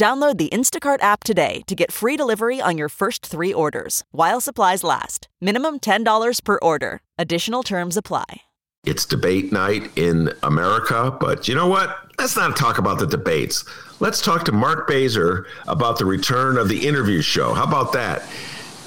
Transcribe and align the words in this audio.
Download 0.00 0.38
the 0.38 0.48
Instacart 0.48 1.02
app 1.02 1.24
today 1.24 1.60
to 1.66 1.74
get 1.74 1.92
free 1.92 2.16
delivery 2.16 2.58
on 2.58 2.78
your 2.78 2.88
first 2.88 3.26
three 3.26 3.52
orders 3.52 4.02
while 4.12 4.40
supplies 4.40 4.82
last. 4.82 5.28
Minimum 5.42 5.80
$10 5.80 6.42
per 6.42 6.58
order. 6.62 7.02
Additional 7.18 7.62
terms 7.62 7.98
apply. 7.98 8.40
It's 8.84 9.04
debate 9.04 9.52
night 9.52 9.90
in 9.96 10.32
America, 10.42 11.14
but 11.20 11.48
you 11.48 11.54
know 11.54 11.66
what? 11.66 11.98
Let's 12.18 12.34
not 12.34 12.56
talk 12.56 12.78
about 12.78 12.98
the 12.98 13.06
debates. 13.06 13.66
Let's 14.00 14.22
talk 14.22 14.46
to 14.46 14.52
Mark 14.52 14.88
Bazer 14.88 15.44
about 15.68 15.98
the 15.98 16.06
return 16.06 16.56
of 16.56 16.70
the 16.70 16.88
interview 16.88 17.20
show. 17.20 17.52
How 17.52 17.64
about 17.64 17.92
that? 17.92 18.22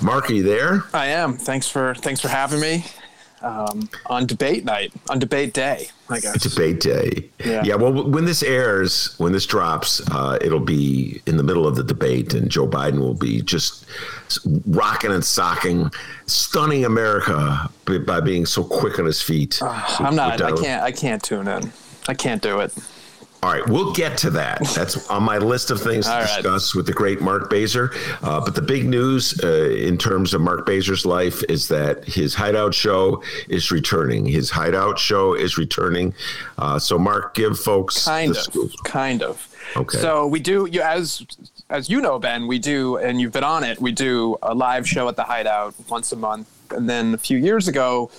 Mark, 0.02 0.32
are 0.32 0.34
you 0.34 0.42
there? 0.42 0.84
I 0.96 1.06
am. 1.10 1.38
Thanks 1.38 1.68
for 1.68 1.94
thanks 1.94 2.22
for 2.22 2.28
having 2.28 2.60
me 2.60 2.86
um, 3.44 3.90
on 4.08 4.26
debate 4.26 4.66
night, 4.66 4.94
on 5.10 5.20
debate 5.20 5.54
day, 5.54 5.88
I 6.10 6.20
guess. 6.20 6.42
Debate 6.42 6.80
day. 6.80 7.30
Yeah. 7.44 7.64
yeah 7.64 7.76
well, 7.76 8.10
when 8.10 8.26
this 8.26 8.42
airs, 8.42 9.16
when 9.20 9.34
this 9.34 9.46
drops, 9.46 10.02
uh, 10.12 10.38
it'll 10.42 10.60
be 10.60 11.22
in 11.28 11.38
the 11.38 11.44
middle 11.44 11.68
of 11.68 11.76
the 11.76 11.84
debate, 11.84 12.34
and 12.34 12.50
Joe 12.50 12.68
Biden 12.68 13.00
will 13.00 13.14
be 13.14 13.42
just 13.42 13.86
rocking 14.68 15.12
and 15.12 15.24
socking, 15.24 15.92
stunning 16.26 16.86
America 16.86 17.70
by 18.06 18.22
being 18.22 18.46
so 18.46 18.64
quick 18.64 18.98
on 18.98 19.06
his 19.06 19.22
feet. 19.22 19.60
Uh, 19.62 19.82
I'm 20.00 20.16
not. 20.16 20.42
I 20.42 20.52
can't. 20.54 20.84
I 20.84 20.92
can't 20.92 21.22
tune 21.22 21.48
in. 21.48 21.72
I 22.08 22.14
can't 22.14 22.42
do 22.42 22.60
it. 22.60 22.74
All 23.44 23.50
right, 23.50 23.68
we'll 23.68 23.92
get 23.92 24.18
to 24.20 24.30
that. 24.30 24.62
That's 24.74 25.10
on 25.10 25.22
my 25.24 25.38
list 25.38 25.70
of 25.70 25.82
things 25.82 26.06
to 26.06 26.18
discuss 26.22 26.74
right. 26.74 26.80
with 26.80 26.86
the 26.86 26.94
great 26.94 27.20
Mark 27.20 27.50
Bazer. 27.50 27.94
Uh, 28.24 28.40
but 28.40 28.56
the 28.56 28.62
big 28.62 28.86
news 28.86 29.38
uh, 29.44 29.70
in 29.70 29.98
terms 29.98 30.34
of 30.34 30.40
Mark 30.40 30.66
Bazer's 30.66 31.06
life 31.06 31.44
is 31.50 31.68
that 31.68 32.06
his 32.06 32.34
Hideout 32.34 32.74
show 32.74 33.22
is 33.50 33.70
returning. 33.70 34.26
His 34.26 34.50
Hideout 34.50 34.98
show 34.98 35.34
is 35.34 35.58
returning. 35.58 36.14
Uh, 36.58 36.80
so, 36.80 36.98
Mark, 36.98 37.34
give 37.34 37.60
folks 37.60 38.06
kind 38.06 38.32
of, 38.32 38.38
scoop. 38.38 38.72
kind 38.86 39.22
of. 39.22 39.46
Okay. 39.76 39.98
So 39.98 40.26
we 40.26 40.40
do 40.40 40.66
you 40.72 40.82
as 40.82 41.26
as 41.70 41.90
you 41.90 42.00
know, 42.00 42.20
Ben. 42.20 42.48
We 42.48 42.60
do, 42.60 42.96
and 42.96 43.20
you've 43.20 43.34
been 43.34 43.44
on 43.44 43.66
it. 43.66 43.78
We 43.78 43.92
do 43.92 44.38
a 44.42 44.56
live 44.56 44.88
show 44.88 45.10
at 45.10 45.18
the 45.18 45.24
Hideout 45.26 45.76
once 45.90 46.14
a 46.14 46.16
month, 46.16 46.48
and 46.72 46.90
then 46.90 47.14
a 47.14 47.18
few 47.18 47.38
years 47.38 47.68
ago, 47.68 48.10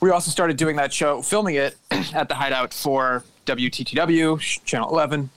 we 0.00 0.08
also 0.08 0.30
started 0.30 0.56
doing 0.56 0.76
that 0.76 0.94
show, 0.94 1.20
filming 1.20 1.56
it 1.56 1.76
at 1.90 2.30
the 2.30 2.36
Hideout 2.36 2.72
for 2.72 3.22
WTTW, 3.50 4.64
Channel 4.64 4.90
11. 4.90 5.30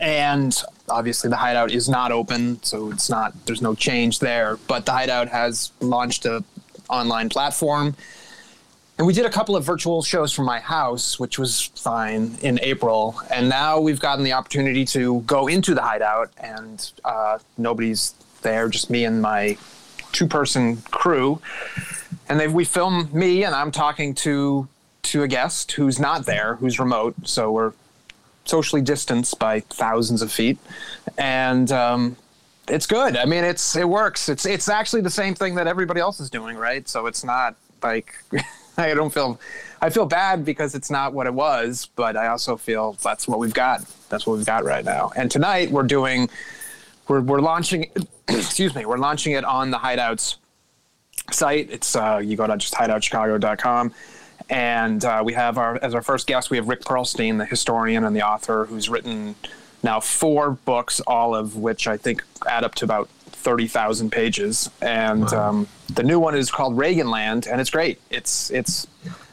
And 0.00 0.56
obviously, 0.88 1.28
the 1.28 1.36
Hideout 1.36 1.70
is 1.70 1.88
not 1.88 2.10
open, 2.10 2.62
so 2.62 2.90
it's 2.90 3.10
not, 3.10 3.34
there's 3.44 3.60
no 3.60 3.74
change 3.74 4.20
there. 4.20 4.56
But 4.66 4.86
the 4.86 4.92
Hideout 4.92 5.28
has 5.28 5.72
launched 5.80 6.24
a 6.24 6.42
online 6.88 7.28
platform. 7.28 7.94
And 8.96 9.06
we 9.06 9.12
did 9.12 9.26
a 9.26 9.30
couple 9.30 9.56
of 9.56 9.64
virtual 9.64 10.02
shows 10.02 10.32
from 10.32 10.44
my 10.46 10.60
house, 10.60 11.18
which 11.18 11.38
was 11.38 11.62
fine 11.74 12.36
in 12.42 12.58
April. 12.62 13.20
And 13.30 13.48
now 13.48 13.80
we've 13.80 14.00
gotten 14.00 14.24
the 14.24 14.32
opportunity 14.32 14.84
to 14.86 15.20
go 15.22 15.48
into 15.48 15.74
the 15.74 15.82
Hideout, 15.82 16.30
and 16.38 16.90
uh, 17.04 17.38
nobody's 17.58 18.14
there, 18.42 18.68
just 18.68 18.88
me 18.90 19.04
and 19.04 19.20
my 19.20 19.58
two 20.12 20.26
person 20.26 20.76
crew. 20.90 21.40
And 22.28 22.40
they, 22.40 22.48
we 22.48 22.64
film 22.64 23.10
me, 23.12 23.44
and 23.44 23.54
I'm 23.54 23.72
talking 23.72 24.14
to 24.16 24.68
to 25.04 25.22
a 25.22 25.28
guest 25.28 25.72
who's 25.72 25.98
not 25.98 26.26
there, 26.26 26.56
who's 26.56 26.78
remote. 26.78 27.14
So 27.24 27.52
we're 27.52 27.72
socially 28.44 28.82
distanced 28.82 29.38
by 29.38 29.60
thousands 29.60 30.22
of 30.22 30.30
feet, 30.30 30.58
and 31.16 31.70
um, 31.72 32.16
it's 32.68 32.86
good. 32.86 33.16
I 33.16 33.24
mean, 33.24 33.44
it's 33.44 33.76
it 33.76 33.88
works. 33.88 34.28
It's 34.28 34.46
it's 34.46 34.68
actually 34.68 35.02
the 35.02 35.10
same 35.10 35.34
thing 35.34 35.54
that 35.56 35.66
everybody 35.66 36.00
else 36.00 36.20
is 36.20 36.30
doing, 36.30 36.56
right? 36.56 36.88
So 36.88 37.06
it's 37.06 37.24
not 37.24 37.56
like 37.82 38.14
I 38.76 38.94
don't 38.94 39.12
feel 39.12 39.40
I 39.80 39.90
feel 39.90 40.06
bad 40.06 40.44
because 40.44 40.74
it's 40.74 40.90
not 40.90 41.12
what 41.12 41.26
it 41.26 41.34
was, 41.34 41.88
but 41.94 42.16
I 42.16 42.28
also 42.28 42.56
feel 42.56 42.94
that's 43.02 43.28
what 43.28 43.38
we've 43.38 43.54
got. 43.54 43.84
That's 44.08 44.26
what 44.26 44.36
we've 44.36 44.46
got 44.46 44.64
right 44.64 44.84
now. 44.84 45.12
And 45.16 45.30
tonight 45.30 45.70
we're 45.70 45.82
doing 45.82 46.28
we're 47.08 47.20
we're 47.20 47.40
launching 47.40 47.90
excuse 48.28 48.74
me, 48.74 48.86
we're 48.86 48.98
launching 48.98 49.34
it 49.34 49.44
on 49.44 49.70
the 49.70 49.78
Hideouts 49.78 50.36
site. 51.30 51.70
It's 51.70 51.94
uh, 51.94 52.20
you 52.24 52.36
go 52.36 52.46
to 52.46 52.56
just 52.56 52.74
hideoutchicago.com 52.74 53.92
and 54.48 55.04
uh, 55.04 55.22
we 55.24 55.32
have 55.32 55.58
our 55.58 55.78
as 55.82 55.94
our 55.94 56.02
first 56.02 56.26
guest, 56.26 56.50
we 56.50 56.56
have 56.56 56.68
Rick 56.68 56.82
Perlstein, 56.82 57.38
the 57.38 57.46
historian 57.46 58.04
and 58.04 58.14
the 58.14 58.22
author, 58.22 58.66
who's 58.66 58.88
written 58.88 59.34
now 59.82 60.00
four 60.00 60.50
books, 60.50 61.00
all 61.00 61.34
of 61.34 61.56
which 61.56 61.86
I 61.86 61.96
think 61.96 62.22
add 62.46 62.64
up 62.64 62.74
to 62.76 62.84
about 62.84 63.08
thirty 63.08 63.66
thousand 63.66 64.10
pages. 64.10 64.70
And 64.82 65.24
wow. 65.30 65.50
um, 65.50 65.68
the 65.92 66.02
new 66.02 66.18
one 66.18 66.34
is 66.34 66.50
called 66.50 66.76
Reaganland, 66.76 67.50
and 67.50 67.60
it's 67.60 67.70
great. 67.70 68.00
It's 68.10 68.50
it's 68.50 68.86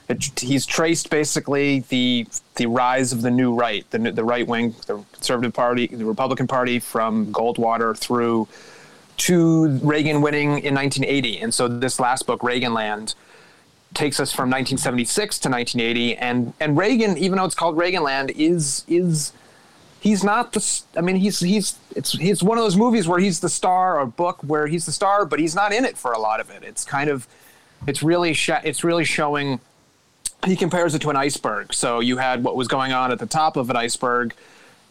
it, 0.07 0.39
he's 0.39 0.65
traced 0.65 1.09
basically 1.09 1.79
the 1.89 2.27
the 2.55 2.67
rise 2.67 3.11
of 3.11 3.21
the 3.21 3.31
new 3.31 3.53
right, 3.53 3.89
the 3.91 3.99
the 3.99 4.23
right 4.23 4.47
wing, 4.47 4.75
the 4.87 5.03
conservative 5.11 5.53
party, 5.53 5.87
the 5.87 6.05
Republican 6.05 6.47
Party, 6.47 6.79
from 6.79 7.33
Goldwater 7.33 7.97
through 7.97 8.47
to 9.17 9.67
Reagan 9.83 10.21
winning 10.21 10.59
in 10.59 10.73
1980. 10.73 11.39
And 11.41 11.53
so 11.53 11.67
this 11.67 11.99
last 11.99 12.25
book, 12.25 12.41
Reaganland 12.41 13.13
takes 13.93 14.19
us 14.19 14.31
from 14.31 14.49
1976 14.49 15.39
to 15.39 15.49
1980, 15.49 16.17
and 16.17 16.53
and 16.59 16.77
Reagan, 16.77 17.17
even 17.17 17.37
though 17.37 17.45
it's 17.45 17.55
called 17.55 17.75
Reaganland, 17.75 18.31
is 18.31 18.85
is 18.87 19.33
he's 19.99 20.23
not 20.23 20.53
the. 20.53 20.81
I 20.97 21.01
mean, 21.01 21.17
he's 21.17 21.39
he's 21.39 21.77
it's 21.95 22.13
he's 22.13 22.43
one 22.43 22.57
of 22.57 22.63
those 22.63 22.75
movies 22.75 23.07
where 23.07 23.19
he's 23.19 23.39
the 23.39 23.49
star, 23.49 23.99
or 23.99 24.05
book 24.05 24.39
where 24.43 24.67
he's 24.67 24.85
the 24.85 24.91
star, 24.91 25.25
but 25.25 25.39
he's 25.39 25.55
not 25.55 25.71
in 25.73 25.85
it 25.85 25.97
for 25.97 26.11
a 26.11 26.19
lot 26.19 26.39
of 26.39 26.49
it. 26.49 26.63
It's 26.63 26.83
kind 26.83 27.09
of, 27.09 27.27
it's 27.87 28.03
really 28.03 28.33
sh- 28.33 28.49
it's 28.63 28.83
really 28.83 29.05
showing. 29.05 29.59
He 30.45 30.55
compares 30.55 30.95
it 30.95 31.01
to 31.03 31.11
an 31.11 31.15
iceberg. 31.15 31.71
So 31.71 31.99
you 31.99 32.17
had 32.17 32.43
what 32.43 32.55
was 32.55 32.67
going 32.67 32.91
on 32.91 33.11
at 33.11 33.19
the 33.19 33.27
top 33.27 33.57
of 33.57 33.69
an 33.69 33.75
iceberg 33.75 34.33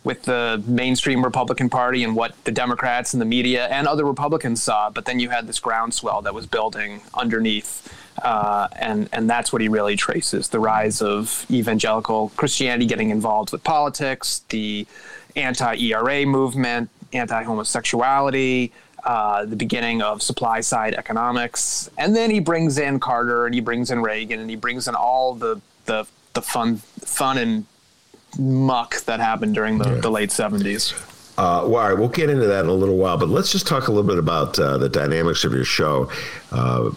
with 0.05 0.23
the 0.23 0.63
mainstream 0.67 1.23
Republican 1.25 1.69
Party 1.69 2.05
and 2.05 2.17
what 2.17 2.33
the 2.45 2.53
Democrats 2.53 3.13
and 3.13 3.21
the 3.21 3.27
media 3.27 3.67
and 3.67 3.87
other 3.87 4.05
Republicans 4.05 4.63
saw, 4.63 4.89
but 4.89 5.05
then 5.05 5.21
you 5.21 5.29
had 5.29 5.47
this 5.47 5.61
groundswell 5.61 6.23
that 6.23 6.33
was 6.33 6.47
building 6.47 7.03
underneath 7.13 7.93
uh, 8.23 8.69
and 8.77 9.09
and 9.13 9.29
that's 9.29 9.53
what 9.53 9.63
he 9.63 9.69
really 9.69 9.97
traces 9.97 10.49
the 10.49 10.61
rise 10.61 11.03
of 11.03 11.47
evangelical 11.51 12.31
Christianity 12.37 12.87
getting 12.87 13.11
involved 13.11 13.53
with 13.53 13.63
politics, 13.65 14.43
the 14.49 14.87
anti-ERA 15.37 16.27
movement, 16.27 16.91
anti-homosexuality, 17.13 18.73
uh, 19.05 19.45
the 19.45 19.57
beginning 19.57 20.03
of 20.03 20.23
supply 20.23 20.61
side 20.61 20.95
economics, 20.95 21.91
and 21.99 22.15
then 22.15 22.31
he 22.31 22.41
brings 22.41 22.79
in 22.79 23.01
Carter 23.01 23.47
and 23.47 23.55
he 23.55 23.61
brings 23.61 23.91
in 23.91 24.03
Reagan 24.03 24.41
and 24.41 24.51
he 24.51 24.57
brings 24.57 24.89
in 24.89 24.95
all 24.95 25.35
the 25.35 25.61
the 25.87 26.07
the 26.35 26.43
fun 26.43 26.77
fun 26.77 27.39
and 27.39 27.67
muck 28.39 29.01
that 29.05 29.21
happened 29.21 29.55
during 29.55 29.79
the, 29.79 29.95
yeah. 29.95 30.01
the 30.01 30.11
late 30.11 30.31
70s. 30.31 30.95
Uh, 31.41 31.65
well, 31.65 31.83
all 31.83 31.89
right, 31.89 31.99
we'll 31.99 32.07
get 32.07 32.29
into 32.29 32.45
that 32.45 32.65
in 32.65 32.69
a 32.69 32.75
little 32.75 32.99
while, 32.99 33.17
but 33.17 33.31
let's 33.31 33.51
just 33.51 33.67
talk 33.67 33.89
a 33.89 33.91
little 33.91 34.07
bit 34.07 34.19
about 34.19 34.59
uh, 34.59 34.77
the 34.77 34.91
dynamics 34.91 35.43
of 35.43 35.55
your 35.55 35.65
show. 35.65 36.11
Uh, 36.53 36.91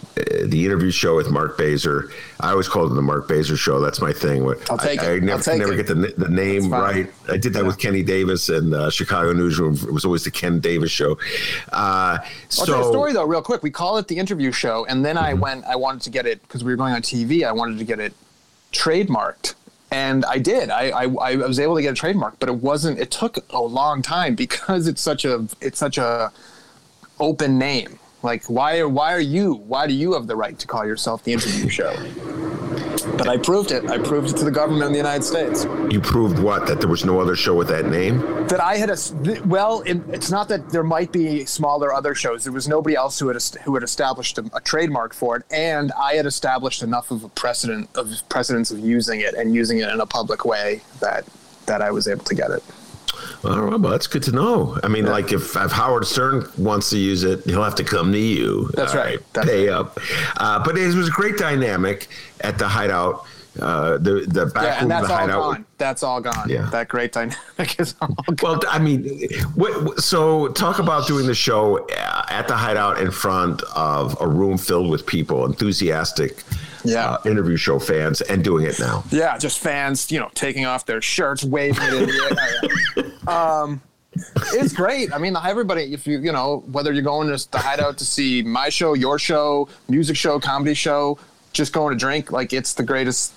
the 0.44 0.66
interview 0.66 0.90
show 0.90 1.16
with 1.16 1.30
Mark 1.30 1.56
Bazer. 1.56 2.12
I 2.40 2.50
always 2.50 2.68
called 2.68 2.92
it 2.92 2.94
the 2.94 3.00
Mark 3.00 3.26
Bazer 3.26 3.56
show. 3.56 3.80
That's 3.80 4.02
my 4.02 4.12
thing. 4.12 4.46
I'll 4.68 4.76
take 4.76 5.00
I, 5.00 5.12
it. 5.12 5.22
I 5.22 5.24
never, 5.24 5.56
never 5.56 5.74
get 5.74 5.86
the, 5.86 5.94
the 5.94 6.28
name 6.28 6.70
right. 6.70 7.10
I 7.26 7.38
did 7.38 7.54
that 7.54 7.60
yeah. 7.60 7.66
with 7.66 7.78
Kenny 7.78 8.02
Davis 8.02 8.50
and 8.50 8.74
uh, 8.74 8.90
Chicago 8.90 9.32
Newsroom. 9.32 9.76
It 9.76 9.94
was 9.94 10.04
always 10.04 10.24
the 10.24 10.30
Ken 10.30 10.60
Davis 10.60 10.90
show. 10.90 11.16
Uh, 11.72 12.18
so, 12.50 12.64
I'll 12.64 12.66
tell 12.66 12.80
a 12.90 12.92
story 12.92 13.14
though, 13.14 13.24
real 13.24 13.40
quick. 13.40 13.62
We 13.62 13.70
call 13.70 13.96
it 13.96 14.08
the 14.08 14.18
interview 14.18 14.52
show, 14.52 14.84
and 14.84 15.02
then 15.02 15.16
mm-hmm. 15.16 15.24
I 15.24 15.32
went. 15.32 15.64
I 15.64 15.76
wanted 15.76 16.02
to 16.02 16.10
get 16.10 16.26
it 16.26 16.42
because 16.42 16.62
we 16.62 16.70
were 16.70 16.76
going 16.76 16.92
on 16.92 17.00
TV. 17.00 17.44
I 17.44 17.52
wanted 17.52 17.78
to 17.78 17.84
get 17.84 17.98
it 17.98 18.12
trademarked 18.72 19.54
and 19.94 20.24
I 20.24 20.38
did. 20.38 20.70
I, 20.70 20.88
I, 20.88 21.04
I 21.04 21.36
was 21.36 21.60
able 21.60 21.76
to 21.76 21.82
get 21.82 21.92
a 21.92 21.94
trademark, 21.94 22.40
but 22.40 22.48
it 22.48 22.56
wasn't. 22.56 22.98
It 22.98 23.12
took 23.12 23.38
a 23.50 23.62
long 23.62 24.02
time 24.02 24.34
because 24.44 24.88
it's 24.88 25.00
such 25.00 25.24
a 25.24 25.46
it's 25.60 25.78
such 25.78 25.98
a 25.98 26.32
open 27.20 27.58
name. 27.58 27.98
Like 28.22 28.44
why 28.46 28.82
why 28.82 29.12
are 29.12 29.20
you 29.20 29.54
why 29.54 29.86
do 29.86 29.94
you 29.94 30.14
have 30.14 30.26
the 30.26 30.34
right 30.34 30.58
to 30.58 30.66
call 30.66 30.84
yourself 30.84 31.22
the 31.22 31.32
interview 31.32 31.68
show? 31.68 31.92
But 33.16 33.28
I 33.28 33.36
proved 33.36 33.70
it. 33.70 33.88
I 33.90 33.98
proved 33.98 34.30
it 34.30 34.36
to 34.38 34.44
the 34.44 34.50
government 34.50 34.84
of 34.84 34.90
the 34.90 34.96
United 34.96 35.24
States. 35.24 35.64
You 35.90 36.00
proved 36.00 36.38
what? 36.38 36.66
That 36.66 36.80
there 36.80 36.88
was 36.88 37.04
no 37.04 37.20
other 37.20 37.36
show 37.36 37.54
with 37.54 37.68
that 37.68 37.86
name? 37.86 38.20
That 38.48 38.60
I 38.60 38.76
had 38.76 38.90
a 38.90 38.96
well. 39.46 39.82
It, 39.82 40.02
it's 40.08 40.30
not 40.30 40.48
that 40.48 40.70
there 40.70 40.82
might 40.82 41.12
be 41.12 41.44
smaller 41.44 41.92
other 41.92 42.14
shows. 42.14 42.44
There 42.44 42.52
was 42.52 42.68
nobody 42.68 42.96
else 42.96 43.18
who 43.18 43.28
had 43.28 43.40
who 43.64 43.74
had 43.74 43.82
established 43.82 44.38
a, 44.38 44.50
a, 44.52 44.60
trademark 44.60 45.14
for 45.14 45.36
it, 45.36 45.44
and 45.50 45.92
I 45.92 46.14
had 46.14 46.26
established 46.26 46.82
enough 46.82 47.10
of 47.10 47.24
a 47.24 47.28
precedent 47.28 47.88
of 47.94 48.10
precedence 48.28 48.70
of 48.70 48.78
using 48.80 49.20
it 49.20 49.34
and 49.34 49.54
using 49.54 49.78
it 49.78 49.88
in 49.88 50.00
a 50.00 50.06
public 50.06 50.44
way 50.44 50.82
that 51.00 51.24
that 51.66 51.82
I 51.82 51.90
was 51.90 52.08
able 52.08 52.24
to 52.24 52.34
get 52.34 52.50
it. 52.50 52.62
Well, 53.44 53.78
that's 53.78 54.06
good 54.06 54.22
to 54.24 54.32
know. 54.32 54.78
I 54.82 54.88
mean, 54.88 55.04
yeah. 55.04 55.12
like 55.12 55.32
if, 55.32 55.56
if 55.56 55.72
Howard 55.72 56.06
Stern 56.06 56.48
wants 56.58 56.90
to 56.90 56.98
use 56.98 57.22
it, 57.22 57.44
he'll 57.44 57.62
have 57.62 57.74
to 57.76 57.84
come 57.84 58.12
to 58.12 58.18
you. 58.18 58.70
That's 58.74 58.94
right. 58.94 59.20
That's 59.32 59.48
pay 59.48 59.68
right. 59.68 59.74
up. 59.74 59.98
Uh, 60.36 60.64
but 60.64 60.76
it 60.78 60.94
was 60.94 61.08
a 61.08 61.10
great 61.10 61.36
dynamic 61.36 62.08
at 62.40 62.58
the 62.58 62.68
Hideout. 62.68 63.26
Uh, 63.60 63.98
the 63.98 64.26
the 64.26 64.46
back 64.46 64.64
yeah, 64.64 64.82
and 64.82 64.90
that's 64.90 65.08
all 65.08 65.16
hideout. 65.16 65.40
gone. 65.40 65.66
That's 65.78 66.02
all 66.02 66.20
gone. 66.20 66.48
Yeah, 66.50 66.68
that 66.70 66.88
great 66.88 67.12
dynamic 67.12 67.78
is 67.78 67.94
all 68.00 68.08
gone. 68.08 68.36
Well, 68.42 68.60
I 68.68 68.80
mean, 68.80 69.28
what, 69.54 70.00
so 70.00 70.48
talk 70.48 70.80
about 70.80 71.06
doing 71.06 71.26
the 71.26 71.36
show 71.36 71.88
at 71.90 72.48
the 72.48 72.56
hideout 72.56 73.00
in 73.00 73.12
front 73.12 73.62
of 73.76 74.20
a 74.20 74.26
room 74.26 74.58
filled 74.58 74.90
with 74.90 75.06
people, 75.06 75.46
enthusiastic 75.46 76.42
yeah. 76.84 77.10
Uh, 77.10 77.18
interview 77.24 77.56
show 77.56 77.78
fans 77.78 78.20
and 78.20 78.44
doing 78.44 78.66
it 78.66 78.78
now. 78.78 79.04
Yeah, 79.10 79.38
just 79.38 79.58
fans, 79.58 80.10
you 80.10 80.20
know, 80.20 80.30
taking 80.34 80.66
off 80.66 80.86
their 80.86 81.00
shirts, 81.00 81.44
waving 81.44 81.82
it 81.82 81.94
in 81.94 82.06
the 82.06 83.12
air. 83.26 83.28
um, 83.34 83.80
it's 84.52 84.72
great. 84.72 85.12
I 85.12 85.18
mean, 85.18 85.36
everybody, 85.36 85.92
if 85.92 86.06
you, 86.06 86.18
you 86.18 86.32
know, 86.32 86.62
whether 86.70 86.92
you're 86.92 87.02
going 87.02 87.28
to 87.36 87.50
the 87.50 87.58
hideout 87.58 87.98
to 87.98 88.04
see 88.04 88.42
my 88.42 88.68
show, 88.68 88.94
your 88.94 89.18
show, 89.18 89.68
music 89.88 90.16
show, 90.16 90.38
comedy 90.38 90.74
show, 90.74 91.18
just 91.52 91.72
going 91.72 91.92
to 91.92 91.98
drink, 91.98 92.30
like 92.30 92.52
it's 92.52 92.74
the 92.74 92.82
greatest, 92.82 93.32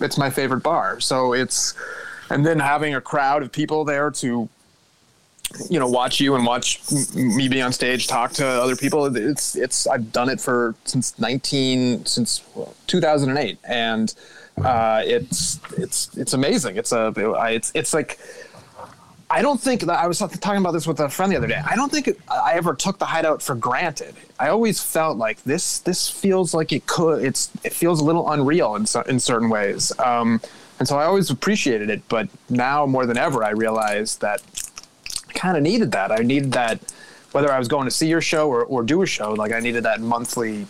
it's 0.00 0.18
my 0.18 0.30
favorite 0.30 0.62
bar. 0.62 1.00
So 1.00 1.32
it's, 1.32 1.74
and 2.30 2.44
then 2.44 2.58
having 2.58 2.94
a 2.94 3.00
crowd 3.00 3.42
of 3.42 3.52
people 3.52 3.84
there 3.84 4.10
to 4.10 4.48
you 5.70 5.78
know 5.78 5.88
watch 5.88 6.20
you 6.20 6.34
and 6.34 6.44
watch 6.44 6.80
me 7.14 7.48
be 7.48 7.62
on 7.62 7.72
stage 7.72 8.06
talk 8.06 8.32
to 8.32 8.46
other 8.46 8.76
people 8.76 9.04
it's 9.16 9.54
it's 9.56 9.86
i've 9.86 10.12
done 10.12 10.28
it 10.28 10.40
for 10.40 10.74
since 10.84 11.18
19 11.18 12.04
since 12.06 12.42
2008 12.86 13.58
and 13.64 14.14
uh, 14.62 15.02
it's 15.04 15.58
it's 15.76 16.16
it's 16.16 16.32
amazing 16.32 16.76
it's 16.76 16.92
a 16.92 17.12
it's 17.50 17.72
it's 17.74 17.92
like 17.92 18.18
I 19.30 19.42
don't 19.42 19.60
think 19.60 19.80
that 19.80 19.98
I 19.98 20.06
was 20.06 20.18
talking 20.18 20.58
about 20.58 20.72
this 20.72 20.86
with 20.86 21.00
a 21.00 21.08
friend 21.08 21.32
the 21.32 21.36
other 21.36 21.48
day. 21.48 21.60
I 21.66 21.74
don't 21.74 21.90
think 21.90 22.06
it, 22.06 22.20
I 22.28 22.52
ever 22.54 22.72
took 22.72 22.98
the 22.98 23.06
hideout 23.06 23.42
for 23.42 23.56
granted. 23.56 24.14
I 24.38 24.48
always 24.48 24.80
felt 24.80 25.16
like 25.16 25.42
this 25.42 25.80
this 25.80 26.08
feels 26.08 26.54
like 26.54 26.72
it 26.72 26.86
could 26.86 27.24
it's 27.24 27.50
it 27.64 27.72
feels 27.72 28.00
a 28.00 28.04
little 28.04 28.30
unreal 28.30 28.76
in 28.76 28.86
in 29.08 29.18
certain 29.18 29.48
ways. 29.48 29.98
Um, 29.98 30.40
and 30.78 30.86
so 30.86 30.98
I 30.98 31.04
always 31.04 31.30
appreciated 31.30 31.90
it, 31.90 32.02
but 32.08 32.28
now 32.50 32.86
more 32.86 33.06
than 33.06 33.16
ever 33.16 33.42
I 33.42 33.50
realize 33.50 34.18
that 34.18 34.42
kind 35.44 35.58
of 35.58 35.62
needed 35.62 35.92
that. 35.92 36.10
I 36.10 36.22
needed 36.22 36.52
that, 36.52 36.80
whether 37.32 37.52
I 37.52 37.58
was 37.58 37.68
going 37.68 37.84
to 37.84 37.90
see 37.90 38.08
your 38.08 38.22
show 38.22 38.48
or, 38.48 38.64
or 38.64 38.82
do 38.82 39.02
a 39.02 39.06
show, 39.06 39.32
like 39.34 39.52
I 39.52 39.60
needed 39.60 39.82
that 39.84 40.00
monthly 40.00 40.66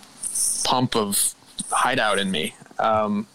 pump 0.65 0.97
of 0.97 1.33
hideout 1.71 2.19
in 2.19 2.29
me. 2.33 2.55
Um, 2.81 3.29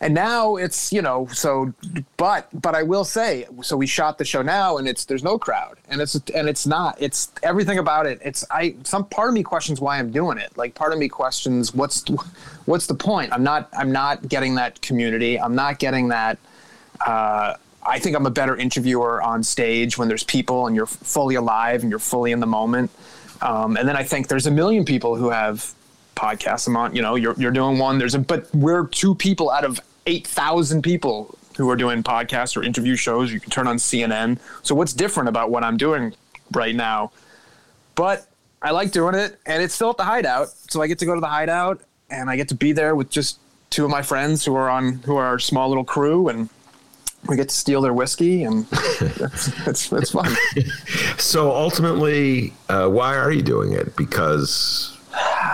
and 0.00 0.12
now 0.14 0.56
it's 0.56 0.92
you 0.92 1.00
know 1.00 1.26
so 1.32 1.72
but 2.18 2.48
but 2.52 2.74
i 2.74 2.82
will 2.82 3.02
say 3.02 3.46
so 3.62 3.78
we 3.78 3.86
shot 3.86 4.18
the 4.18 4.26
show 4.26 4.42
now 4.42 4.76
and 4.76 4.86
it's 4.86 5.06
there's 5.06 5.24
no 5.24 5.38
crowd 5.38 5.78
and 5.88 6.02
it's 6.02 6.16
and 6.34 6.50
it's 6.50 6.66
not 6.66 7.00
it's 7.00 7.32
everything 7.42 7.78
about 7.78 8.04
it 8.04 8.20
it's 8.22 8.44
i 8.50 8.74
some 8.84 9.06
part 9.06 9.28
of 9.28 9.34
me 9.34 9.42
questions 9.42 9.80
why 9.80 9.98
i'm 9.98 10.10
doing 10.10 10.36
it 10.36 10.54
like 10.54 10.74
part 10.74 10.92
of 10.92 10.98
me 10.98 11.08
questions 11.08 11.74
what's 11.74 12.04
what's 12.66 12.86
the 12.86 12.94
point 12.94 13.32
i'm 13.32 13.42
not 13.42 13.70
i'm 13.72 13.90
not 13.90 14.28
getting 14.28 14.54
that 14.54 14.78
community 14.82 15.40
i'm 15.40 15.54
not 15.54 15.78
getting 15.78 16.08
that 16.08 16.36
uh 17.06 17.54
I 17.86 17.98
think 18.00 18.16
I'm 18.16 18.26
a 18.26 18.30
better 18.30 18.56
interviewer 18.56 19.22
on 19.22 19.42
stage 19.42 19.96
when 19.96 20.08
there's 20.08 20.24
people 20.24 20.66
and 20.66 20.74
you're 20.74 20.86
fully 20.86 21.36
alive 21.36 21.82
and 21.82 21.90
you're 21.90 22.00
fully 22.00 22.32
in 22.32 22.40
the 22.40 22.46
moment. 22.46 22.90
Um, 23.40 23.76
and 23.76 23.88
then 23.88 23.96
I 23.96 24.02
think 24.02 24.28
there's 24.28 24.46
a 24.46 24.50
million 24.50 24.84
people 24.84 25.14
who 25.14 25.30
have 25.30 25.72
podcasts. 26.16 26.66
I'm 26.66 26.76
on, 26.76 26.96
you 26.96 27.02
know, 27.02 27.14
you're, 27.14 27.34
you're 27.34 27.52
doing 27.52 27.78
one. 27.78 27.98
There's 27.98 28.14
a, 28.14 28.18
but 28.18 28.52
we're 28.54 28.86
two 28.86 29.14
people 29.14 29.50
out 29.50 29.64
of 29.64 29.80
8,000 30.06 30.82
people 30.82 31.38
who 31.56 31.70
are 31.70 31.76
doing 31.76 32.02
podcasts 32.02 32.56
or 32.56 32.62
interview 32.62 32.96
shows. 32.96 33.32
You 33.32 33.38
can 33.38 33.50
turn 33.50 33.68
on 33.68 33.76
CNN. 33.76 34.38
So 34.62 34.74
what's 34.74 34.92
different 34.92 35.28
about 35.28 35.50
what 35.50 35.62
I'm 35.62 35.76
doing 35.76 36.12
right 36.52 36.74
now? 36.74 37.12
But 37.94 38.26
I 38.62 38.72
like 38.72 38.90
doing 38.90 39.14
it 39.14 39.38
and 39.46 39.62
it's 39.62 39.74
still 39.74 39.90
at 39.90 39.96
the 39.96 40.04
hideout. 40.04 40.48
So 40.70 40.82
I 40.82 40.86
get 40.86 40.98
to 41.00 41.06
go 41.06 41.14
to 41.14 41.20
the 41.20 41.28
hideout 41.28 41.80
and 42.10 42.28
I 42.28 42.36
get 42.36 42.48
to 42.48 42.54
be 42.54 42.72
there 42.72 42.96
with 42.96 43.10
just 43.10 43.38
two 43.70 43.84
of 43.84 43.90
my 43.90 44.02
friends 44.02 44.44
who 44.44 44.54
are 44.56 44.68
on, 44.68 44.94
who 45.04 45.16
are 45.16 45.26
our 45.26 45.38
small 45.38 45.68
little 45.68 45.84
crew 45.84 46.28
and 46.28 46.48
we 47.28 47.36
get 47.36 47.48
to 47.48 47.54
steal 47.54 47.80
their 47.80 47.92
whiskey 47.92 48.44
and 48.44 48.66
it's, 48.72 49.66
it's, 49.66 49.92
it's 49.92 50.10
fun. 50.10 50.34
so 51.18 51.50
ultimately, 51.50 52.52
uh, 52.68 52.88
why 52.88 53.16
are 53.16 53.32
you 53.32 53.42
doing 53.42 53.72
it? 53.72 53.96
Because, 53.96 54.96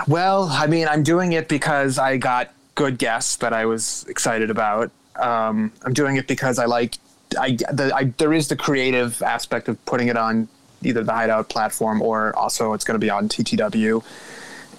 well, 0.07 0.49
I 0.51 0.67
mean, 0.67 0.87
I'm 0.87 1.03
doing 1.03 1.33
it 1.33 1.47
because 1.47 1.97
I 1.97 2.17
got 2.17 2.51
good 2.75 2.97
guests 2.97 3.37
that 3.37 3.53
I 3.53 3.65
was 3.65 4.05
excited 4.07 4.49
about. 4.49 4.91
Um, 5.15 5.71
I'm 5.83 5.93
doing 5.93 6.17
it 6.17 6.27
because 6.27 6.59
I 6.59 6.65
like, 6.65 6.95
I, 7.39 7.57
the, 7.71 7.91
I, 7.95 8.05
there 8.17 8.33
is 8.33 8.47
the 8.47 8.55
creative 8.55 9.21
aspect 9.21 9.67
of 9.67 9.83
putting 9.85 10.07
it 10.07 10.17
on 10.17 10.47
either 10.83 11.03
the 11.03 11.13
Hideout 11.13 11.49
platform 11.49 12.01
or 12.01 12.35
also 12.35 12.73
it's 12.73 12.83
going 12.83 12.99
to 12.99 13.03
be 13.03 13.09
on 13.09 13.29
TTW. 13.29 14.03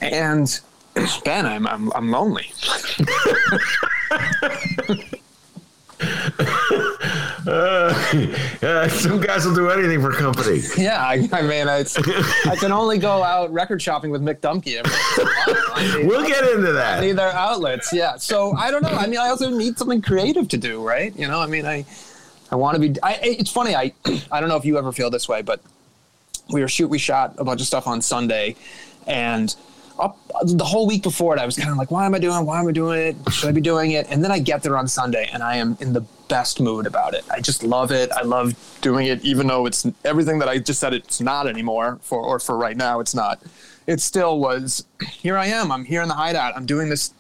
And 0.00 0.60
Ben, 1.24 1.46
I'm, 1.46 1.66
I'm, 1.66 1.92
I'm 1.92 2.10
lonely. 2.10 2.52
uh, 7.46 8.88
some 8.88 9.20
guys 9.20 9.46
will 9.46 9.54
do 9.54 9.70
anything 9.70 10.00
for 10.00 10.12
company. 10.12 10.60
Yeah, 10.76 11.04
I, 11.04 11.28
I 11.32 11.42
mean, 11.42 11.68
I 11.68 11.84
can 12.58 12.72
only 12.72 12.98
go 12.98 13.22
out 13.22 13.52
record 13.52 13.82
shopping 13.82 14.10
with 14.10 14.22
Mick 14.22 14.40
Dumke. 14.40 14.82
we'll 16.06 16.26
get 16.26 16.44
into 16.54 16.72
that. 16.72 16.98
I 16.98 17.06
need 17.06 17.12
their 17.12 17.32
outlets. 17.32 17.92
Yeah. 17.92 18.16
So 18.16 18.52
I 18.56 18.70
don't 18.70 18.82
know. 18.82 18.88
I 18.90 19.06
mean, 19.06 19.18
I 19.18 19.28
also 19.28 19.50
need 19.50 19.78
something 19.78 20.02
creative 20.02 20.48
to 20.48 20.56
do, 20.56 20.86
right? 20.86 21.14
You 21.16 21.28
know, 21.28 21.40
I 21.40 21.46
mean, 21.46 21.66
I 21.66 21.84
I 22.50 22.56
want 22.56 22.76
to 22.76 22.80
be. 22.80 23.00
I, 23.02 23.18
it's 23.22 23.50
funny. 23.50 23.74
I 23.74 23.92
I 24.30 24.40
don't 24.40 24.48
know 24.48 24.56
if 24.56 24.64
you 24.64 24.78
ever 24.78 24.92
feel 24.92 25.10
this 25.10 25.28
way, 25.28 25.42
but 25.42 25.60
we 26.50 26.60
were 26.60 26.68
shoot. 26.68 26.88
We 26.88 26.98
shot 26.98 27.34
a 27.38 27.44
bunch 27.44 27.60
of 27.60 27.66
stuff 27.66 27.86
on 27.86 28.00
Sunday, 28.00 28.56
and 29.06 29.54
up 29.98 30.18
the 30.42 30.64
whole 30.64 30.86
week 30.86 31.02
before 31.02 31.36
it, 31.36 31.40
I 31.40 31.46
was 31.46 31.56
kind 31.56 31.70
of 31.70 31.76
like, 31.76 31.90
why 31.90 32.06
am 32.06 32.14
I 32.14 32.18
doing? 32.18 32.36
It? 32.36 32.42
Why 32.42 32.60
am 32.60 32.66
I 32.66 32.72
doing 32.72 33.00
it? 33.00 33.32
Should 33.32 33.48
I 33.48 33.52
be 33.52 33.60
doing 33.60 33.92
it? 33.92 34.06
And 34.10 34.22
then 34.22 34.30
I 34.30 34.38
get 34.38 34.62
there 34.62 34.76
on 34.76 34.88
Sunday, 34.88 35.28
and 35.32 35.42
I 35.42 35.56
am 35.56 35.76
in 35.80 35.92
the 35.92 36.00
best 36.28 36.60
mood 36.60 36.86
about 36.86 37.14
it. 37.14 37.24
I 37.30 37.40
just 37.40 37.62
love 37.62 37.92
it. 37.92 38.10
I 38.12 38.22
love 38.22 38.54
doing 38.80 39.06
it, 39.06 39.24
even 39.24 39.46
though 39.46 39.66
it's 39.66 39.86
everything 40.04 40.38
that 40.40 40.48
I 40.48 40.58
just 40.58 40.80
said 40.80 40.94
it's 40.94 41.20
not 41.20 41.46
anymore. 41.46 41.98
For 42.02 42.20
or 42.20 42.38
for 42.38 42.56
right 42.56 42.76
now, 42.76 43.00
it's 43.00 43.14
not. 43.14 43.40
It 43.86 44.00
still 44.00 44.38
was. 44.38 44.84
Here 45.08 45.36
I 45.36 45.46
am. 45.46 45.70
I'm 45.70 45.84
here 45.84 46.02
in 46.02 46.08
the 46.08 46.14
hideout. 46.14 46.56
I'm 46.56 46.66
doing 46.66 46.88
this, 46.88 47.12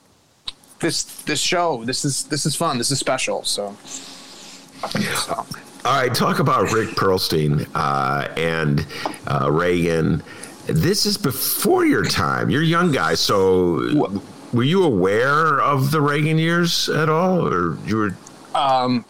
this 0.80 1.04
this 1.22 1.40
show. 1.40 1.84
This 1.84 2.04
is 2.04 2.24
this 2.24 2.46
is 2.46 2.56
fun. 2.56 2.78
This 2.78 2.90
is 2.90 2.98
special. 2.98 3.44
So. 3.44 3.76
so. 3.84 5.46
All 5.84 6.00
right, 6.00 6.14
talk 6.14 6.38
about 6.38 6.72
Rick 6.72 6.90
Perlstein 6.90 7.68
uh, 7.74 8.32
and 8.38 8.86
uh, 9.26 9.50
Reagan 9.52 10.22
this 10.66 11.06
is 11.06 11.16
before 11.16 11.84
your 11.84 12.04
time. 12.04 12.50
You're 12.50 12.62
a 12.62 12.66
young 12.66 12.92
guy, 12.92 13.14
so 13.14 14.20
were 14.52 14.62
you 14.62 14.84
aware 14.84 15.60
of 15.60 15.90
the 15.90 16.00
Reagan 16.00 16.38
years 16.38 16.88
at 16.88 17.08
all, 17.08 17.46
or 17.46 17.76
you 17.86 17.96
were? 17.96 18.16
Um, 18.54 19.04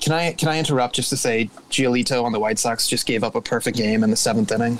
can 0.00 0.12
I 0.12 0.32
can 0.32 0.48
I 0.48 0.58
interrupt 0.58 0.96
just 0.96 1.10
to 1.10 1.16
say 1.16 1.50
Giolito 1.70 2.24
on 2.24 2.32
the 2.32 2.40
White 2.40 2.58
Sox 2.58 2.88
just 2.88 3.06
gave 3.06 3.24
up 3.24 3.34
a 3.34 3.40
perfect 3.40 3.76
game 3.76 4.04
in 4.04 4.10
the 4.10 4.16
seventh 4.16 4.52
inning. 4.52 4.78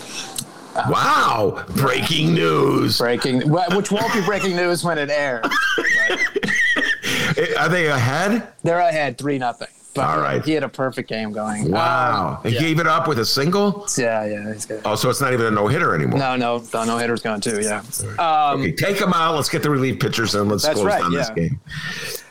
Um, 0.75 0.91
wow! 0.91 1.65
Breaking 1.71 2.35
news. 2.35 2.99
Breaking, 2.99 3.51
which 3.51 3.91
won't 3.91 4.13
be 4.13 4.21
breaking 4.23 4.57
news 4.57 4.85
when 4.85 4.99
it 4.99 5.11
airs. 5.11 5.45
Are 7.59 7.69
they 7.69 7.87
ahead? 7.87 8.49
They're 8.63 8.81
ahead, 8.81 9.19
three 9.19 9.39
nothing. 9.39 9.69
But 9.99 10.09
All 10.09 10.21
right. 10.21 10.45
He 10.45 10.53
had 10.53 10.63
a 10.63 10.69
perfect 10.69 11.09
game 11.09 11.33
going. 11.33 11.71
Wow. 11.71 12.41
Um, 12.45 12.51
he 12.51 12.55
yeah. 12.55 12.61
gave 12.61 12.79
it 12.79 12.87
up 12.87 13.09
with 13.09 13.19
a 13.19 13.27
single? 13.27 13.87
Yeah, 13.99 14.25
yeah. 14.25 14.53
He's 14.53 14.65
good. 14.65 14.81
Oh, 14.85 14.95
so 14.95 15.11
it's 15.11 15.21
not 15.21 15.33
even 15.33 15.47
a 15.47 15.51
no 15.51 15.67
hitter 15.67 15.95
anymore. 15.95 16.19
No, 16.19 16.37
no. 16.37 16.61
The 16.61 16.85
no 16.85 16.99
hitter's 16.99 17.21
gone 17.21 17.41
too, 17.41 17.61
yeah. 17.61 17.83
Um, 18.19 18.61
okay, 18.61 18.73
take 18.73 18.97
him 18.97 19.13
out. 19.13 19.35
Let's 19.35 19.49
get 19.49 19.63
the 19.63 19.71
relief 19.71 19.99
pitchers 20.01 20.35
and 20.35 20.49
let's 20.49 20.65
close 20.65 20.85
right, 20.85 21.03
on 21.03 21.13
yeah. 21.13 21.19
this 21.19 21.31
game. 21.31 21.61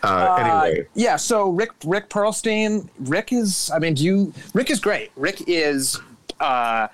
Uh, 0.04 0.08
uh, 0.08 0.64
anyway. 0.66 0.88
Yeah, 0.96 1.18
so 1.18 1.50
Rick 1.50 1.72
Rick 1.84 2.10
Perlstein, 2.10 2.88
Rick 3.00 3.34
is 3.34 3.70
I 3.74 3.80
mean, 3.80 3.96
do 3.96 4.04
you 4.04 4.34
Rick 4.54 4.70
is 4.70 4.80
great. 4.80 5.12
Rick 5.16 5.44
is 5.48 6.00
uh 6.40 6.88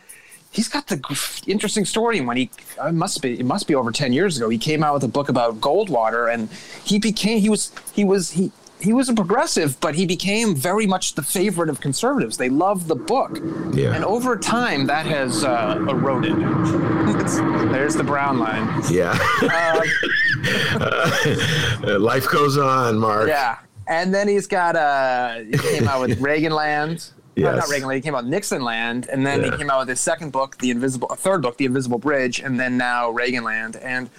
he's 0.52 0.70
got 0.70 0.88
the 0.88 1.44
interesting 1.48 1.84
story 1.84 2.22
when 2.22 2.38
he 2.38 2.50
it 2.84 2.94
must 2.94 3.22
be 3.22 3.40
it 3.40 3.46
must 3.46 3.68
be 3.68 3.76
over 3.76 3.92
10 3.92 4.14
years 4.14 4.38
ago 4.38 4.50
he 4.50 4.58
came 4.58 4.84
out 4.84 4.94
with 4.94 5.04
a 5.04 5.08
book 5.08 5.28
about 5.28 5.60
goldwater 5.60 6.32
and 6.32 6.50
he 6.84 7.00
became 7.00 7.40
he 7.40 7.50
was 7.50 7.72
he 7.94 8.06
was 8.06 8.32
he 8.32 8.52
he 8.84 8.92
was 8.92 9.08
a 9.08 9.14
progressive, 9.14 9.80
but 9.80 9.96
he 9.96 10.06
became 10.06 10.56
very 10.56 10.86
much 10.86 11.16
the 11.16 11.24
favorite 11.24 11.70
of 11.70 11.80
conservatives. 11.80 12.36
They 12.36 12.50
loved 12.50 12.88
the 12.88 12.96
book, 12.96 13.40
yeah. 13.74 13.96
and 13.96 14.04
over 14.04 14.38
time 14.38 14.88
that 14.88 15.06
has 15.06 15.46
uh, 15.46 15.78
eroded. 15.88 16.36
there's 17.72 17.96
the 17.96 18.04
brown 18.04 18.40
line. 18.40 18.68
Yeah. 18.92 19.18
uh, 21.82 21.98
life 21.98 22.30
goes 22.30 22.58
on, 22.58 22.98
Mark. 22.98 23.30
Yeah, 23.30 23.60
and 23.88 24.14
then 24.14 24.28
he's 24.28 24.48
got 24.48 24.76
uh, 24.76 25.40
he 25.40 25.58
came 25.58 25.88
out 25.88 26.02
with 26.02 26.20
Reaganland. 26.20 27.10
Yes. 27.36 27.46
No, 27.46 27.56
not 27.56 27.66
Reaganland. 27.66 27.96
He 27.96 28.02
came 28.02 28.16
out 28.16 28.26
Nixonland, 28.26 29.08
and 29.08 29.26
then 29.26 29.42
yeah. 29.42 29.52
he 29.52 29.58
came 29.58 29.70
out 29.70 29.80
with 29.80 29.88
his 29.88 30.02
second 30.02 30.34
book, 30.34 30.58
The 30.58 30.72
Invisible, 30.72 31.08
a 31.10 31.16
third 31.16 31.42
book, 31.42 31.58
The 31.58 31.66
Invisible 31.66 32.00
Bridge, 32.00 32.42
and 32.42 32.60
then 32.60 32.78
now 32.78 33.14
Reaganland, 33.14 33.82
and 33.82 34.10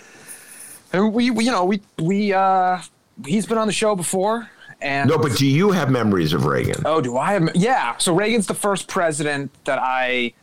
and 0.94 1.12
we, 1.12 1.30
we 1.30 1.44
you 1.44 1.50
know 1.50 1.66
we 1.66 1.83
we 1.99 2.33
uh, 2.33 2.80
he's 3.26 3.44
been 3.44 3.59
on 3.59 3.66
the 3.66 3.75
show 3.75 3.94
before 3.94 4.49
and 4.85 5.09
no, 5.09 5.19
but 5.19 5.37
do 5.37 5.47
you 5.47 5.71
have 5.71 5.91
memories 5.91 6.35
of 6.35 6.45
Reagan? 6.45 6.83
Oh, 6.85 7.00
do 7.00 7.17
I 7.17 7.33
have? 7.33 7.50
Yeah. 7.57 7.97
So 7.97 8.14
Reagan's 8.14 8.47
the 8.47 8.55
first 8.55 8.87
president 8.87 9.50
that 9.64 9.79
I 9.81 10.35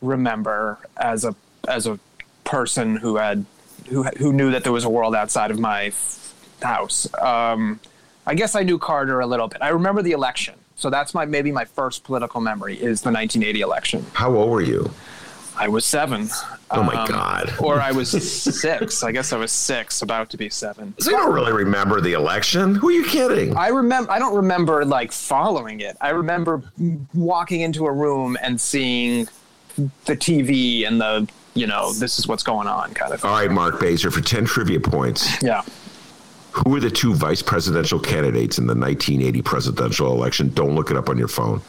remember 0.00 0.78
as 0.96 1.24
a 1.24 1.36
as 1.68 1.86
a 1.86 2.00
person 2.44 2.96
who 2.96 3.16
had 3.16 3.44
who 3.90 4.04
who 4.04 4.32
knew 4.32 4.50
that 4.50 4.64
there 4.64 4.72
was 4.72 4.84
a 4.84 4.88
world 4.88 5.14
outside 5.14 5.50
of 5.50 5.60
my 5.60 5.92
house. 6.62 7.06
Um, 7.20 7.80
I 8.26 8.34
guess 8.34 8.54
I 8.54 8.62
knew 8.62 8.78
Carter 8.78 9.20
a 9.20 9.26
little 9.26 9.48
bit. 9.48 9.60
I 9.60 9.68
remember 9.68 10.00
the 10.00 10.12
election. 10.12 10.54
So 10.74 10.88
that's 10.88 11.12
my 11.12 11.26
maybe 11.26 11.52
my 11.52 11.66
first 11.66 12.02
political 12.02 12.40
memory 12.40 12.74
is 12.74 13.02
the 13.02 13.10
1980 13.10 13.60
election. 13.60 14.06
How 14.14 14.34
old 14.34 14.50
were 14.50 14.62
you? 14.62 14.90
I 15.62 15.68
was 15.68 15.84
seven. 15.84 16.28
Oh 16.72 16.82
my 16.82 16.94
um, 16.94 17.06
god! 17.06 17.54
Or 17.60 17.80
I 17.80 17.92
was 17.92 18.10
six. 18.10 19.04
I 19.04 19.12
guess 19.12 19.32
I 19.32 19.36
was 19.36 19.52
six, 19.52 20.02
about 20.02 20.28
to 20.30 20.36
be 20.36 20.50
seven. 20.50 20.92
So 20.98 21.12
you 21.12 21.16
don't 21.16 21.32
really 21.32 21.52
remember 21.52 22.00
the 22.00 22.14
election? 22.14 22.74
Who 22.74 22.88
are 22.88 22.92
you 22.92 23.04
kidding? 23.04 23.56
I 23.56 23.68
remember. 23.68 24.10
I 24.10 24.18
don't 24.18 24.34
remember 24.34 24.84
like 24.84 25.12
following 25.12 25.78
it. 25.78 25.96
I 26.00 26.10
remember 26.10 26.64
walking 27.14 27.60
into 27.60 27.86
a 27.86 27.92
room 27.92 28.36
and 28.42 28.60
seeing 28.60 29.28
the 29.76 30.16
TV 30.16 30.84
and 30.84 31.00
the 31.00 31.28
you 31.54 31.68
know 31.68 31.92
this 31.92 32.18
is 32.18 32.26
what's 32.26 32.42
going 32.42 32.66
on 32.66 32.92
kind 32.94 33.12
of. 33.12 33.20
Thing. 33.20 33.30
All 33.30 33.36
right, 33.36 33.50
Mark 33.50 33.76
Bazer 33.76 34.12
for 34.12 34.20
ten 34.20 34.44
trivia 34.44 34.80
points. 34.80 35.40
Yeah. 35.44 35.62
Who 36.50 36.72
were 36.72 36.80
the 36.80 36.90
two 36.90 37.14
vice 37.14 37.40
presidential 37.40 38.00
candidates 38.00 38.58
in 38.58 38.66
the 38.66 38.74
1980 38.74 39.40
presidential 39.40 40.12
election? 40.12 40.50
Don't 40.50 40.74
look 40.74 40.90
it 40.90 40.98
up 40.98 41.08
on 41.08 41.16
your 41.16 41.28
phone. 41.28 41.62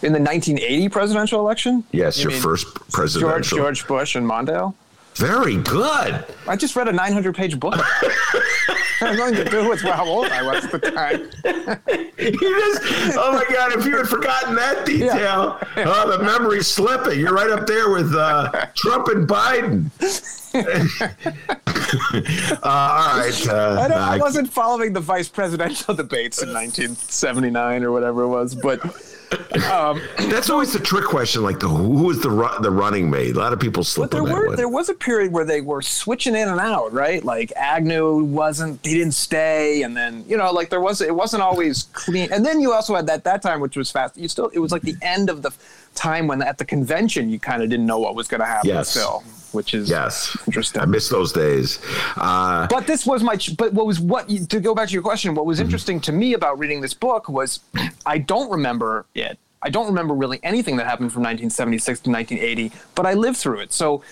In 0.00 0.12
the 0.12 0.20
1980 0.20 0.88
presidential 0.90 1.40
election? 1.40 1.82
Yes, 1.90 2.22
you 2.22 2.30
your 2.30 2.40
first 2.40 2.72
presidential. 2.92 3.58
George, 3.58 3.78
George 3.80 3.86
Bush 3.88 4.14
and 4.14 4.24
Mondale? 4.24 4.74
Very 5.18 5.56
good. 5.56 6.24
I 6.46 6.54
just 6.54 6.76
read 6.76 6.86
a 6.86 6.92
900 6.92 7.34
page 7.34 7.58
book. 7.58 7.74
I'm 9.00 9.16
going 9.16 9.34
to 9.34 9.44
do 9.44 9.68
with 9.68 9.80
how 9.80 10.06
old 10.06 10.26
I 10.26 10.42
was 10.42 10.64
at 10.64 10.70
the 10.70 10.78
time. 10.78 11.22
you 12.18 12.32
just, 12.32 13.16
oh 13.18 13.32
my 13.32 13.44
God, 13.52 13.72
if 13.72 13.84
you 13.84 13.96
had 13.96 14.08
forgotten 14.08 14.54
that 14.54 14.86
detail, 14.86 15.58
yeah. 15.76 15.84
oh, 15.86 16.16
the 16.16 16.22
memory's 16.22 16.68
slipping. 16.68 17.18
You're 17.18 17.34
right 17.34 17.50
up 17.50 17.66
there 17.66 17.90
with 17.90 18.14
uh, 18.14 18.66
Trump 18.76 19.08
and 19.08 19.28
Biden. 19.28 19.90
uh, 22.62 22.68
all 22.68 23.18
right. 23.18 23.48
Uh, 23.48 23.88
I, 23.92 24.14
I 24.14 24.18
wasn't 24.18 24.52
following 24.52 24.92
the 24.92 25.00
vice 25.00 25.28
presidential 25.28 25.94
debates 25.94 26.42
in 26.42 26.48
1979 26.48 27.82
or 27.82 27.90
whatever 27.90 28.22
it 28.22 28.28
was, 28.28 28.54
but 28.54 28.80
um, 29.70 30.00
That's 30.30 30.50
always 30.50 30.72
the 30.72 30.78
trick 30.78 31.04
question. 31.04 31.42
Like, 31.42 31.58
the, 31.60 31.68
who 31.68 32.04
was 32.04 32.20
the 32.20 32.28
the 32.60 32.70
running 32.70 33.10
mate? 33.10 33.36
A 33.36 33.38
lot 33.38 33.52
of 33.52 33.60
people 33.60 33.84
slip. 33.84 34.10
But 34.10 34.16
there 34.16 34.24
were 34.24 34.46
one. 34.48 34.56
there 34.56 34.68
was 34.68 34.88
a 34.88 34.94
period 34.94 35.32
where 35.32 35.44
they 35.44 35.60
were 35.60 35.82
switching 35.82 36.34
in 36.34 36.48
and 36.48 36.60
out, 36.60 36.92
right? 36.92 37.24
Like 37.24 37.52
Agnew 37.56 38.24
wasn't, 38.24 38.84
he 38.84 38.94
didn't 38.94 39.14
stay, 39.14 39.82
and 39.82 39.96
then 39.96 40.24
you 40.28 40.36
know, 40.36 40.52
like 40.52 40.70
there 40.70 40.80
was, 40.80 41.00
it 41.00 41.14
wasn't 41.14 41.42
always 41.42 41.84
clean. 41.92 42.32
And 42.32 42.44
then 42.44 42.60
you 42.60 42.72
also 42.72 42.94
had 42.94 43.06
that 43.06 43.24
that 43.24 43.42
time, 43.42 43.60
which 43.60 43.76
was 43.76 43.90
fast. 43.90 44.16
You 44.16 44.28
still, 44.28 44.48
it 44.48 44.58
was 44.58 44.72
like 44.72 44.82
the 44.82 44.96
end 45.02 45.30
of 45.30 45.42
the 45.42 45.52
time 45.94 46.26
when 46.26 46.42
at 46.42 46.58
the 46.58 46.64
convention 46.64 47.28
you 47.28 47.38
kind 47.38 47.62
of 47.62 47.70
didn't 47.70 47.86
know 47.86 47.98
what 47.98 48.14
was 48.14 48.28
going 48.28 48.40
to 48.40 48.46
happen. 48.46 48.68
Yes. 48.68 48.90
Still 48.90 49.22
which 49.52 49.74
is 49.74 49.88
yes 49.88 50.36
interesting. 50.46 50.82
I 50.82 50.86
miss 50.86 51.08
those 51.08 51.32
days. 51.32 51.80
Uh, 52.16 52.66
but 52.68 52.86
this 52.86 53.06
was 53.06 53.22
my. 53.22 53.38
But 53.56 53.72
what 53.72 53.86
was 53.86 54.00
what 54.00 54.28
to 54.28 54.60
go 54.60 54.74
back 54.74 54.88
to 54.88 54.92
your 54.94 55.02
question? 55.02 55.34
What 55.34 55.46
was 55.46 55.58
mm-hmm. 55.58 55.66
interesting 55.66 56.00
to 56.02 56.12
me 56.12 56.34
about 56.34 56.58
reading 56.58 56.80
this 56.80 56.94
book 56.94 57.28
was 57.28 57.60
I 58.06 58.18
don't 58.18 58.50
remember 58.50 59.06
it. 59.14 59.38
I 59.60 59.70
don't 59.70 59.86
remember 59.86 60.14
really 60.14 60.38
anything 60.42 60.76
that 60.76 60.86
happened 60.86 61.12
from 61.12 61.22
1976 61.22 62.00
to 62.00 62.10
1980, 62.10 62.72
but 62.94 63.06
I 63.06 63.14
lived 63.14 63.38
through 63.38 63.60
it. 63.60 63.72
So 63.72 64.02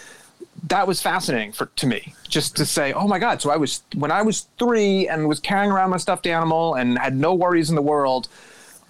that 0.64 0.86
was 0.86 1.00
fascinating 1.00 1.52
for 1.52 1.66
to 1.76 1.86
me 1.86 2.14
just 2.28 2.56
to 2.56 2.64
say 2.64 2.92
oh 2.94 3.06
my 3.06 3.18
god 3.18 3.42
so 3.42 3.50
i 3.50 3.56
was 3.56 3.82
when 3.94 4.10
i 4.10 4.22
was 4.22 4.48
three 4.58 5.06
and 5.06 5.28
was 5.28 5.38
carrying 5.38 5.70
around 5.70 5.90
my 5.90 5.96
stuffed 5.96 6.26
animal 6.26 6.74
and 6.74 6.98
had 6.98 7.14
no 7.14 7.34
worries 7.34 7.68
in 7.68 7.76
the 7.76 7.82
world 7.82 8.28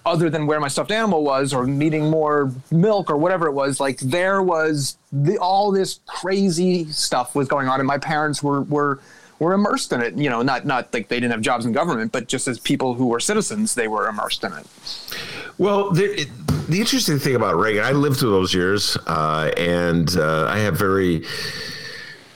other 0.07 0.29
than 0.29 0.47
where 0.47 0.59
my 0.59 0.67
stuffed 0.67 0.91
animal 0.91 1.23
was 1.23 1.53
or 1.53 1.67
needing 1.67 2.09
more 2.09 2.51
milk 2.71 3.09
or 3.09 3.17
whatever 3.17 3.47
it 3.47 3.51
was 3.51 3.79
like 3.79 3.99
there 3.99 4.41
was 4.41 4.97
the, 5.11 5.37
all 5.37 5.71
this 5.71 5.99
crazy 6.05 6.85
stuff 6.85 7.35
was 7.35 7.47
going 7.47 7.67
on 7.67 7.79
and 7.79 7.87
my 7.87 7.97
parents 7.97 8.41
were 8.41 8.61
were 8.63 8.99
were 9.39 9.53
immersed 9.53 9.91
in 9.91 10.01
it 10.01 10.15
you 10.15 10.29
know 10.29 10.41
not 10.41 10.65
not 10.65 10.91
like 10.93 11.09
they 11.09 11.19
didn't 11.19 11.31
have 11.31 11.41
jobs 11.41 11.65
in 11.65 11.71
government 11.71 12.11
but 12.11 12.27
just 12.27 12.47
as 12.47 12.59
people 12.59 12.93
who 12.93 13.07
were 13.07 13.19
citizens 13.19 13.75
they 13.75 13.87
were 13.87 14.07
immersed 14.07 14.43
in 14.43 14.53
it. 14.53 14.65
Well 15.57 15.91
the, 15.91 16.27
the 16.69 16.79
interesting 16.79 17.19
thing 17.19 17.35
about 17.35 17.55
reagan 17.57 17.83
i 17.83 17.91
lived 17.91 18.17
through 18.17 18.31
those 18.31 18.53
years 18.53 18.97
uh, 19.07 19.51
and 19.57 20.15
uh, 20.17 20.47
i 20.47 20.57
have 20.59 20.77
very 20.77 21.25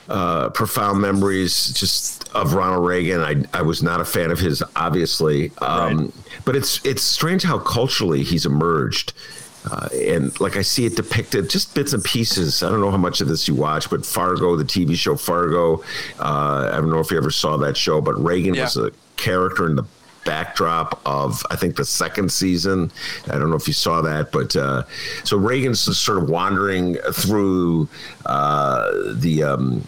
uh, 0.09 0.49
profound 0.49 0.99
memories 0.99 1.73
just 1.73 2.20
of 2.33 2.53
Ronald 2.53 2.85
Reagan. 2.85 3.21
I, 3.21 3.59
I 3.59 3.61
was 3.61 3.83
not 3.83 4.01
a 4.01 4.05
fan 4.05 4.31
of 4.31 4.39
his, 4.39 4.63
obviously, 4.75 5.51
um, 5.59 5.97
right. 5.97 6.11
but 6.45 6.55
it's 6.55 6.83
it's 6.85 7.03
strange 7.03 7.43
how 7.43 7.59
culturally 7.59 8.23
he's 8.23 8.45
emerged. 8.45 9.13
Uh, 9.69 9.87
and 9.93 10.39
like 10.39 10.57
I 10.57 10.63
see 10.63 10.85
it 10.85 10.95
depicted, 10.95 11.49
just 11.49 11.75
bits 11.75 11.93
and 11.93 12.03
pieces. 12.03 12.63
I 12.63 12.69
don't 12.69 12.81
know 12.81 12.89
how 12.89 12.97
much 12.97 13.21
of 13.21 13.27
this 13.27 13.47
you 13.47 13.53
watch, 13.53 13.89
but 13.91 14.05
Fargo, 14.05 14.55
the 14.55 14.63
TV 14.63 14.95
show 14.95 15.15
Fargo. 15.15 15.83
Uh, 16.19 16.71
I 16.73 16.77
don't 16.77 16.89
know 16.89 16.99
if 16.99 17.11
you 17.11 17.17
ever 17.17 17.29
saw 17.29 17.57
that 17.57 17.77
show, 17.77 18.01
but 18.01 18.13
Reagan 18.13 18.55
yeah. 18.55 18.63
was 18.63 18.77
a 18.77 18.91
character 19.17 19.67
in 19.67 19.75
the 19.75 19.85
backdrop 20.25 21.01
of 21.05 21.43
I 21.49 21.55
think 21.55 21.75
the 21.75 21.85
second 21.85 22.31
season. 22.31 22.91
I 23.27 23.37
don't 23.37 23.49
know 23.49 23.55
if 23.55 23.67
you 23.67 23.73
saw 23.73 24.01
that, 24.01 24.31
but 24.31 24.55
uh, 24.55 24.83
so 25.23 25.37
Reagan's 25.37 25.79
sort 25.97 26.17
of 26.17 26.29
wandering 26.29 26.95
through 27.13 27.87
uh, 28.25 28.91
the 29.13 29.43
um, 29.43 29.83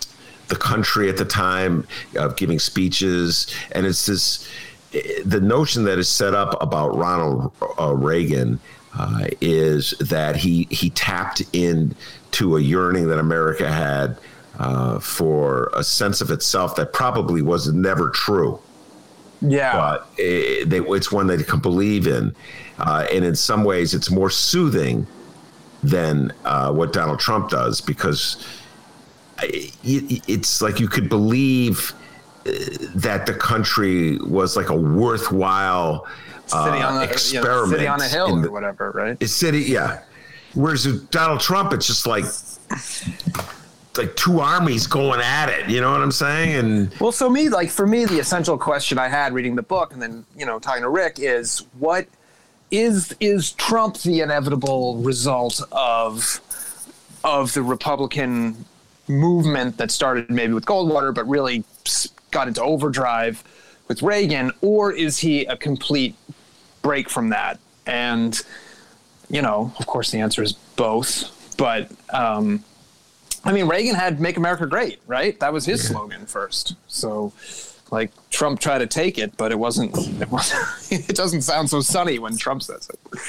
the 0.54 0.60
country 0.60 1.10
at 1.10 1.18
the 1.18 1.26
time 1.26 1.88
of 2.16 2.36
giving 2.36 2.60
speeches, 2.60 3.48
and 3.72 3.86
it's 3.86 4.06
this 4.06 4.48
the 5.26 5.42
notion 5.42 5.86
that 5.86 5.98
is 5.98 6.08
set 6.08 6.36
up 6.36 6.62
about 6.62 6.96
Ronald 6.96 7.52
uh, 7.80 7.96
Reagan 7.96 8.60
uh, 8.98 9.26
is 9.42 9.92
that 10.00 10.36
he 10.36 10.68
he 10.70 10.92
tapped 10.92 11.42
into 11.54 12.58
a 12.58 12.62
yearning 12.62 13.08
that 13.08 13.18
America 13.18 13.72
had 13.72 14.18
uh, 14.60 15.00
for 15.00 15.72
a 15.74 15.84
sense 15.84 16.22
of 16.22 16.30
itself 16.30 16.76
that 16.76 16.94
probably 16.94 17.42
was 17.42 17.74
never 17.74 18.10
true. 18.10 18.60
Yeah, 19.42 19.74
but 19.74 20.08
it, 20.18 20.70
they, 20.70 20.80
it's 20.80 21.12
one 21.12 21.28
that 21.28 21.40
you 21.40 21.46
can 21.46 21.60
believe 21.60 22.06
in, 22.06 22.36
uh, 22.78 23.08
and 23.12 23.26
in 23.26 23.36
some 23.36 23.64
ways, 23.64 23.96
it's 23.96 24.12
more 24.12 24.30
soothing 24.30 25.08
than 25.82 26.32
uh, 26.46 26.72
what 26.72 26.94
Donald 26.94 27.20
Trump 27.20 27.50
does 27.50 27.82
because 27.82 28.46
it's 29.84 30.62
like 30.62 30.80
you 30.80 30.88
could 30.88 31.10
believe 31.10 31.94
uh, 32.46 32.52
that 32.96 33.26
the 33.26 33.34
country 33.34 34.18
was 34.20 34.56
like 34.58 34.70
a 34.70 34.76
worthwhile 34.76 36.08
uh, 36.52 36.66
city 36.66 36.84
on 36.84 37.02
a, 37.02 37.06
experiment, 37.06 37.42
you 37.42 37.42
know, 37.42 37.72
city 37.72 37.88
on 37.88 38.02
a 38.02 38.08
hill 38.08 38.42
the, 38.42 38.48
or 38.48 38.52
whatever, 38.52 38.92
right? 38.92 39.18
It's 39.20 39.34
city, 39.34 39.62
yeah. 39.62 40.04
Whereas 40.54 40.86
Donald 41.10 41.40
Trump, 41.40 41.74
it's 41.74 41.88
just 41.88 42.06
like 42.06 42.26
like 43.98 44.16
two 44.16 44.40
armies 44.40 44.88
going 44.88 45.20
at 45.20 45.50
it. 45.50 45.70
You 45.70 45.82
know 45.82 45.92
what 45.92 46.02
I'm 46.02 46.12
saying? 46.12 46.56
And 46.56 47.00
well, 47.00 47.12
so 47.12 47.30
me, 47.30 47.50
like 47.50 47.70
for 47.70 47.86
me, 47.86 48.06
the 48.06 48.20
essential 48.20 48.58
question 48.58 48.98
I 48.98 49.08
had 49.08 49.34
reading 49.34 49.56
the 49.56 49.64
book 49.64 49.94
and 49.94 50.02
then 50.02 50.26
you 50.36 50.46
know 50.46 50.60
talking 50.60 50.84
to 50.84 50.90
Rick 50.90 51.16
is 51.20 51.66
what 51.80 52.08
is 52.72 53.16
is 53.20 53.52
Trump 53.54 53.98
the 54.00 54.22
inevitable 54.22 54.98
result 54.98 55.62
of 55.72 56.42
of 57.24 57.54
the 57.54 57.62
Republican 57.64 58.66
movement 59.08 59.78
that 59.78 59.92
started 59.92 60.30
maybe 60.30 60.54
with 60.54 60.66
Goldwater, 60.66 61.14
but 61.14 61.28
really 61.28 61.64
got 62.32 62.48
into 62.48 62.62
overdrive 62.62 63.44
with 63.88 64.02
Reagan, 64.02 64.52
or 64.62 64.92
is 64.92 65.20
he 65.20 65.46
a 65.46 65.58
complete 65.58 66.16
break 66.82 67.10
from 67.10 67.30
that? 67.30 67.60
And 67.86 68.40
you 69.30 69.42
know, 69.42 69.74
of 69.80 69.88
course, 69.88 70.12
the 70.12 70.20
answer 70.20 70.44
is 70.44 70.54
both. 70.54 71.56
But 71.58 71.92
um, 72.10 72.64
I 73.44 73.52
mean, 73.52 73.68
Reagan 73.68 73.96
had 73.96 74.20
"Make 74.20 74.38
America 74.38 74.66
Great," 74.66 75.00
right? 75.08 75.40
That 75.40 75.54
was 75.54 75.66
his 75.66 75.84
yeah. 75.84 75.92
slogan 75.92 76.26
first. 76.26 76.76
So, 76.88 77.34
like 77.92 78.12
Trump 78.30 78.60
tried 78.60 78.80
to 78.80 78.88
take 78.88 79.18
it, 79.18 79.36
but 79.38 79.52
it 79.52 79.60
wasn't. 79.60 79.96
It 80.22 80.30
wasn't. 80.30 80.64
it 81.10 81.16
doesn't 81.16 81.42
sound 81.42 81.70
so 81.70 81.82
sunny 81.82 82.20
when 82.20 82.38
Trump 82.38 82.64
says 82.64 82.90
it. 82.90 83.20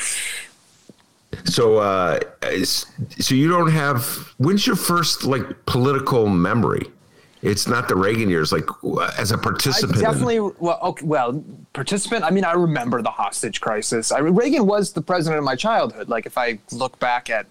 So, 1.44 1.78
uh, 1.78 2.20
so 3.18 3.34
you 3.34 3.48
don't 3.48 3.70
have. 3.70 4.04
When's 4.38 4.66
your 4.66 4.76
first 4.76 5.24
like 5.24 5.66
political 5.66 6.28
memory? 6.28 6.90
It's 7.44 7.68
not 7.68 7.88
the 7.88 7.94
Reagan 7.94 8.30
years, 8.30 8.52
like 8.52 8.66
as 9.18 9.30
a 9.30 9.36
participant. 9.36 9.98
I 9.98 10.00
definitely, 10.00 10.40
well, 10.40 10.78
okay, 10.82 11.04
well, 11.04 11.44
participant. 11.74 12.24
I 12.24 12.30
mean, 12.30 12.42
I 12.42 12.52
remember 12.52 13.02
the 13.02 13.10
hostage 13.10 13.60
crisis. 13.60 14.10
I 14.10 14.20
Reagan 14.20 14.66
was 14.66 14.92
the 14.92 15.02
president 15.02 15.38
of 15.38 15.44
my 15.44 15.54
childhood. 15.54 16.08
Like, 16.08 16.24
if 16.24 16.38
I 16.38 16.58
look 16.72 16.98
back 17.00 17.28
at, 17.28 17.46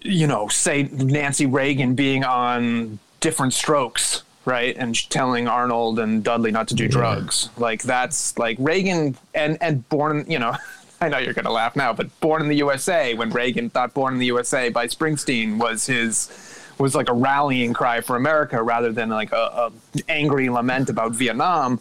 you 0.00 0.26
know, 0.26 0.48
say 0.48 0.84
Nancy 0.90 1.46
Reagan 1.46 1.94
being 1.94 2.24
on 2.24 2.98
Diff'rent 3.20 3.52
Strokes, 3.52 4.24
right, 4.44 4.76
and 4.76 5.08
telling 5.10 5.46
Arnold 5.46 6.00
and 6.00 6.24
Dudley 6.24 6.50
not 6.50 6.66
to 6.68 6.74
do 6.74 6.84
yeah. 6.84 6.90
drugs, 6.90 7.50
like 7.56 7.84
that's 7.84 8.36
like 8.36 8.56
Reagan 8.58 9.16
and 9.32 9.58
and 9.60 9.88
born, 9.88 10.24
you 10.28 10.40
know. 10.40 10.56
I 11.04 11.08
know 11.08 11.18
you're 11.18 11.34
going 11.34 11.44
to 11.44 11.52
laugh 11.52 11.76
now, 11.76 11.92
but 11.92 12.18
Born 12.20 12.40
in 12.40 12.48
the 12.48 12.56
USA, 12.56 13.12
when 13.12 13.30
Reagan 13.30 13.68
thought 13.68 13.92
Born 13.92 14.14
in 14.14 14.18
the 14.20 14.26
USA 14.26 14.70
by 14.70 14.86
Springsteen 14.86 15.58
was 15.58 15.86
his 15.86 16.30
was 16.78 16.94
like 16.94 17.08
a 17.08 17.12
rallying 17.12 17.72
cry 17.72 18.00
for 18.00 18.16
America 18.16 18.60
rather 18.60 18.90
than 18.90 19.08
like 19.10 19.30
a, 19.30 19.36
a 19.36 19.72
angry 20.08 20.48
lament 20.48 20.88
about 20.88 21.12
Vietnam. 21.12 21.78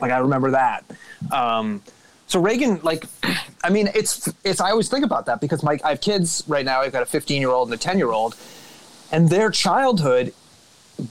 Like 0.00 0.12
I 0.12 0.18
remember 0.18 0.50
that. 0.52 0.84
Um, 1.32 1.82
so 2.26 2.38
Reagan, 2.40 2.80
like, 2.82 3.04
I 3.64 3.70
mean, 3.70 3.88
it's 3.94 4.32
it's. 4.44 4.60
I 4.60 4.70
always 4.70 4.88
think 4.88 5.04
about 5.04 5.26
that 5.26 5.40
because 5.40 5.62
my 5.62 5.78
I 5.82 5.90
have 5.90 6.00
kids 6.00 6.44
right 6.46 6.64
now. 6.64 6.82
I've 6.82 6.92
got 6.92 7.02
a 7.02 7.06
15 7.06 7.40
year 7.40 7.50
old 7.50 7.68
and 7.68 7.74
a 7.74 7.78
10 7.78 7.96
year 7.96 8.12
old, 8.12 8.36
and 9.10 9.30
their 9.30 9.50
childhood, 9.50 10.34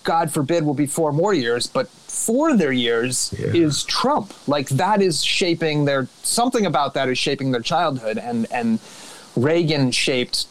God 0.04 0.32
forbid, 0.32 0.66
will 0.66 0.74
be 0.74 0.88
four 0.88 1.12
more 1.12 1.34
years, 1.34 1.68
but 1.68 1.88
for 1.88 2.56
their 2.56 2.72
years 2.72 3.34
yeah. 3.38 3.48
is 3.48 3.84
Trump. 3.84 4.34
Like 4.48 4.70
that 4.70 5.02
is 5.02 5.24
shaping 5.24 5.86
their 5.86 6.08
something 6.24 6.66
about 6.66 6.94
that 6.96 7.10
is 7.10 7.18
shaping 7.18 7.52
their 7.52 7.62
childhood, 7.62 8.18
and 8.18 8.48
and 8.52 8.80
Reagan 9.36 9.92
shaped. 9.92 10.48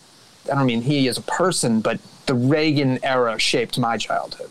I 0.50 0.54
don't 0.54 0.66
mean 0.66 0.82
he 0.82 1.08
as 1.08 1.18
a 1.18 1.22
person, 1.22 1.80
but 1.80 1.98
the 2.26 2.34
Reagan 2.34 3.02
era 3.04 3.38
shaped 3.38 3.78
my 3.78 3.96
childhood. 3.96 4.50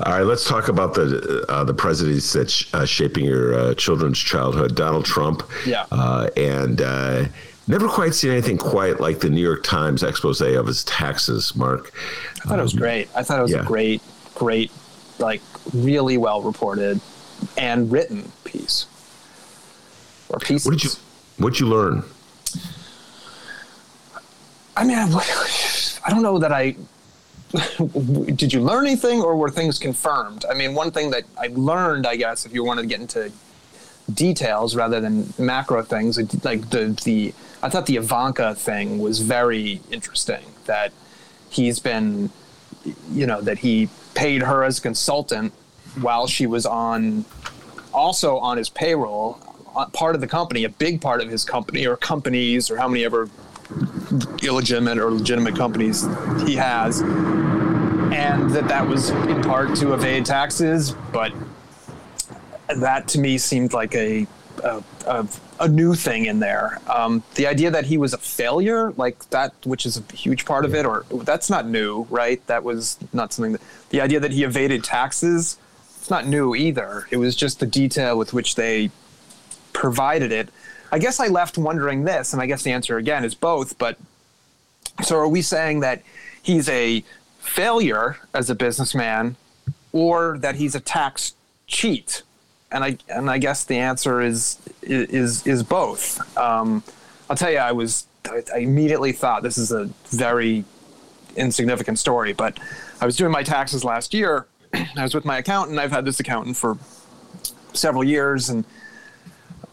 All 0.00 0.12
right, 0.12 0.22
let's 0.22 0.46
talk 0.46 0.68
about 0.68 0.94
the 0.94 1.44
uh, 1.48 1.64
the 1.64 1.74
presidents 1.74 2.32
that's 2.32 2.72
uh, 2.74 2.84
shaping 2.84 3.24
your 3.24 3.54
uh, 3.54 3.74
children's 3.74 4.18
childhood. 4.18 4.74
Donald 4.74 5.04
Trump. 5.04 5.42
Yeah. 5.66 5.86
Uh, 5.90 6.28
and 6.36 6.80
uh, 6.80 7.24
never 7.68 7.88
quite 7.88 8.14
seen 8.14 8.32
anything 8.32 8.58
quite 8.58 9.00
like 9.00 9.20
the 9.20 9.30
New 9.30 9.40
York 9.40 9.62
Times 9.62 10.02
expose 10.02 10.40
of 10.40 10.66
his 10.66 10.84
taxes, 10.84 11.54
Mark. 11.54 11.92
I 12.36 12.40
thought 12.40 12.54
um, 12.54 12.60
it 12.60 12.62
was 12.62 12.74
um, 12.74 12.80
great. 12.80 13.08
I 13.14 13.22
thought 13.22 13.38
it 13.38 13.42
was 13.42 13.52
yeah. 13.52 13.60
a 13.60 13.64
great, 13.64 14.02
great, 14.34 14.72
like 15.18 15.42
really 15.72 16.16
well 16.16 16.42
reported 16.42 17.00
and 17.56 17.90
written 17.92 18.32
piece 18.44 18.86
or 20.28 20.38
pieces. 20.38 20.66
What 20.66 20.72
did 20.72 20.84
you 20.84 20.90
What 21.36 21.52
did 21.52 21.60
you 21.60 21.66
learn? 21.68 22.02
I 24.76 24.84
mean, 24.84 24.96
I, 24.96 25.08
I 26.06 26.10
don't 26.10 26.22
know 26.22 26.38
that 26.38 26.52
I 26.52 26.76
did 28.34 28.52
you 28.52 28.60
learn 28.60 28.86
anything 28.86 29.20
or 29.20 29.36
were 29.36 29.50
things 29.50 29.78
confirmed? 29.78 30.44
I 30.50 30.54
mean, 30.54 30.74
one 30.74 30.90
thing 30.90 31.10
that 31.10 31.24
I 31.38 31.48
learned, 31.48 32.06
I 32.06 32.16
guess, 32.16 32.46
if 32.46 32.52
you 32.52 32.64
wanted 32.64 32.82
to 32.82 32.88
get 32.88 33.00
into 33.00 33.32
details 34.12 34.74
rather 34.74 35.00
than 35.00 35.32
macro 35.38 35.82
things, 35.82 36.16
like 36.44 36.70
the 36.70 36.96
the 37.04 37.34
I 37.62 37.68
thought 37.68 37.86
the 37.86 37.96
Ivanka 37.96 38.54
thing 38.54 38.98
was 38.98 39.20
very 39.20 39.80
interesting. 39.90 40.44
That 40.66 40.92
he's 41.50 41.78
been, 41.78 42.30
you 43.10 43.26
know, 43.26 43.40
that 43.40 43.58
he 43.58 43.88
paid 44.14 44.42
her 44.42 44.64
as 44.64 44.78
a 44.78 44.82
consultant 44.82 45.52
while 46.00 46.26
she 46.26 46.46
was 46.46 46.66
on, 46.66 47.24
also 47.92 48.36
on 48.38 48.58
his 48.58 48.68
payroll, 48.68 49.38
uh, 49.74 49.86
part 49.86 50.14
of 50.14 50.20
the 50.20 50.26
company, 50.26 50.64
a 50.64 50.68
big 50.68 51.00
part 51.00 51.20
of 51.20 51.28
his 51.28 51.44
company 51.44 51.86
or 51.86 51.96
companies 51.96 52.70
or 52.70 52.76
how 52.76 52.88
many 52.88 53.04
ever 53.04 53.28
illegitimate 54.42 54.98
or 54.98 55.10
legitimate 55.10 55.56
companies 55.56 56.06
he 56.46 56.54
has, 56.56 57.00
and 57.00 58.50
that 58.50 58.68
that 58.68 58.86
was 58.86 59.10
in 59.10 59.42
part 59.42 59.74
to 59.76 59.92
evade 59.94 60.24
taxes. 60.24 60.92
But 61.12 61.32
that 62.76 63.08
to 63.08 63.18
me 63.18 63.38
seemed 63.38 63.72
like 63.72 63.94
a 63.94 64.26
a, 64.62 64.82
a, 65.06 65.28
a 65.60 65.68
new 65.68 65.94
thing 65.94 66.26
in 66.26 66.40
there. 66.40 66.80
Um, 66.88 67.22
the 67.34 67.46
idea 67.46 67.70
that 67.70 67.86
he 67.86 67.98
was 67.98 68.12
a 68.12 68.18
failure, 68.18 68.92
like 68.96 69.28
that, 69.30 69.54
which 69.64 69.86
is 69.86 69.96
a 69.96 70.14
huge 70.14 70.44
part 70.44 70.64
of 70.64 70.74
it, 70.74 70.84
or 70.84 71.04
that's 71.22 71.50
not 71.50 71.66
new, 71.66 72.06
right? 72.10 72.44
That 72.46 72.64
was 72.64 72.98
not 73.12 73.32
something 73.32 73.52
that 73.52 73.62
the 73.90 74.00
idea 74.00 74.20
that 74.20 74.32
he 74.32 74.44
evaded 74.44 74.84
taxes. 74.84 75.58
It's 75.98 76.10
not 76.10 76.26
new 76.26 76.54
either. 76.54 77.06
It 77.10 77.18
was 77.18 77.36
just 77.36 77.60
the 77.60 77.66
detail 77.66 78.16
with 78.16 78.32
which 78.32 78.54
they 78.54 78.90
provided 79.72 80.32
it. 80.32 80.48
I 80.90 80.98
guess 80.98 81.20
I 81.20 81.26
left 81.26 81.58
wondering 81.58 82.04
this, 82.04 82.32
and 82.32 82.40
I 82.40 82.46
guess 82.46 82.62
the 82.62 82.72
answer 82.72 82.96
again 82.96 83.24
is 83.24 83.34
both. 83.34 83.78
But 83.78 83.98
so 85.02 85.16
are 85.18 85.28
we 85.28 85.42
saying 85.42 85.80
that 85.80 86.02
he's 86.42 86.68
a 86.68 87.04
failure 87.40 88.16
as 88.32 88.48
a 88.48 88.54
businessman, 88.54 89.36
or 89.92 90.38
that 90.38 90.56
he's 90.56 90.74
a 90.74 90.80
tax 90.80 91.34
cheat? 91.66 92.22
And 92.70 92.84
I 92.84 92.98
and 93.08 93.30
I 93.30 93.38
guess 93.38 93.64
the 93.64 93.78
answer 93.78 94.20
is 94.20 94.58
is 94.82 95.46
is 95.46 95.62
both. 95.62 96.20
Um, 96.36 96.82
I'll 97.30 97.36
tell 97.36 97.50
you, 97.50 97.58
I 97.58 97.72
was 97.72 98.06
I 98.54 98.58
immediately 98.58 99.12
thought 99.12 99.42
this 99.42 99.58
is 99.58 99.72
a 99.72 99.90
very 100.10 100.64
insignificant 101.36 101.98
story, 101.98 102.32
but 102.32 102.58
I 103.00 103.06
was 103.06 103.16
doing 103.16 103.32
my 103.32 103.42
taxes 103.42 103.84
last 103.84 104.12
year. 104.12 104.46
I 104.74 105.02
was 105.02 105.14
with 105.14 105.24
my 105.24 105.38
accountant. 105.38 105.78
I've 105.78 105.92
had 105.92 106.04
this 106.04 106.20
accountant 106.20 106.56
for 106.56 106.76
several 107.72 108.04
years, 108.04 108.48
and 108.50 108.64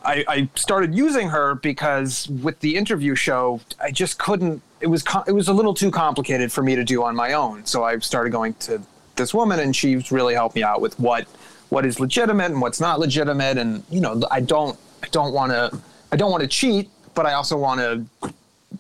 I, 0.03 0.23
I, 0.27 0.49
started 0.55 0.93
using 0.93 1.29
her 1.29 1.55
because 1.55 2.27
with 2.29 2.59
the 2.59 2.75
interview 2.75 3.15
show, 3.15 3.61
I 3.81 3.91
just 3.91 4.19
couldn't. 4.19 4.61
It 4.79 4.87
was 4.87 5.03
it 5.27 5.31
was 5.31 5.47
a 5.47 5.53
little 5.53 5.73
too 5.73 5.91
complicated 5.91 6.51
for 6.51 6.61
me 6.61 6.75
to 6.75 6.83
do 6.83 7.03
on 7.03 7.15
my 7.15 7.33
own. 7.33 7.65
So 7.65 7.83
I 7.83 7.97
started 7.99 8.31
going 8.31 8.53
to 8.55 8.81
this 9.15 9.33
woman, 9.33 9.59
and 9.59 9.75
she's 9.75 10.11
really 10.11 10.33
helped 10.33 10.55
me 10.55 10.63
out 10.63 10.81
with 10.81 10.99
what 10.99 11.27
what 11.75 11.85
is 11.85 11.99
legitimate 11.99 12.51
and 12.53 12.61
what's 12.61 12.79
not 12.79 13.01
legitimate. 13.01 13.57
And 13.57 13.83
you 13.89 13.99
know, 13.99 14.21
I 14.31 14.39
don't 14.39 14.79
I 15.03 15.07
don't 15.09 15.33
want 15.33 15.51
to 15.51 15.77
I 16.09 16.15
don't 16.15 16.31
want 16.31 16.41
to 16.41 16.47
cheat, 16.47 16.89
but 17.13 17.25
I 17.25 17.33
also 17.33 17.57
want 17.57 17.81
to 17.81 18.31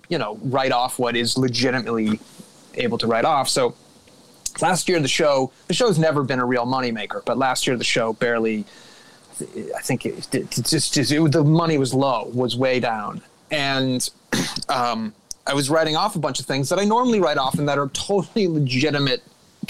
you 0.07 0.17
know 0.17 0.39
write 0.43 0.71
off 0.71 0.97
what 0.97 1.17
is 1.17 1.37
legitimately 1.37 2.21
able 2.75 2.97
to 2.99 3.05
write 3.05 3.25
off. 3.25 3.49
So 3.49 3.75
last 4.61 4.87
year 4.87 5.01
the 5.01 5.09
show 5.09 5.51
the 5.67 5.73
show's 5.73 5.99
never 5.99 6.23
been 6.23 6.39
a 6.39 6.45
real 6.45 6.65
moneymaker, 6.65 7.21
but 7.25 7.37
last 7.37 7.67
year 7.67 7.75
the 7.75 7.83
show 7.83 8.13
barely 8.13 8.63
I 9.75 9.81
think 9.81 10.05
it, 10.05 10.33
it 10.33 10.49
just, 10.51 10.95
it, 10.95 11.31
the 11.33 11.43
money 11.43 11.77
was 11.77 11.93
low, 11.93 12.31
was 12.33 12.55
way 12.55 12.79
down, 12.79 13.21
and 13.51 14.09
um, 14.69 15.13
I 15.45 15.53
was 15.53 15.69
writing 15.69 15.97
off 15.97 16.15
a 16.15 16.19
bunch 16.19 16.39
of 16.39 16.45
things 16.45 16.69
that 16.69 16.79
I 16.79 16.85
normally 16.85 17.19
write 17.19 17.37
off 17.37 17.59
and 17.59 17.67
that 17.67 17.77
are 17.77 17.89
totally 17.89 18.47
legitimate 18.47 19.21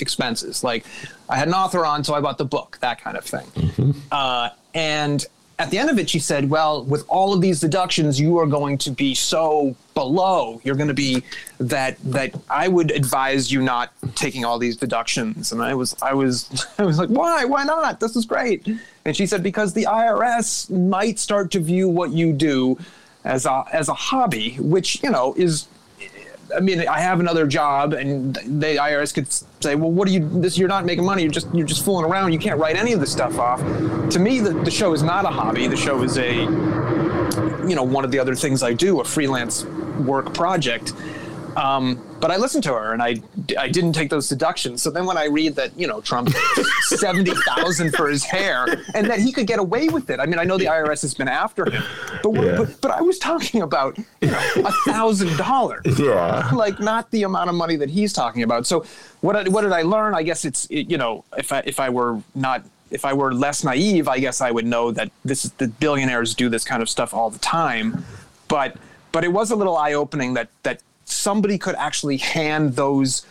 expenses. 0.02 0.64
Like 0.64 0.86
I 1.30 1.38
had 1.38 1.48
an 1.48 1.54
author 1.54 1.86
on, 1.86 2.04
so 2.04 2.14
I 2.14 2.22
bought 2.22 2.38
the 2.38 2.46
book, 2.46 2.78
that 2.82 3.02
kind 3.02 3.18
of 3.18 3.26
thing. 3.26 3.46
Mm-hmm. 3.56 3.92
Uh, 4.12 4.50
and 4.74 5.26
at 5.58 5.70
the 5.70 5.78
end 5.78 5.90
of 5.90 5.98
it, 5.98 6.10
she 6.10 6.20
said, 6.20 6.50
"Well, 6.50 6.84
with 6.84 7.06
all 7.08 7.34
of 7.34 7.42
these 7.42 7.60
deductions, 7.60 8.20
you 8.20 8.38
are 8.40 8.46
going 8.46 8.78
to 8.80 8.92
be 8.92 9.16
so 9.16 9.76
below. 9.94 10.60
You're 10.64 10.76
going 10.76 10.90
to 10.90 10.94
be 10.94 11.24
that 11.60 11.98
that 12.04 12.36
I 12.50 12.68
would 12.68 12.92
advise 12.92 13.52
you 13.52 13.62
not 13.62 13.94
taking 14.16 14.44
all 14.44 14.60
these 14.60 14.76
deductions." 14.76 15.52
And 15.52 15.62
I 15.62 15.74
was, 15.74 15.96
I 16.02 16.14
was, 16.14 16.68
I 16.78 16.84
was 16.84 17.00
like, 17.00 17.10
"Why? 17.10 17.46
Why 17.46 17.64
not? 17.64 18.00
This 18.00 18.16
is 18.16 18.26
great." 18.26 18.68
And 19.06 19.16
she 19.16 19.26
said, 19.26 19.44
"Because 19.44 19.74
the 19.74 19.86
IRS 19.86 20.70
might 20.70 21.20
start 21.20 21.52
to 21.52 21.60
view 21.60 21.88
what 21.88 22.12
you 22.12 22.34
do 22.34 22.78
as 23.24 23.46
a 23.46 23.64
as 23.72 23.88
a 23.88 23.94
hobby, 23.94 24.58
which 24.60 25.02
you 25.04 25.10
know 25.10 25.34
is 25.38 25.68
I 26.56 26.60
mean, 26.60 26.88
I 26.88 27.00
have 27.00 27.20
another 27.20 27.48
job, 27.48 27.94
and 27.94 28.36
the 28.36 28.78
IRS 28.78 29.14
could 29.14 29.32
say, 29.64 29.76
"Well, 29.76 29.92
what 29.92 30.08
are 30.08 30.12
you? 30.12 30.28
This 30.42 30.58
you're 30.58 30.68
not 30.68 30.86
making 30.86 31.06
money. 31.06 31.24
You're 31.24 31.32
just 31.32 31.48
you're 31.54 31.66
just 31.66 31.84
fooling 31.84 32.06
around. 32.06 32.34
You 32.34 32.40
can't 32.40 32.60
write 32.60 32.76
any 32.76 32.94
of 32.94 33.00
this 33.00 33.12
stuff 33.12 33.40
off." 33.40 33.60
To 34.12 34.20
me, 34.20 34.40
the, 34.40 34.52
the 34.52 34.72
show 34.72 34.94
is 34.94 35.02
not 35.02 35.26
a 35.26 35.30
hobby. 35.30 35.68
The 35.68 35.78
show 35.78 36.04
is 36.04 36.18
a, 36.18 36.34
you 36.34 37.76
know, 37.76 37.84
one 37.84 38.06
of 38.06 38.12
the 38.12 38.20
other 38.20 38.36
things 38.36 38.62
I 38.64 38.74
do, 38.74 39.02
a 39.02 39.04
freelance 39.04 39.66
work 39.66 40.34
project. 40.34 40.94
Um, 41.56 42.05
but 42.20 42.32
I 42.32 42.38
listened 42.38 42.64
to 42.64 42.74
her 42.74 42.94
and 42.94 43.02
I, 43.02 43.22
I 43.58 43.68
didn't 43.68 43.94
take 43.94 44.10
those 44.10 44.30
deductions. 44.30 44.82
So 44.82 44.90
then 44.90 45.06
when 45.06 45.18
I 45.18 45.26
read 45.26 45.56
that, 45.56 45.78
you 45.78 45.88
know, 45.88 46.02
Trump 46.02 46.30
70,000 46.82 47.96
for 47.96 48.10
his 48.10 48.24
hair 48.24 48.66
and 48.94 49.10
that 49.10 49.20
he 49.20 49.32
could 49.32 49.48
get 49.48 49.60
away 49.60 49.90
with 49.90 50.10
it. 50.10 50.20
I 50.20 50.26
mean, 50.26 50.40
I 50.40 50.44
know 50.44 50.58
the 50.58 50.66
IRS 50.66 51.02
has 51.02 51.14
been 51.14 51.28
after 51.28 51.70
him, 51.70 51.84
but, 52.24 52.34
yeah. 52.34 52.56
but, 52.58 52.82
but 52.82 52.92
I 52.92 53.02
was 53.02 53.20
talking 53.20 53.62
about, 53.62 53.98
a 54.22 54.72
thousand 54.86 55.38
dollars. 55.38 55.84
Yeah. 56.06 56.52
Like 56.54 56.80
not 56.80 57.10
the 57.12 57.24
amount 57.24 57.50
of 57.50 57.56
money 57.56 57.78
that 57.78 57.90
he's 57.90 58.14
talking 58.14 58.44
about. 58.44 58.68
So 58.68 58.86
what, 59.22 59.48
what 59.50 59.62
did 59.62 59.72
I 59.72 59.82
learn? 59.82 60.14
I 60.14 60.24
guess 60.24 60.46
it's, 60.46 60.68
you 60.70 60.98
know, 60.98 61.24
if 61.38 61.52
I, 61.52 61.64
if 61.66 61.80
I 61.80 61.90
were 61.90 62.22
not 62.36 62.64
if 62.92 63.06
I 63.06 63.14
were 63.14 63.34
less 63.34 63.64
naive, 63.64 64.08
I 64.08 64.20
guess 64.20 64.42
I 64.42 64.52
would 64.52 64.66
know 64.66 64.92
that 64.92 65.12
this 65.24 65.46
is 65.46 65.52
the 65.54 65.68
billionaires 65.68 66.36
do 66.36 66.50
this 66.50 66.64
kind 66.64 66.82
of 66.82 66.90
stuff 66.90 67.14
all 67.14 67.30
the 67.30 67.40
time. 67.40 68.06
But 68.48 68.78
but 69.12 69.24
it 69.24 69.34
was 69.34 69.52
a 69.52 69.56
little 69.56 69.78
eye 69.78 69.94
opening 69.94 70.36
that 70.36 70.50
that 70.64 70.82
somebody 71.06 71.58
could 71.58 71.76
actually 71.76 72.18
hand 72.18 72.76
those 72.76 73.26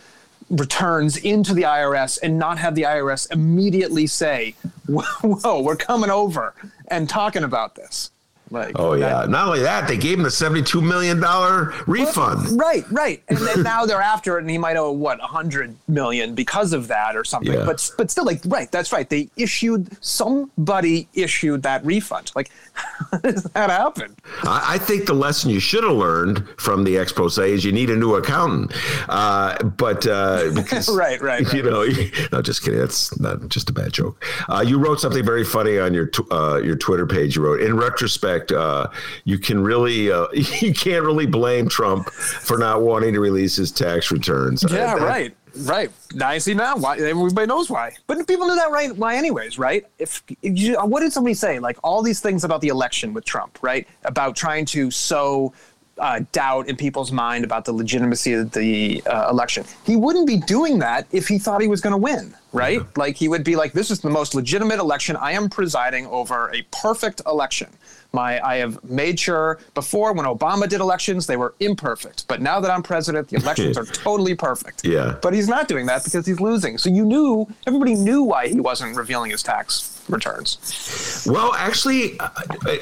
returns 0.49 1.17
into 1.17 1.53
the 1.53 1.63
IRS 1.63 2.19
and 2.21 2.37
not 2.37 2.57
have 2.57 2.75
the 2.75 2.83
IRS 2.83 3.31
immediately 3.31 4.07
say, 4.07 4.55
"Whoa, 4.87 5.61
we're 5.61 5.75
coming 5.75 6.09
over 6.09 6.53
and 6.87 7.09
talking 7.09 7.43
about 7.43 7.75
this." 7.75 8.11
Like, 8.51 8.77
oh 8.79 8.93
yeah. 8.93 9.21
That, 9.21 9.29
Not 9.29 9.47
only 9.47 9.61
that, 9.61 9.87
they 9.87 9.97
gave 9.97 10.17
him 10.17 10.23
the 10.23 10.31
seventy-two 10.31 10.81
million 10.81 11.19
dollar 11.19 11.73
refund. 11.87 12.59
Right, 12.59 12.85
right. 12.91 13.21
And 13.27 13.37
then 13.39 13.63
now 13.63 13.85
they're 13.85 14.01
after 14.01 14.37
it, 14.37 14.41
and 14.41 14.49
he 14.49 14.57
might 14.57 14.77
owe 14.77 14.91
what 14.91 15.19
a 15.19 15.27
hundred 15.27 15.75
million 15.87 16.35
because 16.35 16.73
of 16.73 16.87
that 16.87 17.15
or 17.15 17.23
something. 17.23 17.53
Yeah. 17.53 17.65
But 17.65 17.89
but 17.97 18.11
still, 18.11 18.25
like, 18.25 18.41
right. 18.45 18.71
That's 18.71 18.91
right. 18.93 19.09
They 19.09 19.29
issued 19.35 19.97
somebody 20.03 21.07
issued 21.13 21.63
that 21.63 21.83
refund. 21.85 22.31
Like, 22.35 22.51
how 23.11 23.17
does 23.19 23.43
that 23.43 23.69
happen? 23.69 24.15
I, 24.43 24.75
I 24.75 24.77
think 24.77 25.05
the 25.05 25.13
lesson 25.13 25.49
you 25.49 25.59
should 25.59 25.83
have 25.83 25.93
learned 25.93 26.47
from 26.57 26.83
the 26.83 26.97
expose 26.97 27.37
is 27.37 27.63
you 27.65 27.71
need 27.71 27.89
a 27.89 27.95
new 27.95 28.15
accountant. 28.15 28.73
Uh, 29.09 29.57
but 29.63 30.05
uh, 30.05 30.51
because, 30.55 30.87
right, 30.89 31.21
right, 31.21 31.43
right, 31.43 31.53
You 31.53 31.63
know, 31.63 31.83
no, 32.31 32.41
just 32.41 32.63
kidding. 32.63 32.79
That's 32.79 33.19
not 33.19 33.47
just 33.49 33.69
a 33.69 33.73
bad 33.73 33.93
joke. 33.93 34.23
Uh, 34.49 34.63
you 34.65 34.77
wrote 34.77 34.99
something 34.99 35.25
very 35.25 35.43
funny 35.43 35.79
on 35.79 35.93
your 35.93 36.07
t- 36.07 36.23
uh, 36.31 36.57
your 36.57 36.75
Twitter 36.75 37.05
page. 37.07 37.35
You 37.35 37.43
wrote, 37.43 37.61
in 37.61 37.75
retrospect 37.77 38.34
uh, 38.51 38.87
you 39.23 39.39
can 39.39 39.61
really 39.61 40.11
uh, 40.11 40.27
you 40.33 40.73
can't 40.73 41.05
really 41.05 41.25
blame 41.25 41.69
Trump 41.69 42.09
for 42.09 42.57
not 42.57 42.81
wanting 42.81 43.13
to 43.13 43.19
release 43.19 43.55
his 43.55 43.71
tax 43.71 44.11
returns. 44.11 44.63
Yeah, 44.63 44.95
that, 44.95 45.01
right. 45.01 45.35
Right. 45.59 45.89
Now 46.13 46.27
I 46.27 46.37
see 46.37 46.53
now 46.53 46.75
why 46.75 46.97
everybody 46.97 47.47
knows 47.47 47.69
why. 47.69 47.93
But 48.07 48.27
people 48.27 48.45
knew 48.47 48.55
that 48.55 48.71
right 48.71 48.93
why 48.95 49.15
anyways, 49.15 49.57
right? 49.57 49.85
If, 49.99 50.21
if 50.41 50.59
you, 50.59 50.75
what 50.75 50.99
did 50.99 51.13
somebody 51.13 51.33
say? 51.33 51.59
Like 51.59 51.77
all 51.81 52.03
these 52.03 52.19
things 52.19 52.43
about 52.43 52.59
the 52.59 52.67
election 52.67 53.13
with 53.13 53.23
Trump, 53.23 53.57
right? 53.61 53.87
About 54.03 54.35
trying 54.35 54.65
to 54.65 54.91
sow 54.91 55.53
uh, 55.97 56.21
doubt 56.31 56.67
in 56.67 56.75
people's 56.75 57.11
mind 57.11 57.43
about 57.43 57.65
the 57.65 57.71
legitimacy 57.71 58.33
of 58.33 58.51
the 58.51 59.01
uh, 59.05 59.29
election. 59.29 59.63
He 59.85 59.95
wouldn't 59.95 60.27
be 60.27 60.37
doing 60.37 60.79
that 60.79 61.07
if 61.11 61.27
he 61.27 61.37
thought 61.37 61.61
he 61.61 61.67
was 61.67 61.81
going 61.81 61.91
to 61.91 61.97
win, 61.97 62.35
right? 62.51 62.79
Yeah. 62.79 62.87
Like 62.95 63.15
he 63.15 63.27
would 63.27 63.43
be 63.43 63.55
like, 63.55 63.73
"This 63.73 63.91
is 63.91 64.01
the 64.01 64.09
most 64.09 64.35
legitimate 64.35 64.79
election. 64.79 65.15
I 65.15 65.31
am 65.31 65.49
presiding 65.49 66.07
over 66.07 66.51
a 66.53 66.61
perfect 66.71 67.21
election." 67.25 67.69
My, 68.11 68.39
I 68.45 68.55
have 68.57 68.81
made 68.85 69.19
sure 69.19 69.59
before 69.73 70.13
when 70.13 70.25
Obama 70.25 70.69
did 70.69 70.79
elections, 70.79 71.27
they 71.27 71.35
were 71.35 71.53
imperfect. 71.59 72.25
But 72.29 72.41
now 72.41 72.61
that 72.61 72.71
I'm 72.71 72.81
president, 72.81 73.27
the 73.27 73.35
elections 73.35 73.77
are 73.77 73.83
totally 74.07 74.35
perfect. 74.35 74.85
Yeah. 74.85 75.17
But 75.21 75.33
he's 75.33 75.49
not 75.49 75.67
doing 75.67 75.85
that 75.87 76.05
because 76.05 76.25
he's 76.25 76.39
losing. 76.39 76.77
So 76.77 76.89
you 76.89 77.03
knew, 77.03 77.45
everybody 77.67 77.93
knew 77.93 78.23
why 78.23 78.47
he 78.47 78.61
wasn't 78.61 78.95
revealing 78.95 79.31
his 79.31 79.43
tax 79.43 79.94
returns. 80.07 81.25
Well, 81.29 81.53
actually, 81.53 82.17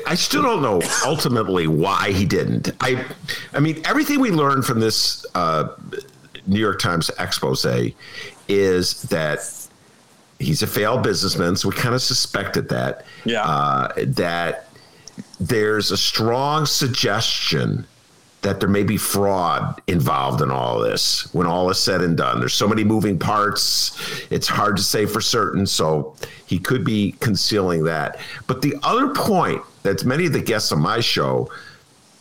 I 0.06 0.16
still 0.16 0.44
don't 0.44 0.62
know 0.62 0.82
ultimately 1.06 1.68
why 1.68 2.12
he 2.12 2.26
didn't. 2.26 2.72
I, 2.82 3.06
I 3.54 3.60
mean, 3.60 3.82
everything 3.86 4.20
we 4.20 4.32
learned 4.32 4.66
from 4.66 4.80
this 4.80 5.26
uh, 5.36 5.70
New 6.48 6.60
York 6.60 6.80
Times 6.80 7.10
expose 7.20 7.66
is 8.48 9.02
that 9.04 9.40
he's 10.40 10.62
a 10.62 10.68
failed 10.68 11.04
businessman. 11.04 11.56
So 11.56 11.70
we 11.70 11.76
kind 11.76 11.96
of 11.96 12.02
suspected 12.02 12.70
that. 12.70 13.06
Yeah. 13.26 13.44
Uh, 13.44 13.94
that 13.98 14.70
there's 15.40 15.92
a 15.92 15.98
strong 15.98 16.66
suggestion 16.66 17.86
that 18.44 18.60
there 18.60 18.70
may 18.70 18.84
be 18.84 18.98
fraud 18.98 19.82
involved 19.88 20.42
in 20.42 20.52
all 20.52 20.80
this 20.80 21.34
when 21.34 21.48
all 21.48 21.70
is 21.70 21.80
said 21.80 22.02
and 22.02 22.16
done. 22.16 22.40
There's 22.40 22.54
so 22.54 22.68
many 22.68 22.84
moving 22.84 23.18
parts, 23.18 23.98
it's 24.30 24.48
hard 24.48 24.78
to 24.78 24.84
say 24.84 25.06
for 25.06 25.22
certain. 25.22 25.66
So 25.66 26.16
he 26.46 26.60
could 26.60 26.84
be 26.84 27.14
concealing 27.20 27.84
that. 27.86 28.20
But 28.46 28.62
the 28.62 28.76
other 28.84 29.10
point 29.14 29.64
that 29.84 30.06
many 30.06 30.26
of 30.26 30.34
the 30.34 30.42
guests 30.42 30.72
on 30.72 30.82
my 30.82 31.00
show 31.00 31.50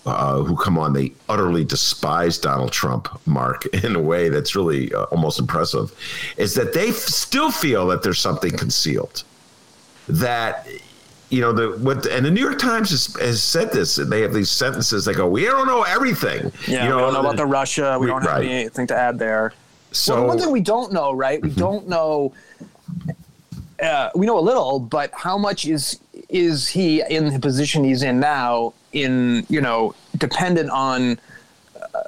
uh, 0.04 0.42
who 0.42 0.56
come 0.56 0.78
on, 0.78 0.92
they 0.92 1.12
utterly 1.28 1.64
despise 1.64 2.38
Donald 2.38 2.72
Trump, 2.72 3.08
Mark, 3.26 3.66
in 3.84 3.94
a 3.94 4.00
way 4.00 4.28
that's 4.28 4.56
really 4.56 4.92
uh, 4.94 5.04
almost 5.04 5.38
impressive, 5.38 5.92
is 6.36 6.54
that 6.54 6.72
they 6.72 6.88
f- 6.88 6.96
still 6.96 7.50
feel 7.50 7.86
that 7.88 8.02
there's 8.02 8.18
something 8.18 8.50
concealed. 8.50 9.22
That 10.08 10.66
you 11.32 11.40
know 11.40 11.52
the 11.52 11.78
what 11.78 12.06
and 12.06 12.26
the 12.26 12.30
New 12.30 12.42
York 12.42 12.58
Times 12.58 12.90
has, 12.90 13.16
has 13.16 13.42
said 13.42 13.72
this 13.72 13.96
and 13.96 14.12
they 14.12 14.20
have 14.20 14.34
these 14.34 14.50
sentences 14.50 15.06
they 15.06 15.14
go 15.14 15.26
we 15.26 15.44
don't 15.46 15.66
know 15.66 15.82
everything 15.82 16.52
yeah 16.68 16.84
you 16.84 16.90
know, 16.90 16.96
we 16.96 17.02
don't 17.02 17.14
know 17.14 17.20
about 17.20 17.36
the 17.36 17.46
Russia 17.46 17.96
we, 17.98 18.06
don't 18.06 18.22
have 18.22 18.32
right. 18.32 18.44
anything 18.44 18.86
to 18.86 18.94
add 18.94 19.18
there 19.18 19.54
so 19.92 20.16
well, 20.16 20.28
one 20.28 20.38
thing 20.38 20.50
we 20.50 20.60
don't 20.60 20.92
know 20.92 21.10
right 21.12 21.40
we 21.40 21.48
mm-hmm. 21.48 21.58
don't 21.58 21.88
know 21.88 22.34
uh, 23.82 24.10
we 24.14 24.26
know 24.26 24.38
a 24.38 24.40
little 24.40 24.78
but 24.78 25.10
how 25.14 25.38
much 25.38 25.66
is 25.66 25.98
is 26.28 26.68
he 26.68 27.02
in 27.08 27.30
the 27.32 27.38
position 27.38 27.82
he's 27.82 28.02
in 28.02 28.20
now 28.20 28.74
in 28.92 29.46
you 29.48 29.60
know 29.60 29.94
dependent 30.18 30.68
on 30.68 31.18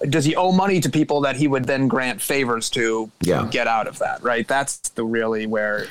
does 0.09 0.25
he 0.25 0.35
owe 0.35 0.51
money 0.51 0.81
to 0.81 0.88
people 0.88 1.20
that 1.20 1.37
he 1.37 1.47
would 1.47 1.64
then 1.64 1.88
grant 1.88 2.20
favors 2.20 2.70
to 2.70 3.11
yeah. 3.20 3.47
get 3.51 3.66
out 3.66 3.87
of 3.87 3.99
that 3.99 4.23
right? 4.23 4.47
That's 4.49 4.79
the 4.90 5.05
really 5.05 5.47
where 5.47 5.87